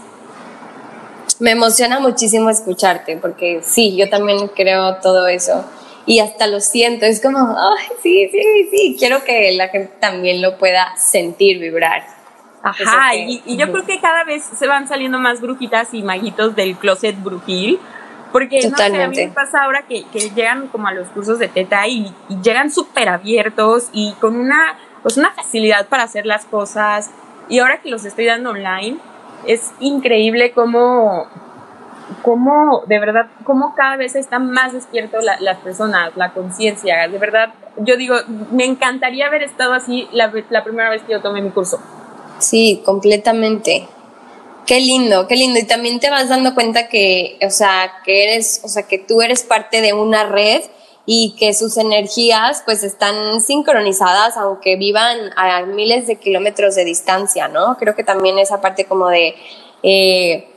Me 1.41 1.51
emociona 1.51 1.99
muchísimo 1.99 2.49
escucharte, 2.49 3.17
porque 3.17 3.59
sí, 3.65 3.97
yo 3.97 4.09
también 4.09 4.47
creo 4.47 4.95
todo 5.01 5.27
eso. 5.27 5.65
Y 6.05 6.19
hasta 6.19 6.47
lo 6.47 6.59
siento, 6.59 7.05
es 7.05 7.21
como, 7.21 7.55
ay, 7.57 7.87
sí, 8.01 8.29
sí, 8.31 8.69
sí, 8.71 8.95
quiero 8.99 9.23
que 9.23 9.51
la 9.53 9.69
gente 9.69 9.93
también 9.99 10.41
lo 10.41 10.57
pueda 10.57 10.95
sentir, 10.97 11.59
vibrar. 11.59 12.03
Ajá, 12.61 13.15
y, 13.15 13.41
yo 13.57 13.71
creo 13.71 13.85
que 13.85 13.99
cada 13.99 14.23
vez 14.23 14.43
se 14.43 14.67
van 14.67 14.87
saliendo 14.87 15.19
más 15.19 15.41
brujitas 15.41 15.93
y 15.93 16.01
maguitos 16.01 16.55
del 16.55 16.77
closet 16.77 17.21
brujil, 17.21 17.79
porque 18.31 18.67
no 18.69 18.77
sé, 18.77 18.83
a 18.83 19.07
mí 19.07 19.15
me 19.15 19.27
pasa 19.29 19.63
ahora 19.63 19.83
que, 19.87 20.05
llegan 20.35 20.67
como 20.69 20.87
a 20.87 20.93
los 20.93 21.09
cursos 21.09 21.39
de 21.39 21.49
teta 21.49 21.87
y, 21.87 22.13
llegan 22.41 22.71
súper 22.71 23.09
abiertos 23.09 23.89
y 23.91 24.13
con 24.19 24.37
una, 24.37 24.77
pues 25.01 25.17
una 25.17 25.31
facilidad 25.31 25.87
para 25.87 26.03
hacer 26.03 26.25
las 26.25 26.45
cosas, 26.45 27.11
y 27.49 27.59
ahora 27.59 27.81
que 27.81 27.89
los 27.89 28.05
estoy 28.05 28.25
dando 28.25 28.51
online, 28.51 28.97
es 29.45 29.71
increíble 29.81 30.51
cómo, 30.51 31.27
cómo 32.21 32.83
de 32.87 32.99
verdad, 32.99 33.27
cómo 33.43 33.73
cada 33.75 33.97
vez 33.97 34.15
están 34.15 34.51
más 34.51 34.73
despiertos 34.73 35.23
las 35.39 35.57
personas, 35.59 36.11
la 36.15 36.33
conciencia. 36.33 37.07
De 37.07 37.17
verdad, 37.17 37.53
yo 37.77 37.97
digo, 37.97 38.15
me 38.51 38.65
encantaría 38.65 39.27
haber 39.27 39.43
estado 39.43 39.73
así 39.73 40.07
la, 40.11 40.31
la 40.49 40.63
primera 40.63 40.89
vez 40.89 41.01
que 41.03 41.13
yo 41.13 41.21
tomé 41.21 41.41
mi 41.41 41.49
curso. 41.49 41.79
Sí, 42.39 42.81
completamente. 42.85 43.87
Qué 44.65 44.79
lindo, 44.79 45.27
qué 45.27 45.35
lindo. 45.35 45.59
Y 45.59 45.63
también 45.63 45.99
te 45.99 46.09
vas 46.09 46.29
dando 46.29 46.53
cuenta 46.53 46.87
que, 46.87 47.37
o 47.45 47.49
sea, 47.49 47.91
que 48.05 48.23
eres, 48.23 48.61
o 48.63 48.67
sea, 48.67 48.83
que 48.83 48.97
tú 48.97 49.21
eres 49.21 49.43
parte 49.43 49.81
de 49.81 49.93
una 49.93 50.25
red 50.25 50.61
y 51.05 51.35
que 51.37 51.53
sus 51.53 51.77
energías 51.77 52.63
pues 52.65 52.83
están 52.83 53.41
sincronizadas 53.41 54.37
aunque 54.37 54.77
vivan 54.77 55.31
a 55.35 55.61
miles 55.63 56.07
de 56.07 56.15
kilómetros 56.15 56.75
de 56.75 56.85
distancia, 56.85 57.49
¿no? 57.49 57.77
Creo 57.77 57.93
que 57.95 58.05
también 58.05 58.39
esa 58.39 58.61
parte 58.61 58.85
como 58.85 59.09
de 59.09 59.35
eh, 59.83 60.47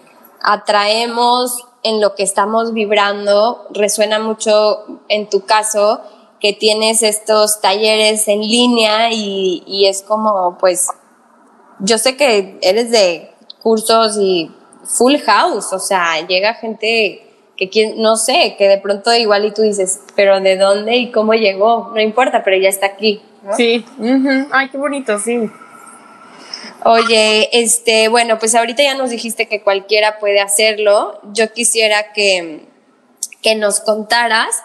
atraemos 0.47 1.67
en 1.83 2.01
lo 2.01 2.15
que 2.15 2.23
estamos 2.23 2.73
vibrando, 2.73 3.67
resuena 3.71 4.19
mucho 4.19 5.03
en 5.09 5.29
tu 5.29 5.45
caso 5.45 6.01
que 6.41 6.53
tienes 6.53 7.03
estos 7.03 7.61
talleres 7.61 8.29
en 8.29 8.41
línea 8.41 9.13
y, 9.13 9.63
y 9.67 9.87
es 9.87 10.03
como 10.03 10.57
pues 10.59 10.89
yo 11.81 11.99
sé 11.99 12.17
que 12.17 12.59
eres 12.63 12.91
de 12.91 13.31
cursos 13.63 14.17
y 14.19 14.51
full 14.85 15.17
house, 15.19 15.73
o 15.73 15.79
sea, 15.79 16.27
llega 16.27 16.55
gente 16.55 17.23
que 17.57 17.95
no 17.97 18.17
sé, 18.17 18.55
que 18.57 18.69
de 18.69 18.79
pronto 18.79 19.13
igual 19.15 19.47
y 19.47 19.51
tú 19.53 19.63
dices, 19.63 20.01
pero 20.15 20.41
¿de 20.41 20.57
dónde 20.57 20.97
y 20.97 21.11
cómo 21.11 21.35
llegó? 21.35 21.91
No 21.95 22.01
importa, 22.01 22.45
pero 22.45 22.57
ya 22.57 22.69
está 22.69 22.87
aquí. 22.87 23.21
Sí, 23.57 23.85
ay, 24.53 24.69
qué 24.69 24.79
bonito, 24.79 25.19
sí. 25.19 25.51
Oye, 26.85 27.49
este, 27.53 28.09
bueno, 28.09 28.39
pues 28.39 28.55
ahorita 28.55 28.83
ya 28.83 28.95
nos 28.95 29.11
dijiste 29.11 29.49
que 29.49 29.63
cualquiera 29.63 30.19
puede 30.19 30.41
hacerlo. 30.41 31.21
Yo 31.33 31.53
quisiera 31.53 32.13
que, 32.13 32.67
que 33.43 33.55
nos 33.55 33.81
contaras 33.81 34.63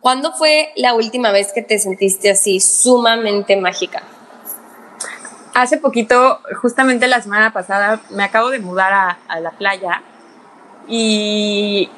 cuándo 0.00 0.32
fue 0.32 0.72
la 0.76 0.94
última 0.94 1.32
vez 1.32 1.52
que 1.52 1.62
te 1.62 1.78
sentiste 1.78 2.30
así 2.30 2.60
sumamente 2.60 3.56
mágica 3.56 4.02
hace 5.54 5.78
poquito, 5.78 6.40
justamente 6.60 7.06
la 7.06 7.20
semana 7.20 7.52
pasada, 7.52 8.00
me 8.10 8.24
acabo 8.24 8.50
de 8.50 8.60
mudar 8.60 9.16
a, 9.28 9.40
la 9.40 9.50
playa 9.50 10.02
y 10.88 11.88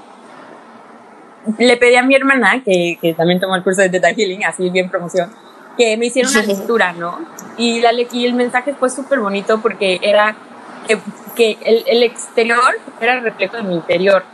le 1.59 1.77
pedí 1.77 1.97
a 1.97 2.03
mi 2.03 2.15
hermana, 2.15 2.63
que, 2.65 3.15
también 3.17 3.41
tomó 3.41 3.57
el 3.57 3.63
curso 3.63 3.83
de 3.83 3.91
Theta 3.91 4.11
Healing, 4.11 4.45
así 4.45 4.71
bien 4.71 4.91
promoción, 4.91 5.33
que 5.77 5.97
me 5.97 6.07
hiciera 6.07 6.29
una 6.29 6.43
lectura, 6.47 6.93
¿no? 6.93 7.21
Y, 7.57 7.81
la, 7.81 7.93
y 7.93 8.27
el 8.27 8.35
mensaje 8.35 8.75
fue 8.75 8.91
súper 8.91 9.21
bonito 9.21 9.61
porque 9.61 10.01
era 10.03 10.37
que, 11.37 11.59
el, 11.65 11.85
el, 11.87 12.03
exterior 12.03 12.79
era 13.01 13.15
el 13.15 13.23
reflejo 13.23 13.57
de 13.57 13.63
mi 13.63 13.75
interior. 13.75 14.25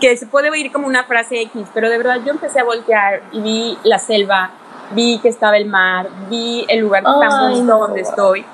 Que 0.00 0.16
se 0.16 0.26
puede 0.26 0.50
oír 0.50 0.70
como 0.72 0.86
una 0.86 1.04
frase 1.04 1.40
X, 1.42 1.66
pero 1.74 1.90
de 1.90 1.98
verdad 1.98 2.20
yo 2.24 2.30
empecé 2.30 2.60
a 2.60 2.64
voltear 2.64 3.22
y 3.32 3.40
vi 3.40 3.78
la 3.82 3.98
selva, 3.98 4.50
vi 4.92 5.18
que 5.18 5.28
estaba 5.28 5.56
el 5.56 5.66
mar, 5.66 6.08
vi 6.30 6.64
el 6.68 6.80
lugar 6.80 7.02
tan 7.02 7.50
bonito 7.50 7.78
donde 7.78 8.02
estoy. 8.02 8.44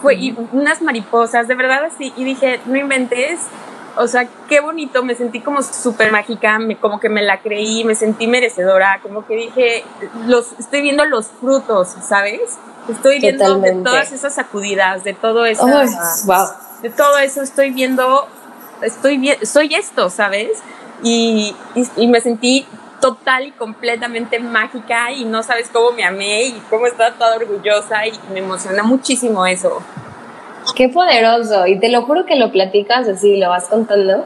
Fue 0.00 0.14
y 0.14 0.34
unas 0.52 0.80
mariposas, 0.80 1.48
de 1.48 1.54
verdad 1.54 1.84
así, 1.84 2.12
y 2.16 2.24
dije, 2.24 2.60
no 2.66 2.76
inventes, 2.76 3.40
o 3.98 4.08
sea, 4.08 4.28
qué 4.48 4.60
bonito, 4.60 5.02
me 5.02 5.14
sentí 5.14 5.40
como 5.40 5.62
súper 5.62 6.12
mágica, 6.12 6.58
me, 6.58 6.76
como 6.76 7.00
que 7.00 7.08
me 7.08 7.22
la 7.22 7.40
creí, 7.40 7.84
me 7.84 7.94
sentí 7.94 8.26
merecedora, 8.26 9.00
como 9.02 9.26
que 9.26 9.36
dije, 9.36 9.84
los, 10.26 10.52
estoy 10.58 10.82
viendo 10.82 11.04
los 11.04 11.26
frutos, 11.26 11.88
¿sabes? 12.06 12.40
Estoy 12.88 13.20
viendo 13.20 13.58
de 13.58 13.72
todas 13.82 14.12
esas 14.12 14.34
sacudidas, 14.34 15.04
de 15.04 15.12
todo 15.12 15.44
eso, 15.44 15.66
de 16.82 16.90
todo 16.90 17.18
eso 17.18 17.42
estoy 17.42 17.70
viendo, 17.70 18.26
estoy 18.82 19.18
bien, 19.18 19.44
soy 19.44 19.74
esto, 19.74 20.10
¿sabes? 20.10 20.62
y, 21.02 21.54
y 21.96 22.06
me 22.08 22.20
sentí 22.20 22.66
total 23.00 23.46
y 23.46 23.52
completamente 23.52 24.38
mágica 24.38 25.12
y 25.12 25.24
no 25.24 25.42
sabes 25.42 25.68
cómo 25.72 25.92
me 25.92 26.04
amé 26.04 26.44
y 26.44 26.62
cómo 26.68 26.86
estaba 26.86 27.14
toda 27.14 27.36
orgullosa 27.36 28.06
y 28.06 28.12
me 28.32 28.40
emociona 28.40 28.82
muchísimo 28.82 29.46
eso. 29.46 29.80
Qué 30.74 30.88
poderoso 30.88 31.66
y 31.66 31.78
te 31.78 31.88
lo 31.88 32.02
juro 32.02 32.26
que 32.26 32.36
lo 32.36 32.52
platicas 32.52 33.08
así, 33.08 33.36
lo 33.36 33.48
vas 33.48 33.68
contando. 33.68 34.24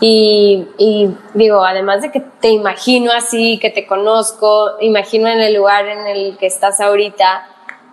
Y, 0.00 0.66
y, 0.76 1.10
digo, 1.34 1.64
además 1.64 2.02
de 2.02 2.10
que 2.10 2.20
te 2.20 2.50
imagino 2.50 3.12
así, 3.12 3.58
que 3.58 3.70
te 3.70 3.86
conozco, 3.86 4.72
imagino 4.80 5.28
en 5.28 5.40
el 5.40 5.54
lugar 5.54 5.86
en 5.86 6.06
el 6.06 6.36
que 6.36 6.46
estás 6.46 6.80
ahorita, 6.80 7.46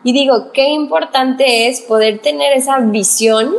y 0.03 0.13
digo, 0.13 0.51
qué 0.51 0.69
importante 0.69 1.67
es 1.67 1.81
poder 1.81 2.19
tener 2.19 2.53
esa 2.53 2.79
visión 2.79 3.55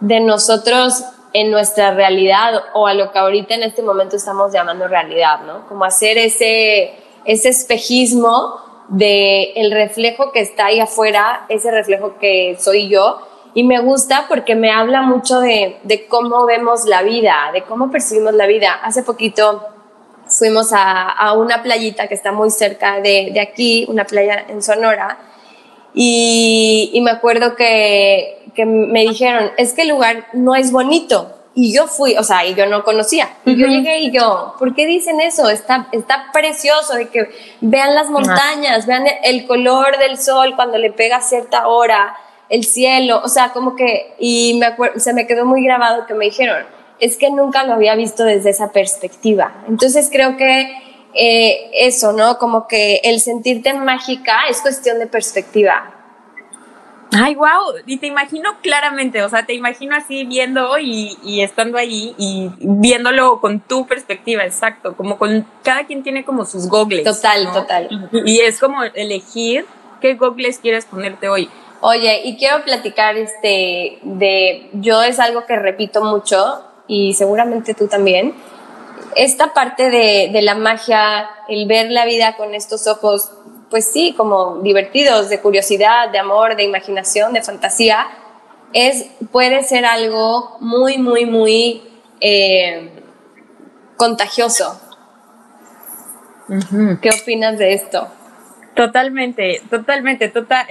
de 0.00 0.20
nosotros 0.20 1.04
en 1.34 1.50
nuestra 1.50 1.92
realidad 1.92 2.62
o 2.74 2.86
a 2.86 2.94
lo 2.94 3.12
que 3.12 3.18
ahorita 3.18 3.54
en 3.54 3.62
este 3.62 3.82
momento 3.82 4.16
estamos 4.16 4.52
llamando 4.52 4.88
realidad, 4.88 5.40
¿no? 5.46 5.66
Como 5.68 5.84
hacer 5.84 6.18
ese, 6.18 6.94
ese 7.24 7.48
espejismo 7.50 8.56
de 8.88 9.52
el 9.52 9.70
reflejo 9.70 10.32
que 10.32 10.40
está 10.40 10.66
ahí 10.66 10.80
afuera, 10.80 11.46
ese 11.48 11.70
reflejo 11.70 12.18
que 12.18 12.56
soy 12.58 12.88
yo. 12.88 13.18
Y 13.54 13.64
me 13.64 13.80
gusta 13.80 14.26
porque 14.28 14.54
me 14.54 14.70
habla 14.70 15.02
mucho 15.02 15.40
de, 15.40 15.78
de 15.82 16.06
cómo 16.06 16.46
vemos 16.46 16.86
la 16.86 17.02
vida, 17.02 17.50
de 17.52 17.62
cómo 17.62 17.90
percibimos 17.90 18.34
la 18.34 18.46
vida. 18.46 18.72
Hace 18.82 19.02
poquito 19.02 19.66
fuimos 20.26 20.72
a, 20.72 21.08
a 21.10 21.34
una 21.34 21.62
playita 21.62 22.08
que 22.08 22.14
está 22.14 22.32
muy 22.32 22.50
cerca 22.50 23.00
de, 23.00 23.30
de 23.32 23.40
aquí, 23.40 23.84
una 23.88 24.04
playa 24.04 24.46
en 24.48 24.62
Sonora, 24.62 25.18
y, 25.94 26.90
y 26.94 27.00
me 27.02 27.10
acuerdo 27.10 27.54
que, 27.54 28.46
que 28.54 28.64
me 28.64 29.02
dijeron, 29.02 29.50
es 29.58 29.74
que 29.74 29.82
el 29.82 29.88
lugar 29.88 30.28
no 30.32 30.54
es 30.54 30.72
bonito. 30.72 31.36
Y 31.54 31.74
yo 31.74 31.86
fui, 31.86 32.16
o 32.16 32.22
sea, 32.22 32.46
y 32.46 32.54
yo 32.54 32.64
no 32.64 32.82
conocía. 32.82 33.28
Y 33.44 33.56
yo 33.56 33.66
llegué 33.66 34.00
y 34.00 34.10
yo, 34.10 34.54
¿por 34.58 34.74
qué 34.74 34.86
dicen 34.86 35.20
eso? 35.20 35.50
Está, 35.50 35.86
está 35.92 36.30
precioso 36.32 36.94
de 36.94 37.10
que 37.10 37.30
vean 37.60 37.94
las 37.94 38.08
montañas, 38.08 38.86
vean 38.86 39.04
el 39.22 39.46
color 39.46 39.98
del 39.98 40.16
sol 40.16 40.54
cuando 40.56 40.78
le 40.78 40.90
pega 40.90 41.16
a 41.16 41.20
cierta 41.20 41.68
hora, 41.68 42.16
el 42.52 42.64
cielo, 42.64 43.22
o 43.24 43.28
sea, 43.28 43.52
como 43.52 43.74
que, 43.74 44.14
y 44.18 44.60
me 44.60 45.00
se 45.00 45.14
me 45.14 45.26
quedó 45.26 45.46
muy 45.46 45.64
grabado 45.64 46.06
que 46.06 46.12
me 46.12 46.26
dijeron, 46.26 46.66
es 47.00 47.16
que 47.16 47.30
nunca 47.30 47.64
lo 47.64 47.72
había 47.72 47.94
visto 47.94 48.24
desde 48.24 48.50
esa 48.50 48.72
perspectiva. 48.72 49.64
Entonces 49.66 50.10
creo 50.12 50.36
que 50.36 50.70
eh, 51.14 51.70
eso, 51.72 52.12
¿no? 52.12 52.36
Como 52.36 52.68
que 52.68 53.00
el 53.04 53.20
sentirte 53.20 53.72
mágica 53.72 54.48
es 54.50 54.60
cuestión 54.60 54.98
de 54.98 55.06
perspectiva. 55.06 55.94
Ay, 57.14 57.34
wow, 57.34 57.74
y 57.86 57.96
te 57.98 58.06
imagino 58.06 58.50
claramente, 58.62 59.22
o 59.22 59.28
sea, 59.28 59.44
te 59.44 59.54
imagino 59.54 59.96
así 59.96 60.24
viendo 60.24 60.78
y, 60.78 61.18
y, 61.22 61.42
estando 61.42 61.76
ahí 61.76 62.14
y 62.16 62.50
viéndolo 62.58 63.40
con 63.40 63.60
tu 63.60 63.86
perspectiva, 63.86 64.44
exacto, 64.44 64.96
como 64.96 65.18
con 65.18 65.46
cada 65.62 65.84
quien 65.84 66.02
tiene 66.02 66.24
como 66.24 66.44
sus 66.44 66.68
gogles. 66.68 67.04
Total, 67.04 67.50
total. 67.52 68.10
Y, 68.24 68.40
es 68.40 68.58
como 68.58 68.82
elegir 68.82 69.66
qué 70.00 70.14
gogles 70.14 70.58
quieres 70.58 70.86
ponerte 70.86 71.28
hoy. 71.28 71.50
Oye, 71.82 72.22
y 72.24 72.36
quiero 72.36 72.64
platicar 72.64 73.16
este 73.16 73.98
de, 74.02 74.70
yo 74.72 75.02
es 75.02 75.18
algo 75.18 75.46
que 75.46 75.56
repito 75.56 76.02
mucho 76.02 76.64
y 76.86 77.14
seguramente 77.14 77.74
tú 77.74 77.88
también, 77.88 78.34
esta 79.16 79.52
parte 79.52 79.90
de, 79.90 80.30
de 80.32 80.42
la 80.42 80.54
magia, 80.54 81.28
el 81.48 81.66
ver 81.66 81.90
la 81.90 82.04
vida 82.04 82.36
con 82.36 82.54
estos 82.54 82.86
ojos 82.86 83.32
pues 83.68 83.86
sí, 83.86 84.14
como 84.16 84.58
divertidos, 84.58 85.28
de 85.28 85.40
curiosidad, 85.40 86.10
de 86.10 86.18
amor, 86.18 86.56
de 86.56 86.62
imaginación, 86.62 87.32
de 87.32 87.42
fantasía, 87.42 88.06
es, 88.74 89.06
puede 89.32 89.62
ser 89.64 89.84
algo 89.84 90.58
muy, 90.60 90.98
muy, 90.98 91.24
muy 91.24 91.82
eh, 92.20 92.90
contagioso. 93.96 94.80
¿Qué 97.00 97.10
opinas 97.10 97.58
de 97.58 97.72
esto? 97.72 98.08
Totalmente, 98.74 99.60
totalmente, 99.68 100.28
total. 100.28 100.66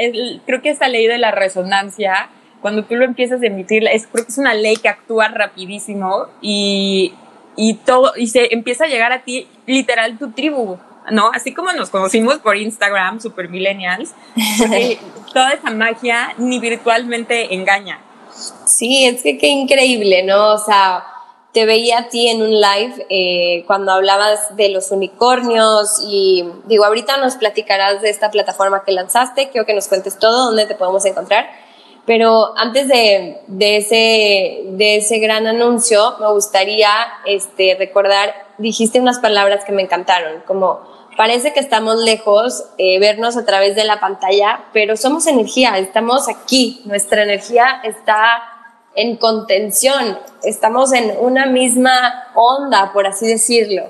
creo 0.46 0.62
que 0.62 0.70
esa 0.70 0.88
ley 0.88 1.08
de 1.08 1.18
la 1.18 1.32
resonancia, 1.32 2.30
cuando 2.62 2.84
tú 2.84 2.96
lo 2.96 3.06
empiezas 3.06 3.42
a 3.42 3.46
emitir, 3.46 3.88
es, 3.88 4.08
creo 4.08 4.26
que 4.26 4.32
es 4.32 4.38
una 4.38 4.54
ley 4.54 4.76
que 4.76 4.90
actúa 4.90 5.28
rapidísimo 5.28 6.28
y, 6.42 7.14
y 7.56 7.76
todo, 7.76 8.14
y 8.16 8.28
se 8.28 8.54
empieza 8.54 8.86
a 8.86 8.88
llegar 8.88 9.12
a 9.12 9.22
ti, 9.22 9.48
literal, 9.68 10.18
tu 10.18 10.32
tribu. 10.32 10.78
¿no? 11.10 11.32
Así 11.34 11.54
como 11.54 11.72
nos 11.74 11.90
conocimos 11.90 12.38
por 12.38 12.58
Instagram, 12.58 13.20
super 13.20 13.50
millennials, 13.50 14.14
toda 15.34 15.54
esa 15.54 15.72
magia 15.72 16.34
ni 16.38 16.60
virtualmente 16.60 17.54
engaña. 17.54 18.00
Sí, 18.66 19.06
es 19.06 19.24
que 19.24 19.38
qué 19.38 19.48
increíble, 19.48 20.24
¿no? 20.24 20.54
O 20.54 20.58
sea, 20.58 21.04
te 21.52 21.66
veía 21.66 22.00
a 22.00 22.10
ti 22.10 22.30
en 22.30 22.42
un 22.42 22.52
live 22.52 23.06
eh, 23.10 23.64
cuando 23.68 23.92
hablabas 23.92 24.56
de 24.56 24.70
los 24.70 24.92
unicornios 24.92 26.02
y 26.08 26.46
digo, 26.66 26.86
ahorita 26.86 27.18
nos 27.18 27.36
platicarás 27.36 28.02
de 28.02 28.10
esta 28.10 28.32
plataforma 28.32 28.84
que 28.86 28.94
lanzaste, 28.94 29.50
quiero 29.50 29.66
que 29.66 29.74
nos 29.74 29.88
cuentes 29.88 30.18
todo, 30.18 30.46
dónde 30.46 30.66
te 30.66 30.76
podemos 30.76 31.04
encontrar. 31.06 31.50
Pero 32.06 32.58
antes 32.58 32.88
de, 32.88 33.42
de, 33.48 33.78
ese, 33.78 34.62
de 34.66 34.98
ese 34.98 35.20
gran 35.20 35.46
anuncio, 35.46 36.16
me 36.20 36.32
gustaría 36.32 36.90
este, 37.26 37.76
recordar, 37.78 38.34
dijiste 38.58 39.00
unas 39.00 39.20
palabras 39.20 39.64
que 39.66 39.72
me 39.72 39.84
encantaron, 39.84 40.42
como 40.48 40.80
parece 41.16 41.54
que 41.54 41.60
estamos 41.60 41.98
lejos, 41.98 42.64
eh, 42.78 42.98
vernos 43.00 43.38
a 43.38 43.46
través 43.46 43.76
de 43.76 43.84
la 43.84 44.00
pantalla, 44.00 44.66
pero 44.74 44.98
somos 44.98 45.28
energía, 45.28 45.78
estamos 45.78 46.28
aquí, 46.28 46.82
nuestra 46.86 47.24
energía 47.24 47.82
está 47.84 48.51
en 48.96 49.18
contención, 49.18 50.20
estamos 50.44 50.92
en 50.94 51.14
una 51.20 51.46
misma 51.46 52.28
onda, 52.36 52.92
por 52.94 53.08
así 53.08 53.28
decirlo. 53.28 53.90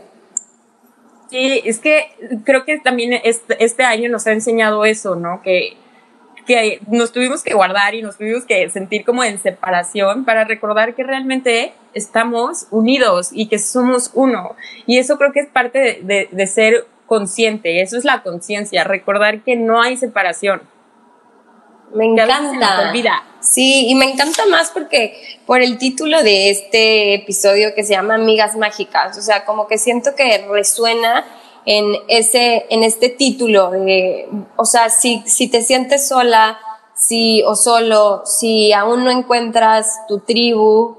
Sí, 1.30 1.62
es 1.66 1.80
que 1.80 2.12
creo 2.44 2.66
que 2.66 2.80
también 2.80 3.20
este, 3.24 3.84
año 3.84 4.10
nos 4.10 4.28
ha 4.28 4.34
enseñado 4.34 4.84
eso, 4.84 5.16
¿no? 5.16 5.42
Que, 5.42 5.78
que 6.46 6.82
nos 6.88 7.14
tuvimos 7.14 7.42
que 7.42 7.54
guardar 7.54 7.96
y 7.96 8.02
nos 8.02 8.18
tuvimos 8.18 8.44
que 8.44 8.70
sentir 8.70 9.06
como 9.06 9.24
en 9.24 9.40
separación 9.40 10.26
para 10.26 10.44
recordar 10.44 10.94
que 10.94 11.04
realmente 11.04 11.74
estamos 11.94 12.68
unidos 12.70 13.30
y 13.32 13.48
que 13.48 13.60
somos 13.60 14.12
uno. 14.14 14.56
Y 14.86 14.98
eso 14.98 15.18
creo 15.18 15.32
que 15.32 15.40
es 15.40 15.48
parte 15.48 15.80
de, 15.80 16.00
de, 16.04 16.30
de 16.32 16.48
ser 16.48 16.86
consciente, 17.08 17.82
eso 17.82 17.98
es 17.98 18.06
la 18.06 18.24
conciencia, 18.24 18.84
recordar 18.84 19.42
que 19.42 19.56
no 19.56 19.82
hay 19.82 19.98
separación. 19.98 20.62
Me 21.94 22.06
encanta. 22.06 22.92
Sí, 23.42 23.88
y 23.88 23.96
me 23.96 24.06
encanta 24.06 24.46
más 24.46 24.70
porque 24.70 25.40
por 25.48 25.62
el 25.62 25.78
título 25.78 26.22
de 26.22 26.52
este 26.52 27.16
episodio 27.16 27.74
que 27.74 27.84
se 27.84 27.94
llama 27.94 28.16
Amigas 28.16 28.56
Mágicas, 28.56 29.18
o 29.18 29.22
sea, 29.22 29.46
como 29.46 29.68
que 29.68 29.80
siento 29.80 30.16
que 30.16 30.46
resuena 30.48 31.26
en 31.66 31.94
ese 32.08 32.66
en 32.70 32.84
este 32.84 33.10
título 33.10 33.72
o 34.56 34.66
sea, 34.66 34.90
si 34.90 35.24
si 35.26 35.48
te 35.48 35.64
sientes 35.64 36.08
sola, 36.08 36.60
si 36.96 37.42
o 37.44 37.56
solo, 37.56 38.24
si 38.26 38.74
aún 38.74 39.04
no 39.04 39.10
encuentras 39.10 40.06
tu 40.08 40.20
tribu, 40.20 40.98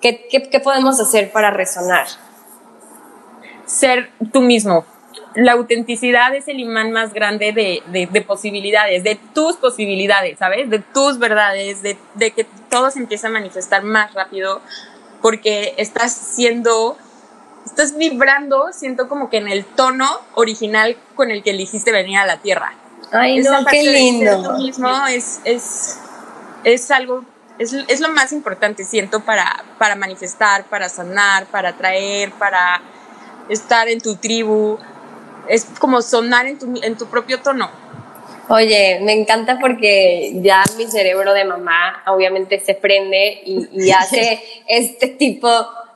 ¿qué, 0.00 0.28
qué, 0.30 0.48
qué 0.48 0.60
podemos 0.60 1.00
hacer 1.00 1.32
para 1.32 1.50
resonar? 1.50 2.06
Ser 3.66 4.10
tú 4.32 4.42
mismo, 4.42 4.84
la 5.34 5.52
autenticidad 5.52 6.34
es 6.34 6.48
el 6.48 6.60
imán 6.60 6.92
más 6.92 7.12
grande 7.12 7.52
de, 7.52 7.82
de, 7.86 8.06
de, 8.06 8.22
posibilidades, 8.22 9.02
de 9.02 9.18
tus 9.34 9.56
posibilidades, 9.56 10.38
¿sabes? 10.38 10.70
De 10.70 10.78
tus 10.78 11.18
verdades, 11.18 11.82
de, 11.82 11.96
de, 12.14 12.30
que 12.30 12.44
todo 12.70 12.90
se 12.90 13.00
empieza 13.00 13.28
a 13.28 13.30
manifestar 13.30 13.82
más 13.82 14.14
rápido 14.14 14.60
porque 15.20 15.74
estás 15.78 16.12
siendo, 16.12 16.96
estás 17.66 17.96
vibrando, 17.96 18.72
siento 18.72 19.08
como 19.08 19.30
que 19.30 19.38
en 19.38 19.48
el 19.48 19.64
tono 19.64 20.08
original 20.34 20.96
con 21.14 21.30
el 21.30 21.42
que 21.42 21.50
elegiste 21.50 21.92
venir 21.92 22.18
a 22.18 22.26
la 22.26 22.38
Tierra. 22.38 22.74
Ay, 23.10 23.38
Esa 23.38 23.60
no, 23.60 23.66
qué 23.66 23.82
lindo. 23.82 24.52
mismo 24.58 25.06
es, 25.06 25.40
es, 25.44 25.98
es 26.64 26.90
algo, 26.90 27.24
es, 27.58 27.72
es 27.72 28.00
lo 28.00 28.10
más 28.10 28.32
importante, 28.32 28.84
siento, 28.84 29.20
para, 29.20 29.64
para 29.78 29.96
manifestar, 29.96 30.64
para 30.64 30.88
sanar, 30.88 31.46
para 31.46 31.70
atraer, 31.70 32.30
para 32.32 32.82
estar 33.48 33.88
en 33.88 34.00
tu 34.00 34.16
tribu, 34.16 34.78
es 35.48 35.66
como 35.78 36.02
sonar 36.02 36.46
en 36.46 36.58
tu, 36.58 36.80
en 36.82 36.96
tu 36.96 37.06
propio 37.06 37.40
tono. 37.40 37.70
Oye, 38.48 39.00
me 39.00 39.12
encanta 39.12 39.58
porque 39.58 40.32
ya 40.42 40.62
mi 40.76 40.86
cerebro 40.86 41.32
de 41.32 41.44
mamá 41.44 42.02
obviamente 42.06 42.60
se 42.60 42.74
prende 42.74 43.40
y, 43.44 43.68
y 43.72 43.90
hace 43.92 44.42
este 44.66 45.08
tipo 45.08 45.48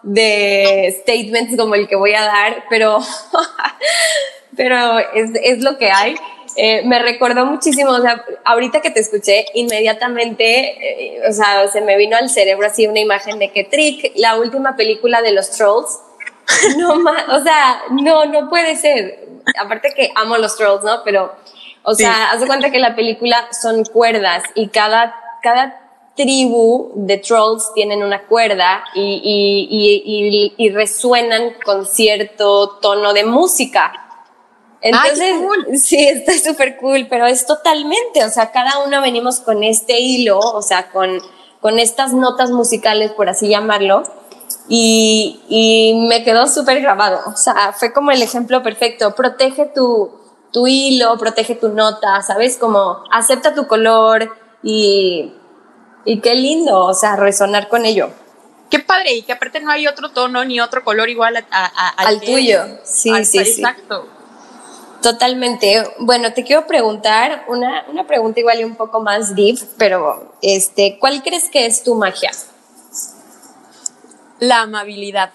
de 0.02 0.96
statements 1.00 1.56
como 1.56 1.74
el 1.74 1.88
que 1.88 1.96
voy 1.96 2.14
a 2.14 2.22
dar, 2.22 2.64
pero, 2.70 2.98
pero 4.56 4.98
es, 4.98 5.30
es, 5.42 5.62
lo 5.62 5.76
que 5.76 5.90
hay. 5.90 6.14
Eh, 6.56 6.82
me 6.84 6.98
recordó 6.98 7.46
muchísimo, 7.46 7.90
o 7.90 8.00
sea, 8.00 8.24
ahorita 8.44 8.80
que 8.80 8.90
te 8.90 9.00
escuché, 9.00 9.46
inmediatamente, 9.54 11.14
eh, 11.14 11.20
o 11.28 11.32
sea, 11.32 11.68
se 11.68 11.80
me 11.80 11.96
vino 11.96 12.16
al 12.16 12.30
cerebro 12.30 12.66
así 12.66 12.86
una 12.86 13.00
imagen 13.00 13.38
de 13.38 13.50
que 13.50 13.64
Trick, 13.64 14.12
la 14.16 14.36
última 14.36 14.74
película 14.76 15.22
de 15.22 15.32
los 15.32 15.50
Trolls, 15.50 16.00
no 16.78 16.96
más, 16.96 17.28
o 17.28 17.42
sea, 17.42 17.82
no, 17.90 18.24
no 18.24 18.48
puede 18.48 18.74
ser 18.76 19.27
aparte 19.56 19.92
que 19.94 20.10
amo 20.14 20.36
los 20.36 20.56
trolls, 20.56 20.84
¿no? 20.84 21.02
Pero, 21.04 21.34
o 21.82 21.94
sea, 21.94 22.12
sí. 22.12 22.20
haz 22.32 22.40
de 22.40 22.46
cuenta 22.46 22.70
que 22.70 22.78
la 22.78 22.94
película 22.94 23.48
son 23.52 23.84
cuerdas 23.84 24.42
y 24.54 24.68
cada, 24.68 25.14
cada 25.42 25.80
tribu 26.16 26.92
de 26.94 27.18
trolls 27.18 27.72
tienen 27.74 28.02
una 28.02 28.26
cuerda 28.26 28.84
y, 28.94 29.20
y, 29.22 30.02
y, 30.04 30.54
y 30.56 30.70
resuenan 30.70 31.54
con 31.64 31.86
cierto 31.86 32.78
tono 32.80 33.12
de 33.12 33.24
música. 33.24 34.04
Entonces, 34.80 35.20
Ay, 35.20 35.40
cool. 35.40 35.78
sí, 35.78 36.06
está 36.06 36.32
súper 36.32 36.76
cool, 36.76 37.06
pero 37.08 37.26
es 37.26 37.46
totalmente, 37.46 38.24
o 38.24 38.28
sea, 38.28 38.52
cada 38.52 38.84
uno 38.84 39.00
venimos 39.00 39.40
con 39.40 39.64
este 39.64 39.98
hilo, 39.98 40.38
o 40.38 40.62
sea, 40.62 40.90
con, 40.90 41.20
con 41.60 41.78
estas 41.78 42.12
notas 42.12 42.50
musicales, 42.50 43.10
por 43.12 43.28
así 43.28 43.48
llamarlo, 43.48 44.04
y, 44.68 45.40
y 45.48 46.06
me 46.08 46.24
quedó 46.24 46.46
súper 46.46 46.80
grabado. 46.80 47.20
O 47.26 47.36
sea, 47.36 47.72
fue 47.72 47.92
como 47.92 48.10
el 48.10 48.22
ejemplo 48.22 48.62
perfecto. 48.62 49.14
Protege 49.14 49.66
tu, 49.66 50.10
tu 50.52 50.66
hilo, 50.66 51.16
protege 51.18 51.54
tu 51.54 51.70
nota, 51.70 52.22
¿sabes? 52.22 52.56
Como 52.58 53.02
acepta 53.10 53.54
tu 53.54 53.66
color 53.66 54.30
y, 54.62 55.32
y 56.04 56.20
qué 56.20 56.34
lindo, 56.34 56.84
o 56.84 56.94
sea, 56.94 57.16
resonar 57.16 57.68
con 57.68 57.84
ello. 57.84 58.10
Qué 58.70 58.80
padre, 58.80 59.14
y 59.14 59.22
que 59.22 59.32
aparte 59.32 59.60
no 59.60 59.70
hay 59.70 59.86
otro 59.86 60.10
tono 60.10 60.44
ni 60.44 60.60
otro 60.60 60.84
color 60.84 61.08
igual 61.08 61.36
a, 61.36 61.44
a, 61.50 61.66
a, 61.66 61.88
al, 61.88 62.06
al 62.06 62.20
tuyo. 62.20 62.60
Sí, 62.84 63.10
al, 63.10 63.24
sí, 63.24 63.38
exacto. 63.38 64.02
sí. 64.02 64.08
Totalmente. 65.00 65.82
Bueno, 66.00 66.32
te 66.34 66.44
quiero 66.44 66.66
preguntar 66.66 67.44
una, 67.48 67.86
una 67.88 68.06
pregunta 68.06 68.40
igual 68.40 68.60
y 68.60 68.64
un 68.64 68.76
poco 68.76 69.00
más 69.00 69.34
deep, 69.34 69.58
pero 69.78 70.34
este, 70.42 70.98
¿cuál 70.98 71.22
crees 71.22 71.48
que 71.48 71.64
es 71.64 71.82
tu 71.82 71.94
magia? 71.94 72.30
La 74.40 74.62
amabilidad, 74.62 75.30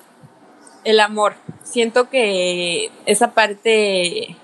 el 0.83 0.99
amor. 0.99 1.35
Siento 1.63 2.09
que 2.09 2.91
esa 3.05 3.33
parte 3.33 4.35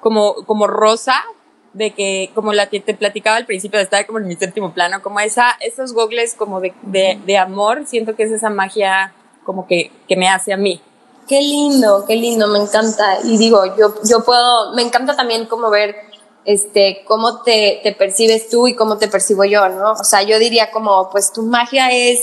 como, 0.00 0.34
como 0.46 0.66
rosa, 0.66 1.24
de 1.72 1.92
que 1.92 2.30
como 2.34 2.54
la 2.54 2.70
que 2.70 2.80
te 2.80 2.94
platicaba 2.94 3.36
al 3.36 3.44
principio, 3.44 3.78
de 3.78 3.84
estar 3.84 4.06
como 4.06 4.18
en 4.18 4.26
mi 4.26 4.34
séptimo 4.34 4.72
plano, 4.72 5.02
como 5.02 5.20
esa, 5.20 5.56
esos 5.60 5.92
gogles 5.92 6.34
como 6.34 6.60
de, 6.60 6.72
de, 6.82 7.20
de 7.26 7.36
amor, 7.36 7.86
siento 7.86 8.16
que 8.16 8.22
es 8.22 8.32
esa 8.32 8.48
magia 8.48 9.12
como 9.44 9.66
que, 9.66 9.92
que 10.08 10.16
me 10.16 10.28
hace 10.28 10.54
a 10.54 10.56
mí. 10.56 10.80
Qué 11.28 11.40
lindo, 11.40 12.04
qué 12.06 12.16
lindo, 12.16 12.48
me 12.48 12.60
encanta. 12.60 13.18
Y 13.24 13.36
digo, 13.36 13.64
yo, 13.76 13.94
yo 14.08 14.24
puedo, 14.24 14.74
me 14.74 14.82
encanta 14.82 15.16
también 15.16 15.46
como 15.46 15.68
ver 15.68 15.96
este, 16.46 17.02
cómo 17.06 17.42
te, 17.42 17.80
te 17.82 17.92
percibes 17.92 18.48
tú 18.48 18.68
y 18.68 18.74
cómo 18.74 18.96
te 18.96 19.08
percibo 19.08 19.44
yo, 19.44 19.68
¿no? 19.68 19.92
O 19.92 20.04
sea, 20.04 20.22
yo 20.22 20.38
diría 20.38 20.70
como, 20.70 21.10
pues 21.10 21.32
tu 21.32 21.42
magia 21.42 21.90
es 21.90 22.20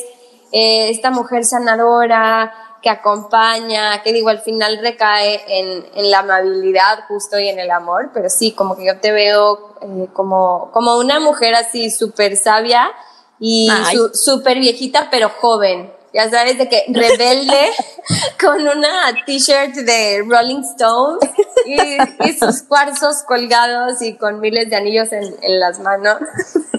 eh, 0.54 0.90
esta 0.90 1.10
mujer 1.10 1.46
sanadora 1.46 2.54
que 2.84 2.90
acompaña, 2.90 4.04
que 4.04 4.14
digo, 4.14 4.30
al 4.30 4.42
final 4.42 4.78
recae 4.80 5.42
en, 5.48 5.86
en, 5.96 6.12
la 6.12 6.20
amabilidad 6.20 7.06
justo 7.08 7.40
y 7.40 7.48
en 7.48 7.58
el 7.58 7.72
amor, 7.72 8.12
pero 8.14 8.30
sí, 8.30 8.52
como 8.52 8.76
que 8.78 8.86
yo 8.86 9.00
te 9.00 9.12
veo 9.12 9.74
eh, 9.82 10.08
como, 10.14 10.70
como 10.72 10.98
una 10.98 11.20
mujer 11.20 11.56
así 11.56 11.90
súper 11.90 12.38
sabia 12.38 12.92
y 13.40 13.68
súper 14.14 14.60
viejita, 14.60 15.08
pero 15.10 15.30
joven. 15.30 15.92
Ya 16.14 16.30
sabes, 16.30 16.60
de 16.60 16.70
que 16.70 16.86
rebelde 16.90 17.72
con 18.40 18.62
una 18.62 19.26
t-shirt 19.26 19.74
de 19.74 20.24
Rolling 20.28 20.62
Stone 20.62 21.18
y, 21.66 22.30
y, 22.30 22.34
sus 22.38 22.62
cuarzos 22.62 23.24
colgados 23.24 24.00
y 24.04 24.16
con 24.18 24.40
miles 24.40 24.70
de 24.70 24.76
anillos 24.76 25.12
en, 25.12 25.24
en 25.42 25.60
las 25.60 25.80
manos. 25.80 26.18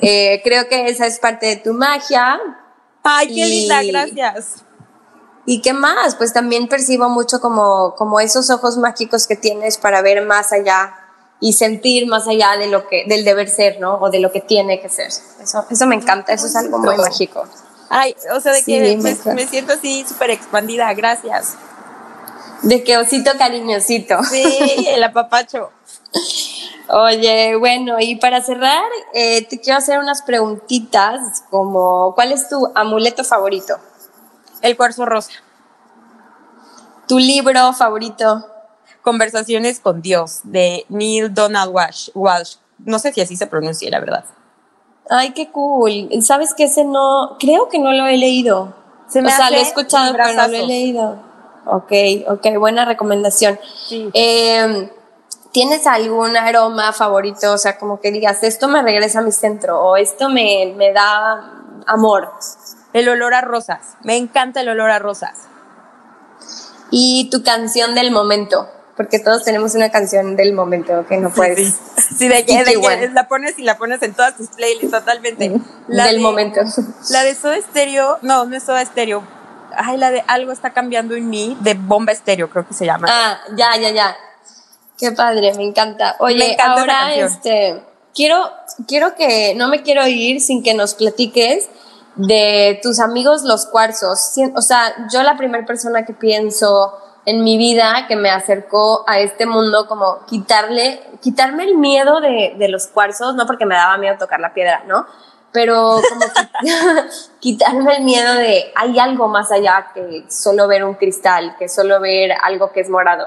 Eh, 0.07 0.43
creo 0.45 0.69
que 0.69 0.89
esa 0.89 1.07
es 1.07 1.19
parte 1.19 1.47
de 1.47 1.57
tu 1.57 1.73
magia, 1.73 2.39
Ay, 3.05 3.29
qué 3.29 3.47
y, 3.47 3.61
linda, 3.61 3.83
gracias. 3.83 4.65
¿Y 5.47 5.61
qué 5.61 5.75
más? 5.75 6.15
Pues 6.17 6.33
también 6.33 6.69
percibo 6.69 7.11
mucho 7.11 7.41
como, 7.41 7.95
como 7.97 8.19
esos 8.19 8.49
ojos 8.51 8.79
mágicos 8.79 9.27
que 9.27 9.37
tienes 9.37 9.77
para 9.77 10.01
ver 10.01 10.25
más 10.25 10.53
allá 10.53 10.95
y 11.39 11.53
sentir 11.53 12.07
más 12.07 12.27
allá 12.27 12.57
de 12.57 12.69
lo 12.69 12.89
que, 12.89 13.05
del 13.07 13.25
deber 13.25 13.51
ser, 13.51 13.79
¿no? 13.79 13.97
O 13.97 14.11
de 14.11 14.21
lo 14.21 14.33
que 14.33 14.41
tiene 14.41 14.81
que 14.81 14.89
ser. 14.89 15.09
Eso, 15.09 15.67
eso 15.71 15.87
me 15.87 15.95
encanta, 15.95 16.33
eso 16.33 16.47
es 16.47 16.57
algo 16.57 16.79
muy 16.79 16.97
mágico. 16.97 17.45
Ay, 17.91 18.17
o 18.35 18.41
sea, 18.41 18.53
de 18.53 18.63
sí, 18.63 18.73
que 18.73 18.97
me, 18.97 19.35
me, 19.35 19.47
siento 19.47 19.75
así 19.75 20.07
súper 20.09 20.31
expandida, 20.31 20.93
gracias. 20.95 21.57
De 22.63 22.83
que 22.83 22.97
osito 22.97 23.33
cariñosito. 23.37 24.25
Sí, 24.25 24.89
el 24.89 25.05
apapacho. 25.05 25.71
Oye, 26.89 27.57
bueno, 27.57 27.97
y 27.99 28.17
para 28.17 28.43
cerrar, 28.43 28.85
eh, 29.15 29.47
te 29.47 29.59
quiero 29.61 29.79
hacer 29.79 29.99
unas 29.99 30.23
preguntitas 30.23 31.45
como, 31.51 32.15
¿cuál 32.15 32.33
es 32.33 32.49
tu 32.49 32.71
amuleto 32.75 33.25
favorito? 33.25 33.77
El 34.61 34.77
cuarzo 34.77 35.07
rosa. 35.07 35.33
¿Tu 37.09 37.19
libro 37.19 37.73
favorito? 37.73 38.47
Conversaciones 39.03 39.81
con 39.81 40.03
Dios, 40.03 40.41
de 40.45 40.85
Neil 40.89 41.33
Donald 41.33 41.73
Walsh. 41.73 42.11
Walsh. 42.15 42.57
No 42.79 42.99
sé 42.99 43.13
si 43.13 43.21
así 43.21 43.37
se 43.37 43.47
pronuncia, 43.47 43.91
la 43.91 44.01
verdad. 44.01 44.25
Ay, 45.09 45.33
qué 45.33 45.51
cool. 45.51 46.09
¿Sabes 46.23 46.55
que 46.55 46.65
ese 46.65 46.85
no, 46.85 47.37
creo 47.39 47.69
que 47.69 47.79
no 47.79 47.93
lo 47.93 48.07
he 48.07 48.17
leído? 48.17 48.75
Se 49.07 49.21
me 49.21 49.29
o 49.29 49.37
sea, 49.37 49.51
lo 49.51 49.57
he 49.57 49.63
escuchado, 49.63 50.13
pero 50.13 50.33
no 50.33 50.49
lo 50.49 50.57
he 50.57 50.67
leído. 50.67 51.19
Ok, 51.67 51.93
ok, 52.29 52.59
buena 52.59 52.85
recomendación. 52.85 53.59
Sí. 53.87 54.09
Em, 54.13 54.89
¿Tienes 55.55 55.87
algún 55.87 56.37
aroma 56.37 56.93
favorito? 56.93 57.53
O 57.53 57.59
sea, 57.59 57.79
como 57.79 58.01
que 58.01 58.11
digas, 58.11 58.43
esto 58.43 58.69
me 58.69 58.83
regresa 58.83 59.21
a 59.21 59.23
mi 59.23 59.33
centro 59.33 59.81
o 59.81 59.97
esto 59.97 60.29
me, 60.29 60.75
me 60.77 60.93
da 60.93 61.63
amor. 61.87 62.31
El 62.93 63.09
olor 63.09 63.33
a 63.35 63.41
rosas. 63.41 63.97
Me 64.03 64.17
encanta 64.17 64.61
el 64.61 64.69
olor 64.69 64.91
a 64.91 64.99
rosas. 64.99 65.49
Y 66.91 67.31
tu 67.31 67.45
canción 67.45 67.95
del 67.95 68.11
momento 68.11 68.69
porque 68.97 69.19
todos 69.19 69.45
tenemos 69.45 69.75
una 69.75 69.91
canción 69.91 70.37
del 70.37 70.53
momento 70.53 71.05
que 71.09 71.17
no 71.17 71.31
puedes. 71.31 71.75
Sí, 72.17 72.29
de, 72.29 72.45
que, 72.45 72.65
la 73.13 73.29
pones 73.29 73.59
y 73.59 73.63
la 73.63 73.77
pones 73.77 74.03
en 74.03 74.15
todas 74.15 74.37
tus 74.37 74.49
playlists 74.49 74.91
totalmente. 74.91 75.53
La 75.89 76.07
del 76.07 76.21
momento. 76.21 76.61
La 77.11 77.23
de 77.23 77.35
Soda 77.35 77.57
Stereo, 77.61 78.19
no, 78.23 78.45
no 78.45 78.57
es 78.57 78.63
Soda 78.63 78.85
Stereo. 78.85 79.23
Ay, 79.77 79.97
la 79.97 80.11
de 80.11 80.23
Algo 80.29 80.53
está 80.53 80.73
cambiando 80.73 81.17
en 81.17 81.29
mí, 81.29 81.57
de 81.61 81.75
Bomba 81.75 82.15
Stereo, 82.15 82.49
creo 82.49 82.67
que 82.67 82.75
se 82.75 82.87
llama. 82.87 83.09
Ah, 83.11 83.41
ya, 83.57 83.77
ya, 83.77 83.91
ya. 83.91 84.17
Qué 84.99 85.13
padre, 85.13 85.53
me 85.55 85.65
encanta. 85.65 86.17
Oye, 86.19 86.57
ahora 86.63 87.15
este 87.15 87.83
quiero 88.15 88.49
quiero 88.87 89.15
que 89.17 89.55
no 89.57 89.69
me 89.69 89.83
quiero 89.83 90.07
ir 90.07 90.41
sin 90.41 90.63
que 90.63 90.75
nos 90.75 90.95
platiques 90.95 91.69
de 92.17 92.79
tus 92.83 93.01
amigos 93.01 93.43
los 93.43 93.67
cuarzos. 93.67 94.33
O 94.55 94.63
sea, 94.63 94.95
yo 95.13 95.23
la 95.23 95.37
primera 95.37 95.67
persona 95.67 96.05
que 96.05 96.13
pienso 96.13 96.97
en 97.27 97.43
mi 97.43 97.57
vida 97.57 98.05
que 98.07 98.17
me 98.17 98.31
acercó 98.31 99.05
a 99.09 99.19
este 99.19 99.47
mundo, 99.47 99.87
como 99.89 100.25
quitarle, 100.27 101.01
quitarme 101.21 101.65
el 101.65 101.77
miedo 101.77 102.21
de, 102.21 102.55
de 102.59 102.69
los 102.69 102.87
cuarzos, 102.87 103.35
no 103.35 103.47
porque 103.47 103.67
me 103.67 103.75
daba 103.75 103.97
miedo 103.97 104.17
tocar 104.19 104.41
la 104.41 104.53
piedra, 104.53 104.85
¿no? 104.87 105.07
Pero 105.51 106.01
como 106.09 106.27
quitarme 107.41 107.97
el 107.97 108.05
miedo 108.05 108.35
de 108.35 108.73
hay 108.75 108.99
algo 108.99 109.29
más 109.29 109.51
allá 109.51 109.91
que 109.95 110.25
solo 110.29 110.69
ver 110.69 110.85
un 110.85 110.95
cristal, 110.95 111.57
que 111.59 111.69
solo 111.69 112.01
ver 112.01 112.33
algo 112.43 112.73
que 112.73 112.81
es 112.81 112.91
morado. 112.91 113.27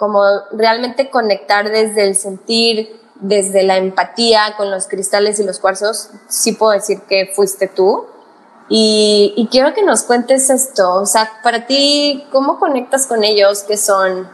Como 0.00 0.24
realmente 0.52 1.10
conectar 1.10 1.70
desde 1.70 2.08
el 2.08 2.16
sentir, 2.16 2.98
desde 3.16 3.62
la 3.62 3.76
empatía 3.76 4.54
con 4.56 4.70
los 4.70 4.88
cristales 4.88 5.38
y 5.38 5.44
los 5.44 5.60
cuarzos, 5.60 6.08
sí 6.26 6.52
puedo 6.52 6.72
decir 6.72 7.02
que 7.02 7.30
fuiste 7.34 7.68
tú 7.68 8.06
y, 8.72 9.48
quiero 9.50 9.74
que 9.74 9.82
nos 9.82 10.04
cuentes 10.04 10.48
esto, 10.48 10.94
o 10.94 11.06
sea, 11.06 11.28
para 11.42 11.66
ti, 11.66 12.24
¿cómo 12.30 12.60
conectas 12.60 13.08
con 13.08 13.24
ellos? 13.24 13.64
¿Qué 13.64 13.76
son? 13.76 14.30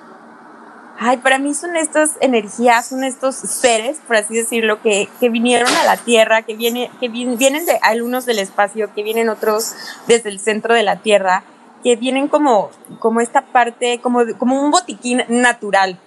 Ay, 0.99 1.17
para 1.17 1.39
mí 1.39 1.55
son 1.55 1.75
estas 1.75 2.11
energías, 2.21 2.87
son 2.87 3.03
estos 3.03 3.35
seres, 3.35 3.97
por 4.07 4.17
así 4.17 4.35
decirlo, 4.35 4.83
que, 4.83 5.09
que 5.21 5.31
vinieron 5.31 5.75
a 5.75 5.85
la 5.85 5.97
Tierra, 5.97 6.43
que, 6.43 6.55
viene, 6.55 6.91
que 7.01 7.09
vienen 7.09 7.65
de 7.65 7.79
algunos 7.81 8.27
del 8.27 8.39
espacio, 8.39 8.93
que 8.95 9.03
vienen 9.03 9.31
otros 9.31 9.73
desde 10.07 10.29
el 10.29 10.39
centro 10.39 10.75
de 10.75 10.83
la 10.83 10.97
Tierra, 10.97 11.43
que 11.83 11.97
vienen 11.97 12.29
como, 12.29 12.71
como 12.99 13.21
esta 13.21 13.43
parte, 13.43 14.01
como, 14.01 14.21
como 14.39 14.61
un 14.61 14.71
botiquín 14.71 15.23
natural, 15.29 15.99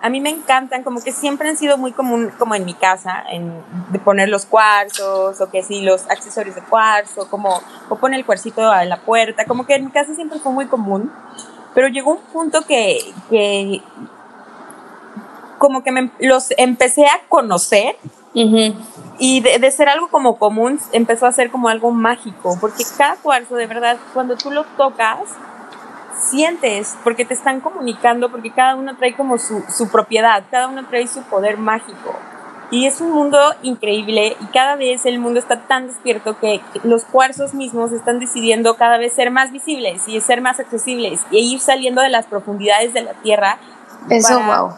a 0.00 0.10
mí 0.10 0.20
me 0.20 0.30
encantan, 0.30 0.84
como 0.84 1.00
que 1.00 1.12
siempre 1.12 1.48
han 1.48 1.56
sido 1.56 1.76
muy 1.76 1.92
común, 1.92 2.30
como 2.38 2.54
en 2.54 2.64
mi 2.64 2.74
casa, 2.74 3.24
en, 3.30 3.52
de 3.90 3.98
poner 3.98 4.28
los 4.28 4.46
cuarzos, 4.46 5.40
o 5.40 5.50
que 5.50 5.62
sí, 5.62 5.82
los 5.82 6.08
accesorios 6.08 6.54
de 6.54 6.62
cuarzo, 6.62 7.28
como, 7.28 7.60
o 7.88 7.96
poner 7.96 8.20
el 8.20 8.26
cuarcito 8.26 8.70
a 8.70 8.84
la 8.84 8.98
puerta, 8.98 9.44
como 9.44 9.66
que 9.66 9.74
en 9.74 9.86
mi 9.86 9.90
casa 9.90 10.14
siempre 10.14 10.38
fue 10.38 10.52
muy 10.52 10.66
común, 10.66 11.12
pero 11.74 11.88
llegó 11.88 12.12
un 12.12 12.22
punto 12.32 12.62
que, 12.62 13.00
que 13.28 13.82
como 15.58 15.82
que 15.82 15.90
me, 15.90 16.10
los 16.20 16.52
empecé 16.56 17.06
a 17.06 17.20
conocer, 17.28 17.96
y 19.18 19.40
de, 19.40 19.58
de, 19.58 19.70
ser 19.70 19.88
algo 19.88 20.08
como 20.08 20.38
común, 20.38 20.78
empezó 20.92 21.26
a 21.26 21.32
ser 21.32 21.50
como 21.50 21.68
algo 21.68 21.90
mágico, 21.90 22.56
porque 22.60 22.84
cada 22.96 23.16
cuarzo, 23.16 23.56
de 23.56 23.66
verdad, 23.66 23.96
cuando 24.14 24.36
tú 24.36 24.50
lo 24.50 24.64
tocas, 24.76 25.18
sientes, 26.18 26.96
porque 27.04 27.24
te 27.24 27.34
están 27.34 27.60
comunicando, 27.60 28.30
porque 28.30 28.50
cada 28.50 28.74
uno 28.74 28.96
trae 28.96 29.14
como 29.14 29.38
su, 29.38 29.62
su 29.68 29.90
propiedad, 29.90 30.42
cada 30.50 30.68
uno 30.68 30.86
trae 30.86 31.06
su 31.06 31.22
poder 31.22 31.58
mágico. 31.58 32.14
Y 32.70 32.86
es 32.86 33.00
un 33.00 33.12
mundo 33.12 33.38
increíble 33.62 34.36
y 34.38 34.46
cada 34.46 34.76
vez 34.76 35.06
el 35.06 35.18
mundo 35.18 35.40
está 35.40 35.60
tan 35.60 35.86
despierto 35.86 36.38
que 36.38 36.60
los 36.84 37.04
cuarzos 37.04 37.54
mismos 37.54 37.92
están 37.92 38.18
decidiendo 38.18 38.76
cada 38.76 38.98
vez 38.98 39.14
ser 39.14 39.30
más 39.30 39.52
visibles 39.52 40.06
y 40.06 40.20
ser 40.20 40.42
más 40.42 40.60
accesibles 40.60 41.20
e 41.30 41.38
ir 41.38 41.60
saliendo 41.60 42.02
de 42.02 42.10
las 42.10 42.26
profundidades 42.26 42.92
de 42.92 43.02
la 43.02 43.14
tierra. 43.14 43.58
Eso, 44.10 44.38
para, 44.38 44.60
wow. 44.60 44.72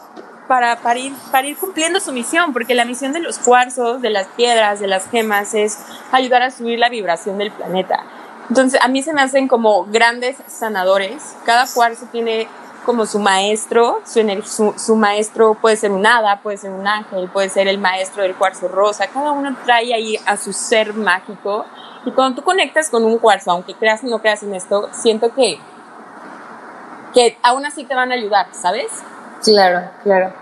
Para, 0.51 0.75
para, 0.81 0.99
ir, 0.99 1.13
cumpliendo 1.57 2.01
su 2.01 2.11
misión, 2.11 2.51
porque 2.51 2.75
la 2.75 2.83
misión 2.83 3.13
de 3.13 3.21
los 3.21 3.37
cuarzos, 3.37 4.01
de 4.01 4.09
las 4.09 4.27
piedras, 4.27 4.81
de 4.81 4.87
las 4.87 5.09
gemas 5.09 5.53
es 5.53 5.79
ayudar 6.11 6.41
a 6.41 6.51
subir 6.51 6.77
la 6.77 6.89
vibración 6.89 7.37
del 7.37 7.51
planeta. 7.51 8.03
Entonces, 8.49 8.77
a 8.83 8.89
mí 8.89 9.01
se 9.01 9.13
me 9.13 9.21
hacen 9.21 9.47
como 9.47 9.85
grandes 9.85 10.35
sanadores. 10.47 11.37
Cada 11.45 11.67
cuarzo 11.73 12.07
tiene 12.11 12.49
como 12.85 13.05
su 13.05 13.19
maestro, 13.19 14.01
su, 14.03 14.73
su, 14.75 14.95
maestro 14.97 15.53
puede 15.53 15.77
ser 15.77 15.91
un 15.91 16.05
hada, 16.05 16.41
puede 16.41 16.57
ser 16.57 16.71
un 16.71 16.85
ángel, 16.85 17.29
puede 17.29 17.47
ser 17.47 17.69
el 17.69 17.77
maestro 17.77 18.23
del 18.23 18.35
cuarzo 18.35 18.67
rosa. 18.67 19.07
Cada 19.07 19.31
uno 19.31 19.55
trae 19.63 19.93
ahí 19.93 20.17
a 20.25 20.35
su 20.35 20.51
ser 20.51 20.93
mágico. 20.93 21.65
Y 22.05 22.11
cuando 22.11 22.41
tú 22.41 22.43
conectas 22.45 22.89
con 22.89 23.05
un 23.05 23.19
cuarzo, 23.19 23.51
aunque 23.51 23.73
creas 23.73 24.03
o 24.03 24.07
no 24.07 24.19
creas 24.19 24.43
en 24.43 24.53
esto, 24.53 24.89
siento 24.91 25.33
que, 25.33 25.61
que 27.13 27.37
aún 27.41 27.65
así 27.65 27.85
te 27.85 27.95
van 27.95 28.11
a 28.11 28.15
ayudar, 28.15 28.47
¿sabes? 28.51 28.91
Claro, 29.43 29.89
claro. 30.03 30.33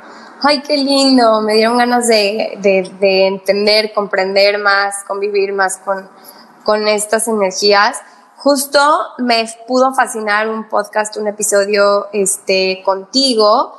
Ay, 0.41 0.61
qué 0.61 0.77
lindo. 0.77 1.41
Me 1.41 1.53
dieron 1.55 1.77
ganas 1.77 2.07
de, 2.07 2.57
de, 2.61 2.89
de 2.99 3.27
entender, 3.27 3.93
comprender 3.93 4.57
más, 4.57 5.03
convivir 5.07 5.53
más 5.53 5.77
con, 5.77 6.09
con 6.63 6.87
estas 6.87 7.27
energías. 7.27 8.01
Justo 8.37 8.79
me 9.17 9.45
pudo 9.67 9.93
fascinar 9.93 10.47
un 10.47 10.69
podcast, 10.69 11.17
un 11.17 11.27
episodio 11.27 12.07
este, 12.13 12.81
contigo 12.85 13.73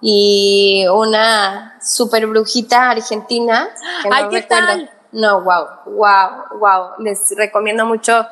y 0.00 0.86
una 0.90 1.78
super 1.82 2.26
brujita 2.26 2.90
argentina. 2.90 3.68
Que 4.02 4.08
Ay, 4.10 4.28
¿qué 4.30 4.42
tal? 4.42 4.90
No, 5.12 5.42
wow, 5.42 5.66
wow, 5.86 6.58
wow. 6.58 6.90
Les 6.98 7.34
recomiendo 7.36 7.84
mucho 7.84 8.26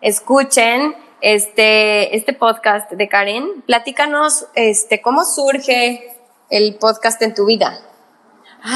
escuchen 0.00 0.94
este, 1.20 2.16
este 2.16 2.32
podcast 2.32 2.90
de 2.90 3.08
Karen. 3.08 3.62
Platícanos 3.66 4.46
este, 4.54 5.00
cómo 5.00 5.24
surge 5.24 6.16
el 6.50 6.76
podcast 6.76 7.20
en 7.22 7.34
tu 7.34 7.46
vida. 7.46 7.80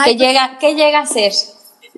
¿Qué, 0.04 0.12
pues 0.12 0.16
llega, 0.16 0.58
¿Qué 0.58 0.74
llega 0.74 1.00
a 1.00 1.06
ser? 1.06 1.32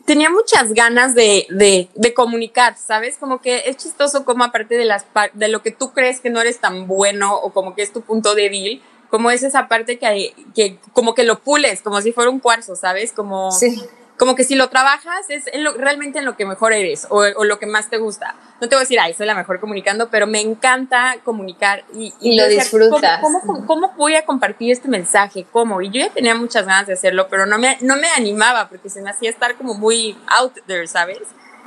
tenía 0.04 0.30
muchas 0.30 0.72
ganas 0.72 1.14
de, 1.14 1.46
de, 1.50 1.88
de, 1.94 2.14
comunicar, 2.14 2.76
¿sabes? 2.76 3.18
Como 3.18 3.40
que 3.40 3.64
es 3.66 3.76
chistoso 3.76 4.24
como 4.24 4.44
aparte 4.44 4.76
de, 4.76 4.84
las, 4.84 5.04
de 5.34 5.48
lo 5.48 5.62
que 5.62 5.72
tú 5.72 5.92
crees 5.92 6.20
que 6.20 6.30
no 6.30 6.40
eres 6.40 6.60
tan 6.60 6.86
bueno 6.86 7.34
o 7.34 7.52
como 7.52 7.74
que 7.74 7.82
es 7.82 7.92
tu 7.92 8.02
punto 8.02 8.36
débil, 8.36 8.82
como 9.10 9.32
es 9.32 9.42
esa 9.42 9.66
parte 9.66 9.98
que, 9.98 10.32
que 10.54 10.78
como 10.92 11.14
que 11.14 11.24
lo 11.24 11.40
pules, 11.40 11.82
como 11.82 12.00
si 12.02 12.12
fuera 12.12 12.30
un 12.30 12.38
cuarzo, 12.38 12.76
¿sabes? 12.76 13.12
Como... 13.12 13.50
Sí 13.50 13.82
como 14.18 14.34
que 14.34 14.44
si 14.44 14.54
lo 14.54 14.68
trabajas 14.68 15.28
es 15.28 15.44
realmente 15.76 16.18
en 16.18 16.24
lo 16.24 16.36
que 16.36 16.46
mejor 16.46 16.72
eres 16.72 17.06
o, 17.10 17.44
lo 17.44 17.58
que 17.58 17.66
más 17.66 17.90
te 17.90 17.98
gusta. 17.98 18.34
No 18.60 18.68
te 18.68 18.74
voy 18.74 18.80
a 18.80 18.84
decir, 18.84 18.98
ay, 18.98 19.12
soy 19.14 19.26
la 19.26 19.34
mejor 19.34 19.60
comunicando, 19.60 20.08
pero 20.08 20.26
me 20.26 20.40
encanta 20.40 21.16
comunicar 21.24 21.84
y, 21.94 22.14
y, 22.20 22.38
lo 22.38 22.48
disfrutas. 22.48 23.20
¿cómo, 23.20 23.92
voy 23.96 24.14
a 24.14 24.24
compartir 24.24 24.72
este 24.72 24.88
mensaje? 24.88 25.46
¿Cómo? 25.52 25.82
Y 25.82 25.90
yo 25.90 26.00
ya 26.00 26.10
tenía 26.10 26.34
muchas 26.34 26.64
ganas 26.64 26.86
de 26.86 26.94
hacerlo, 26.94 27.28
pero 27.28 27.44
no 27.46 27.58
me, 27.58 27.76
no 27.82 27.96
me 27.96 28.08
animaba 28.08 28.68
porque 28.68 28.88
se 28.88 29.02
me 29.02 29.10
hacía 29.10 29.28
estar 29.28 29.54
como 29.56 29.74
muy 29.74 30.16
out 30.28 30.54
there, 30.66 30.86
¿sabes? 30.86 31.18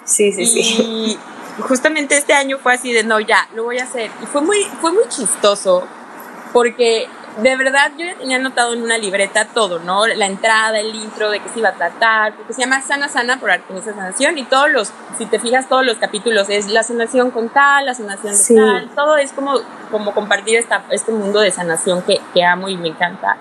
Sí, 0.05 0.31
sí, 0.31 0.45
sí. 0.45 0.59
Y 0.81 1.61
justamente 1.61 2.17
este 2.17 2.33
año 2.33 2.57
fue 2.57 2.73
así 2.73 2.91
de, 2.93 3.03
no, 3.03 3.19
ya, 3.19 3.47
lo 3.53 3.63
voy 3.63 3.77
a 3.77 3.83
hacer. 3.83 4.09
Y 4.23 4.25
fue 4.25 4.41
muy, 4.41 4.63
fue 4.81 4.91
muy 4.91 5.07
chistoso 5.09 5.87
porque 6.51 7.07
de 7.37 7.55
verdad 7.55 7.91
yo 7.97 8.05
ya 8.05 8.15
tenía 8.15 8.37
anotado 8.37 8.73
en 8.73 8.81
una 8.81 8.97
libreta 8.97 9.45
todo, 9.45 9.79
¿no? 9.79 10.07
La 10.07 10.25
entrada, 10.25 10.79
el 10.79 10.93
intro, 10.95 11.29
de 11.29 11.39
qué 11.39 11.49
se 11.49 11.59
iba 11.59 11.69
a 11.69 11.73
tratar, 11.73 12.35
porque 12.35 12.53
se 12.53 12.61
llama 12.61 12.81
Sana 12.81 13.07
Sana 13.09 13.39
por 13.39 13.51
Artemisa 13.51 13.93
Sanación 13.93 14.37
y 14.37 14.43
todos 14.43 14.69
los, 14.69 14.91
si 15.17 15.25
te 15.25 15.39
fijas, 15.39 15.69
todos 15.69 15.85
los 15.85 15.97
capítulos 15.97 16.49
es 16.49 16.67
la 16.67 16.83
sanación 16.83 17.31
con 17.31 17.49
tal, 17.49 17.85
la 17.85 17.93
sanación 17.93 18.33
de 18.33 18.55
tal, 18.55 18.89
todo 18.95 19.17
es 19.17 19.33
como, 19.33 19.59
como 19.91 20.13
compartir 20.13 20.57
esta, 20.57 20.83
este 20.89 21.11
mundo 21.11 21.39
de 21.39 21.51
sanación 21.51 22.01
que, 22.01 22.19
que 22.33 22.43
amo 22.43 22.69
y 22.69 22.77
me 22.77 22.89
encanta. 22.89 23.37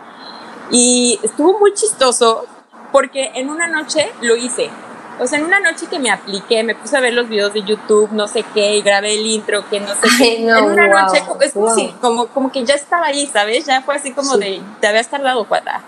Y 0.70 1.18
estuvo 1.22 1.59
muy 1.59 1.72
chistoso 1.74 2.47
porque 2.93 3.32
en 3.34 3.51
una 3.51 3.66
noche 3.66 4.12
lo 4.20 4.36
hice, 4.36 4.70
o 5.18 5.26
sea, 5.26 5.38
en 5.38 5.44
una 5.44 5.60
noche 5.60 5.86
que 5.90 5.98
me 5.98 6.10
apliqué, 6.10 6.62
me 6.62 6.74
puse 6.74 6.96
a 6.96 7.00
ver 7.00 7.12
los 7.12 7.28
videos 7.28 7.52
de 7.52 7.62
YouTube, 7.62 8.10
no 8.12 8.28
sé 8.28 8.44
qué, 8.54 8.76
y 8.76 8.82
grabé 8.82 9.14
el 9.14 9.26
intro, 9.26 9.68
que 9.68 9.80
no 9.80 9.88
sé 9.88 10.08
qué. 10.18 10.42
en 10.42 10.64
una 10.64 10.86
noche, 10.88 11.22
es 11.40 11.52
como, 11.52 11.74
si, 11.74 11.88
como, 12.00 12.26
como, 12.28 12.52
que 12.52 12.64
ya 12.64 12.74
estaba 12.74 13.06
ahí, 13.06 13.26
¿sabes? 13.26 13.66
Ya 13.66 13.82
fue 13.82 13.94
así 13.94 14.12
como 14.12 14.36
de, 14.36 14.60
te 14.80 14.86
habías 14.86 15.08
tardado 15.08 15.46
cuata. 15.46 15.82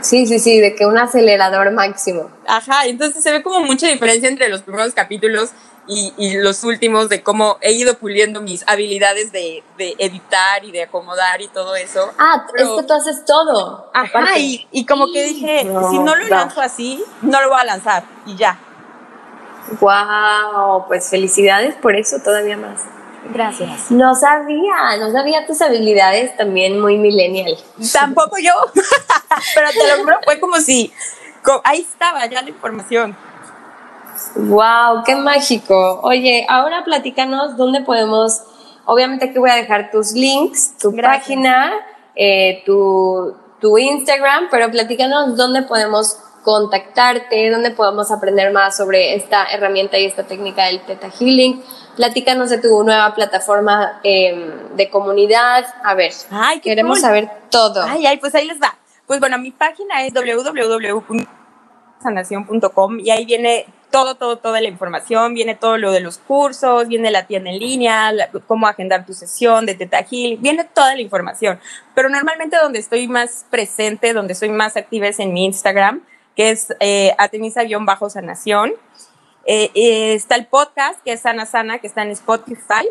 Sí, 0.00 0.26
sí, 0.26 0.38
sí, 0.38 0.60
de 0.60 0.74
que 0.74 0.86
un 0.86 0.98
acelerador 0.98 1.72
máximo. 1.72 2.30
Ajá, 2.46 2.86
entonces 2.86 3.22
se 3.22 3.32
ve 3.32 3.42
como 3.42 3.60
mucha 3.60 3.88
diferencia 3.88 4.28
entre 4.28 4.48
los 4.48 4.62
primeros 4.62 4.94
capítulos 4.94 5.50
y, 5.88 6.12
y 6.16 6.36
los 6.38 6.64
últimos 6.64 7.08
de 7.08 7.22
cómo 7.22 7.58
he 7.60 7.72
ido 7.72 7.94
puliendo 7.94 8.40
mis 8.40 8.66
habilidades 8.68 9.32
de, 9.32 9.62
de 9.78 9.94
editar 9.98 10.64
y 10.64 10.72
de 10.72 10.82
acomodar 10.82 11.40
y 11.40 11.48
todo 11.48 11.76
eso. 11.76 12.12
Ah, 12.18 12.46
es 12.56 12.68
que 12.68 12.82
tú 12.82 12.92
haces 12.92 13.24
todo. 13.24 13.90
Ajá, 13.94 14.38
y, 14.38 14.66
y, 14.72 14.84
como 14.86 15.12
que 15.12 15.24
dije, 15.24 15.60
si 15.90 15.98
no 15.98 16.16
lo 16.16 16.26
lanzo 16.28 16.60
así, 16.60 17.02
no 17.22 17.40
lo 17.40 17.50
voy 17.50 17.60
a 17.60 17.64
lanzar 17.64 18.04
y 18.26 18.36
ya. 18.36 18.58
Wow, 19.80 20.86
pues 20.86 21.08
felicidades 21.08 21.74
por 21.76 21.96
eso 21.96 22.18
todavía 22.22 22.56
más. 22.56 22.82
Gracias. 23.32 23.90
No 23.90 24.14
sabía, 24.14 24.96
no 24.98 25.10
sabía 25.10 25.46
tus 25.46 25.60
habilidades 25.60 26.36
también 26.36 26.80
muy 26.80 26.96
millennial. 26.96 27.56
Tampoco 27.92 28.38
yo, 28.38 28.52
pero 29.54 29.70
te 29.70 29.96
lo 29.96 30.02
juro, 30.04 30.18
fue 30.24 30.38
como 30.38 30.56
si 30.60 30.92
ahí 31.64 31.80
estaba 31.80 32.26
ya 32.26 32.42
la 32.42 32.50
información. 32.50 33.16
Wow, 34.36 35.02
qué 35.04 35.16
mágico. 35.16 36.00
Oye, 36.02 36.46
ahora 36.48 36.84
platícanos 36.84 37.56
dónde 37.56 37.80
podemos, 37.80 38.42
obviamente 38.84 39.26
aquí 39.26 39.38
voy 39.38 39.50
a 39.50 39.56
dejar 39.56 39.90
tus 39.90 40.12
links, 40.12 40.76
tu 40.78 40.94
página, 40.94 41.72
eh, 42.14 42.62
tu, 42.66 43.34
tu 43.60 43.78
Instagram, 43.78 44.48
pero 44.50 44.70
platícanos 44.70 45.36
dónde 45.36 45.62
podemos 45.62 46.18
contactarte, 46.46 47.50
dónde 47.50 47.72
podemos 47.72 48.10
aprender 48.12 48.52
más 48.52 48.76
sobre 48.76 49.16
esta 49.16 49.46
herramienta 49.46 49.98
y 49.98 50.04
esta 50.04 50.22
técnica 50.22 50.66
del 50.66 50.80
Theta 50.80 51.10
Healing. 51.10 51.60
Platícanos 51.96 52.50
de 52.50 52.58
tu 52.58 52.84
nueva 52.84 53.12
plataforma 53.14 53.98
em, 54.04 54.76
de 54.76 54.88
comunidad. 54.88 55.66
A 55.82 55.94
ver, 55.94 56.12
ay, 56.30 56.60
queremos 56.60 57.00
saber 57.00 57.28
todo. 57.50 57.82
Ay, 57.82 58.06
ay, 58.06 58.18
pues 58.18 58.32
ahí 58.36 58.46
les 58.46 58.62
va. 58.62 58.76
Pues 59.08 59.18
bueno, 59.18 59.38
mi 59.38 59.50
página 59.50 60.04
es 60.04 60.14
www.sanación.com 60.14 63.00
y 63.00 63.10
ahí 63.10 63.24
viene 63.24 63.66
todo, 63.96 64.14
todo, 64.16 64.36
toda 64.36 64.60
la 64.60 64.68
información, 64.68 65.32
viene 65.32 65.54
todo 65.54 65.78
lo 65.78 65.90
de 65.90 66.00
los 66.00 66.18
cursos, 66.18 66.86
viene 66.86 67.10
la 67.10 67.26
tienda 67.26 67.48
en 67.48 67.58
línea, 67.58 68.12
cómo 68.46 68.66
agendar 68.66 69.06
tu 69.06 69.14
sesión 69.14 69.64
de 69.64 69.74
Teta 69.74 70.02
Healing, 70.02 70.42
viene 70.42 70.64
toda 70.64 70.94
la 70.94 71.00
información. 71.00 71.58
Pero 71.94 72.10
normalmente 72.10 72.58
donde 72.58 72.78
estoy 72.78 73.08
más 73.08 73.46
presente, 73.48 74.12
donde 74.12 74.34
estoy 74.34 74.50
más 74.50 74.76
activa 74.76 75.06
es 75.06 75.18
en 75.18 75.32
mi 75.32 75.46
Instagram 75.46 76.02
que 76.34 76.50
es 76.50 76.76
eh, 76.80 77.14
Atenisa-Sanación. 77.16 78.74
Eh, 79.46 79.70
eh, 79.74 80.12
está 80.12 80.34
el 80.34 80.46
podcast, 80.46 81.02
que 81.02 81.12
es 81.12 81.20
Sana 81.22 81.46
Sana, 81.46 81.78
que 81.78 81.86
está 81.86 82.02
en 82.02 82.10
Spotify. 82.10 82.86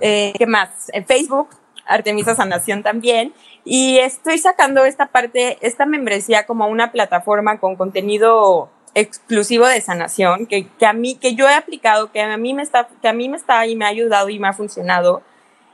Eh, 0.00 0.34
¿Qué 0.36 0.46
más? 0.46 0.90
En 0.92 1.06
Facebook, 1.06 1.48
Artemisa 1.86 2.34
Sanación 2.34 2.82
también. 2.82 3.32
Y 3.64 3.96
estoy 3.96 4.36
sacando 4.36 4.84
esta 4.84 5.06
parte, 5.06 5.56
esta 5.62 5.86
membresía 5.86 6.44
como 6.44 6.68
una 6.68 6.92
plataforma 6.92 7.58
con 7.58 7.76
contenido 7.76 8.70
exclusivo 8.96 9.66
de 9.66 9.78
sanación 9.82 10.46
que, 10.46 10.66
que, 10.66 10.86
a 10.86 10.94
mí 10.94 11.16
que 11.16 11.34
yo 11.34 11.46
he 11.46 11.54
aplicado 11.54 12.10
que 12.10 12.22
a 12.22 12.36
mí 12.38 12.54
me 12.54 12.62
está 12.62 12.88
que 13.02 13.08
a 13.08 13.12
mí 13.12 13.28
me 13.28 13.36
está 13.36 13.66
y 13.66 13.76
me 13.76 13.84
ha 13.84 13.88
ayudado 13.88 14.30
y 14.30 14.38
me 14.38 14.48
ha 14.48 14.54
funcionado 14.54 15.22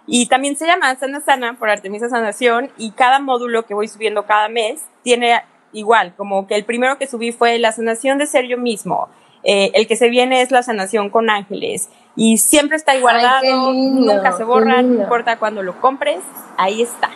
y 0.09 0.27
también 0.27 0.57
se 0.57 0.67
llama 0.67 0.97
Sana 0.97 1.21
Sana 1.21 1.57
por 1.57 1.71
Artemisa 1.71 2.09
Sanación 2.09 2.73
y 2.77 2.91
cada 2.91 3.21
módulo 3.21 3.65
que 3.65 3.75
voy 3.75 3.87
subiendo 3.87 4.27
cada 4.27 4.49
mes 4.49 4.83
tiene 5.05 5.41
igual, 5.73 6.15
como 6.17 6.49
que 6.49 6.57
el 6.57 6.65
primero 6.65 6.99
que 6.99 7.07
subí 7.07 7.31
fue 7.31 7.61
la 7.61 7.71
sanación 7.71 8.19
de 8.19 8.27
ser 8.27 8.47
yo 8.47 8.59
mismo. 8.59 9.09
Eh, 9.45 9.71
el 9.75 9.87
que 9.87 9.97
se 9.97 10.09
viene 10.09 10.43
es 10.43 10.51
la 10.51 10.65
sanación 10.65 11.09
con 11.09 11.31
ángeles 11.31 11.91
y 12.17 12.39
siempre 12.39 12.77
está 12.77 12.99
guardado, 12.99 13.73
nunca 13.73 14.33
se 14.37 14.43
borra, 14.43 14.83
no 14.83 15.03
importa 15.03 15.39
cuando 15.39 15.63
lo 15.63 15.81
compres, 15.81 16.21
ahí 16.57 16.83
está. 16.83 17.11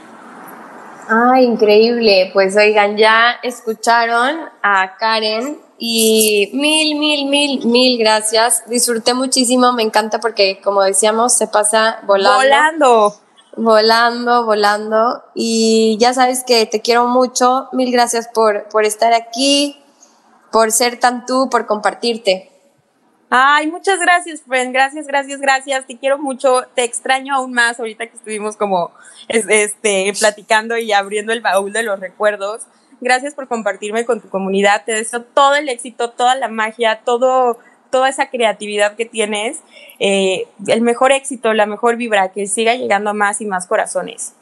Ay, 1.08 1.44
increíble. 1.44 2.30
Pues 2.32 2.56
oigan, 2.56 2.96
ya 2.96 3.36
escucharon 3.42 4.36
a 4.62 4.96
Karen 4.96 5.65
y 5.78 6.50
mil, 6.54 6.98
mil, 6.98 7.26
mil, 7.26 7.66
mil 7.66 7.98
gracias. 7.98 8.62
Disfruté 8.68 9.14
muchísimo, 9.14 9.72
me 9.72 9.82
encanta 9.82 10.20
porque 10.20 10.60
como 10.62 10.82
decíamos, 10.82 11.34
se 11.34 11.46
pasa 11.46 12.00
volando. 12.06 12.36
Volando 12.36 13.26
volando, 13.56 14.44
volando. 14.44 15.24
Y 15.34 15.96
ya 15.98 16.14
sabes 16.14 16.44
que 16.46 16.66
te 16.66 16.80
quiero 16.80 17.08
mucho. 17.08 17.68
Mil 17.72 17.90
gracias 17.90 18.28
por, 18.28 18.68
por 18.68 18.84
estar 18.84 19.12
aquí, 19.12 19.76
por 20.52 20.70
ser 20.70 21.00
tan 21.00 21.26
tú, 21.26 21.48
por 21.50 21.66
compartirte. 21.66 22.52
Ay, 23.28 23.66
muchas 23.68 23.98
gracias, 23.98 24.42
friend. 24.42 24.72
Gracias, 24.72 25.06
gracias, 25.06 25.40
gracias. 25.40 25.86
Te 25.86 25.98
quiero 25.98 26.18
mucho. 26.18 26.62
Te 26.74 26.84
extraño 26.84 27.34
aún 27.34 27.52
más 27.52 27.80
ahorita 27.80 28.06
que 28.06 28.16
estuvimos 28.16 28.56
como 28.56 28.92
este, 29.28 30.12
platicando 30.18 30.78
y 30.78 30.92
abriendo 30.92 31.32
el 31.32 31.40
baúl 31.40 31.72
de 31.72 31.82
los 31.82 31.98
recuerdos. 31.98 32.62
Gracias 33.00 33.34
por 33.34 33.48
compartirme 33.48 34.04
con 34.04 34.20
tu 34.20 34.28
comunidad. 34.28 34.84
Te 34.84 34.92
deseo 34.92 35.22
todo 35.22 35.54
el 35.54 35.68
éxito, 35.68 36.10
toda 36.10 36.34
la 36.34 36.48
magia, 36.48 37.02
todo 37.04 37.58
toda 37.90 38.08
esa 38.08 38.28
creatividad 38.28 38.96
que 38.96 39.06
tienes, 39.06 39.60
eh, 39.98 40.48
el 40.66 40.82
mejor 40.82 41.12
éxito, 41.12 41.54
la 41.54 41.66
mejor 41.66 41.96
vibra, 41.96 42.30
que 42.32 42.46
siga 42.46 42.74
llegando 42.74 43.10
a 43.10 43.14
más 43.14 43.40
y 43.40 43.46
más 43.46 43.66
corazones. 43.66 44.34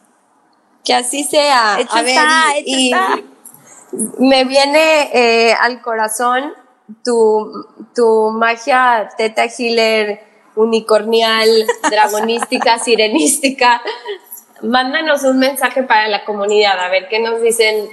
Que 0.84 0.94
así 0.94 1.24
sea. 1.24 1.74
a 1.74 2.02
ver, 2.02 2.18
y, 2.66 2.92
me 4.18 4.44
viene 4.44 5.10
eh, 5.12 5.54
al 5.54 5.80
corazón 5.82 6.52
tu, 7.04 7.66
tu 7.94 8.30
magia 8.32 9.08
teta 9.16 9.44
healer 9.44 10.20
unicornial, 10.56 11.48
dragonística, 11.90 12.78
sirenística. 12.78 13.80
Mándanos 14.62 15.22
un 15.24 15.38
mensaje 15.38 15.84
para 15.84 16.08
la 16.08 16.24
comunidad, 16.24 16.78
a 16.78 16.88
ver 16.88 17.08
qué 17.08 17.20
nos 17.20 17.40
dicen 17.40 17.88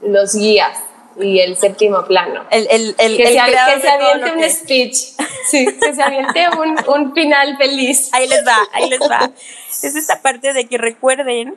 los 0.00 0.34
guías 0.34 0.78
y 1.18 1.40
el 1.40 1.56
séptimo 1.56 2.04
plano. 2.04 2.44
El, 2.50 2.66
el, 2.70 2.94
el, 2.98 3.16
que, 3.16 3.32
se, 3.32 3.40
aviente 3.40 4.32
un 4.32 4.50
speech, 4.50 4.94
sí, 5.50 5.66
que 5.80 5.94
se 5.94 6.02
aviente 6.02 6.46
un, 6.58 6.76
un 6.88 7.14
final 7.14 7.56
feliz. 7.56 8.10
Ahí 8.12 8.28
les 8.28 8.46
va, 8.46 8.56
ahí 8.72 8.88
les 8.88 9.00
va. 9.00 9.30
Es 9.82 9.94
esta 9.94 10.22
parte 10.22 10.52
de 10.54 10.66
que 10.66 10.78
recuerden 10.78 11.54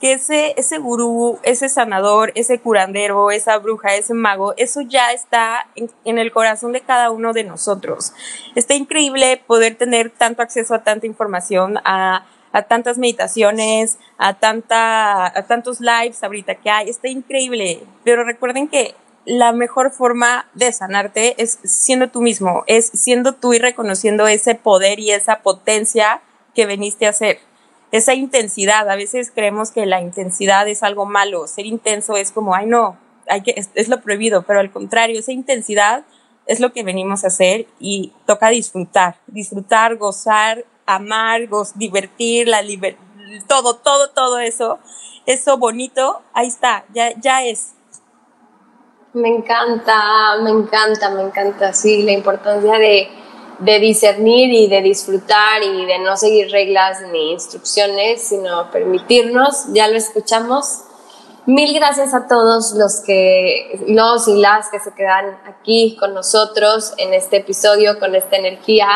que 0.00 0.12
ese, 0.12 0.54
ese 0.56 0.78
gurú, 0.78 1.38
ese 1.42 1.68
sanador, 1.68 2.32
ese 2.34 2.58
curandero, 2.58 3.30
esa 3.30 3.58
bruja, 3.58 3.94
ese 3.94 4.14
mago, 4.14 4.54
eso 4.56 4.80
ya 4.80 5.12
está 5.12 5.66
en, 5.74 5.90
en, 6.04 6.18
el 6.18 6.32
corazón 6.32 6.72
de 6.72 6.80
cada 6.80 7.10
uno 7.10 7.32
de 7.32 7.44
nosotros. 7.44 8.12
Está 8.54 8.74
increíble 8.74 9.42
poder 9.46 9.76
tener 9.76 10.10
tanto 10.10 10.42
acceso 10.42 10.74
a 10.74 10.82
tanta 10.82 11.06
información, 11.06 11.78
a 11.84 12.26
a 12.58 12.62
tantas 12.62 12.98
meditaciones, 12.98 13.98
a, 14.18 14.34
tanta, 14.34 15.26
a 15.26 15.46
tantos 15.46 15.80
lives 15.80 16.22
ahorita 16.22 16.56
que 16.56 16.70
hay. 16.70 16.88
Está 16.88 17.08
increíble, 17.08 17.80
pero 18.04 18.24
recuerden 18.24 18.68
que 18.68 18.94
la 19.24 19.52
mejor 19.52 19.92
forma 19.92 20.48
de 20.54 20.72
sanarte 20.72 21.40
es 21.40 21.58
siendo 21.62 22.08
tú 22.08 22.20
mismo, 22.20 22.64
es 22.66 22.86
siendo 22.86 23.34
tú 23.34 23.52
y 23.52 23.58
reconociendo 23.58 24.26
ese 24.26 24.54
poder 24.54 24.98
y 24.98 25.10
esa 25.12 25.40
potencia 25.40 26.22
que 26.54 26.66
veniste 26.66 27.06
a 27.06 27.12
ser. 27.12 27.38
Esa 27.92 28.14
intensidad, 28.14 28.88
a 28.90 28.96
veces 28.96 29.30
creemos 29.34 29.70
que 29.70 29.86
la 29.86 30.00
intensidad 30.00 30.66
es 30.66 30.82
algo 30.82 31.06
malo, 31.06 31.46
ser 31.46 31.66
intenso 31.66 32.16
es 32.16 32.32
como, 32.32 32.54
ay 32.54 32.66
no, 32.66 32.98
hay 33.28 33.42
que, 33.42 33.52
es, 33.56 33.70
es 33.74 33.88
lo 33.88 34.00
prohibido, 34.00 34.42
pero 34.42 34.60
al 34.60 34.70
contrario, 34.70 35.20
esa 35.20 35.32
intensidad 35.32 36.04
es 36.46 36.60
lo 36.60 36.72
que 36.72 36.82
venimos 36.82 37.24
a 37.24 37.28
hacer 37.28 37.66
y 37.78 38.12
toca 38.26 38.48
disfrutar, 38.48 39.16
disfrutar, 39.26 39.96
gozar 39.96 40.64
amar, 40.88 41.42
divertir, 41.74 42.48
la 42.48 42.62
todo, 43.46 43.76
todo, 43.76 44.10
todo 44.10 44.38
eso, 44.38 44.78
eso 45.26 45.58
bonito, 45.58 46.22
ahí 46.32 46.48
está, 46.48 46.86
ya, 46.94 47.12
ya 47.20 47.44
es. 47.44 47.74
Me 49.12 49.28
encanta, 49.28 50.38
me 50.42 50.50
encanta, 50.50 51.10
me 51.10 51.22
encanta, 51.22 51.72
sí, 51.74 52.02
la 52.02 52.12
importancia 52.12 52.78
de, 52.78 53.08
de 53.58 53.78
discernir 53.80 54.50
y 54.50 54.68
de 54.68 54.80
disfrutar 54.80 55.62
y 55.62 55.84
de 55.84 55.98
no 55.98 56.16
seguir 56.16 56.50
reglas 56.50 57.02
ni 57.12 57.32
instrucciones, 57.32 58.22
sino 58.22 58.70
permitirnos, 58.70 59.66
ya 59.72 59.88
lo 59.88 59.96
escuchamos. 59.96 60.84
Mil 61.44 61.74
gracias 61.74 62.14
a 62.14 62.28
todos 62.28 62.72
los 62.72 63.00
que, 63.00 63.84
los 63.88 64.28
y 64.28 64.36
las 64.36 64.68
que 64.70 64.80
se 64.80 64.94
quedan 64.94 65.38
aquí 65.46 65.96
con 65.98 66.14
nosotros 66.14 66.94
en 66.98 67.12
este 67.12 67.38
episodio, 67.38 67.98
con 67.98 68.14
esta 68.14 68.36
energía 68.36 68.88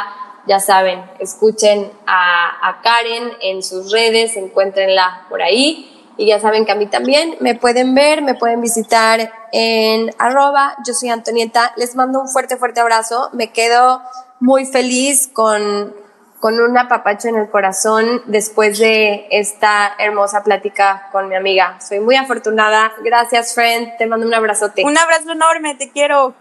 ya 0.47 0.61
saben, 0.61 1.05
escuchen 1.19 1.91
a, 2.07 2.81
Karen 2.83 3.33
en 3.41 3.63
sus 3.63 3.93
redes, 3.93 4.37
encuéntrenla 4.37 5.27
por 5.29 5.43
ahí. 5.43 5.89
Y 6.17 6.27
ya 6.27 6.41
saben 6.41 6.67
que 6.67 6.73
a 6.73 6.75
mí 6.75 6.87
también 6.87 7.37
me 7.41 7.55
pueden 7.55 7.95
ver, 7.95 8.23
me 8.23 8.35
pueden 8.35 8.61
visitar 8.61 9.33
en 9.53 10.11
arroba, 10.19 10.77
yo 10.87 10.93
soy 10.95 11.09
Antonieta. 11.09 11.73
Les 11.77 11.95
mando 11.97 12.21
un 12.21 12.29
fuerte, 12.29 12.57
fuerte 12.57 12.81
abrazo. 12.81 13.31
Me 13.33 13.51
quedo 13.51 14.03
muy 14.39 14.67
feliz 14.67 15.29
con, 15.33 15.95
con 16.39 16.61
un 16.61 16.77
apapacho 16.77 17.29
en 17.29 17.37
el 17.37 17.49
corazón 17.49 18.23
después 18.27 18.79
de 18.79 19.27
esta 19.31 19.95
hermosa 19.99 20.45
plática 20.45 21.09
con 21.13 21.29
mi 21.29 21.35
amiga. 21.35 21.79
Soy 21.81 22.01
muy 22.01 22.17
afortunada. 22.17 22.93
Gracias, 23.03 23.55
friend. 23.55 23.97
Te 23.97 24.07
mando 24.07 24.27
un 24.27 24.35
abrazote. 24.35 24.85
Un 24.85 24.99
abrazo 24.99 25.33
enorme, 25.33 25.77
te 25.77 25.91
quiero. 25.91 26.35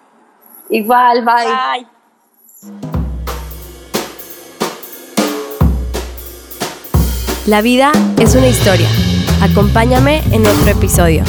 Igual, 0.70 1.24
bye. 1.24 1.88
Bye. 2.62 3.01
La 7.48 7.64
vida 7.64 7.92
es 8.20 8.36
una 8.36 8.48
historia. 8.48 8.88
Acompáñame 9.42 10.22
en 10.32 10.46
otro 10.46 10.68
episodio. 10.70 11.24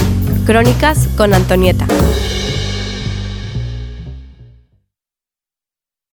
Crónicas 0.45 1.09
con 1.17 1.33
Antonieta. 1.33 1.87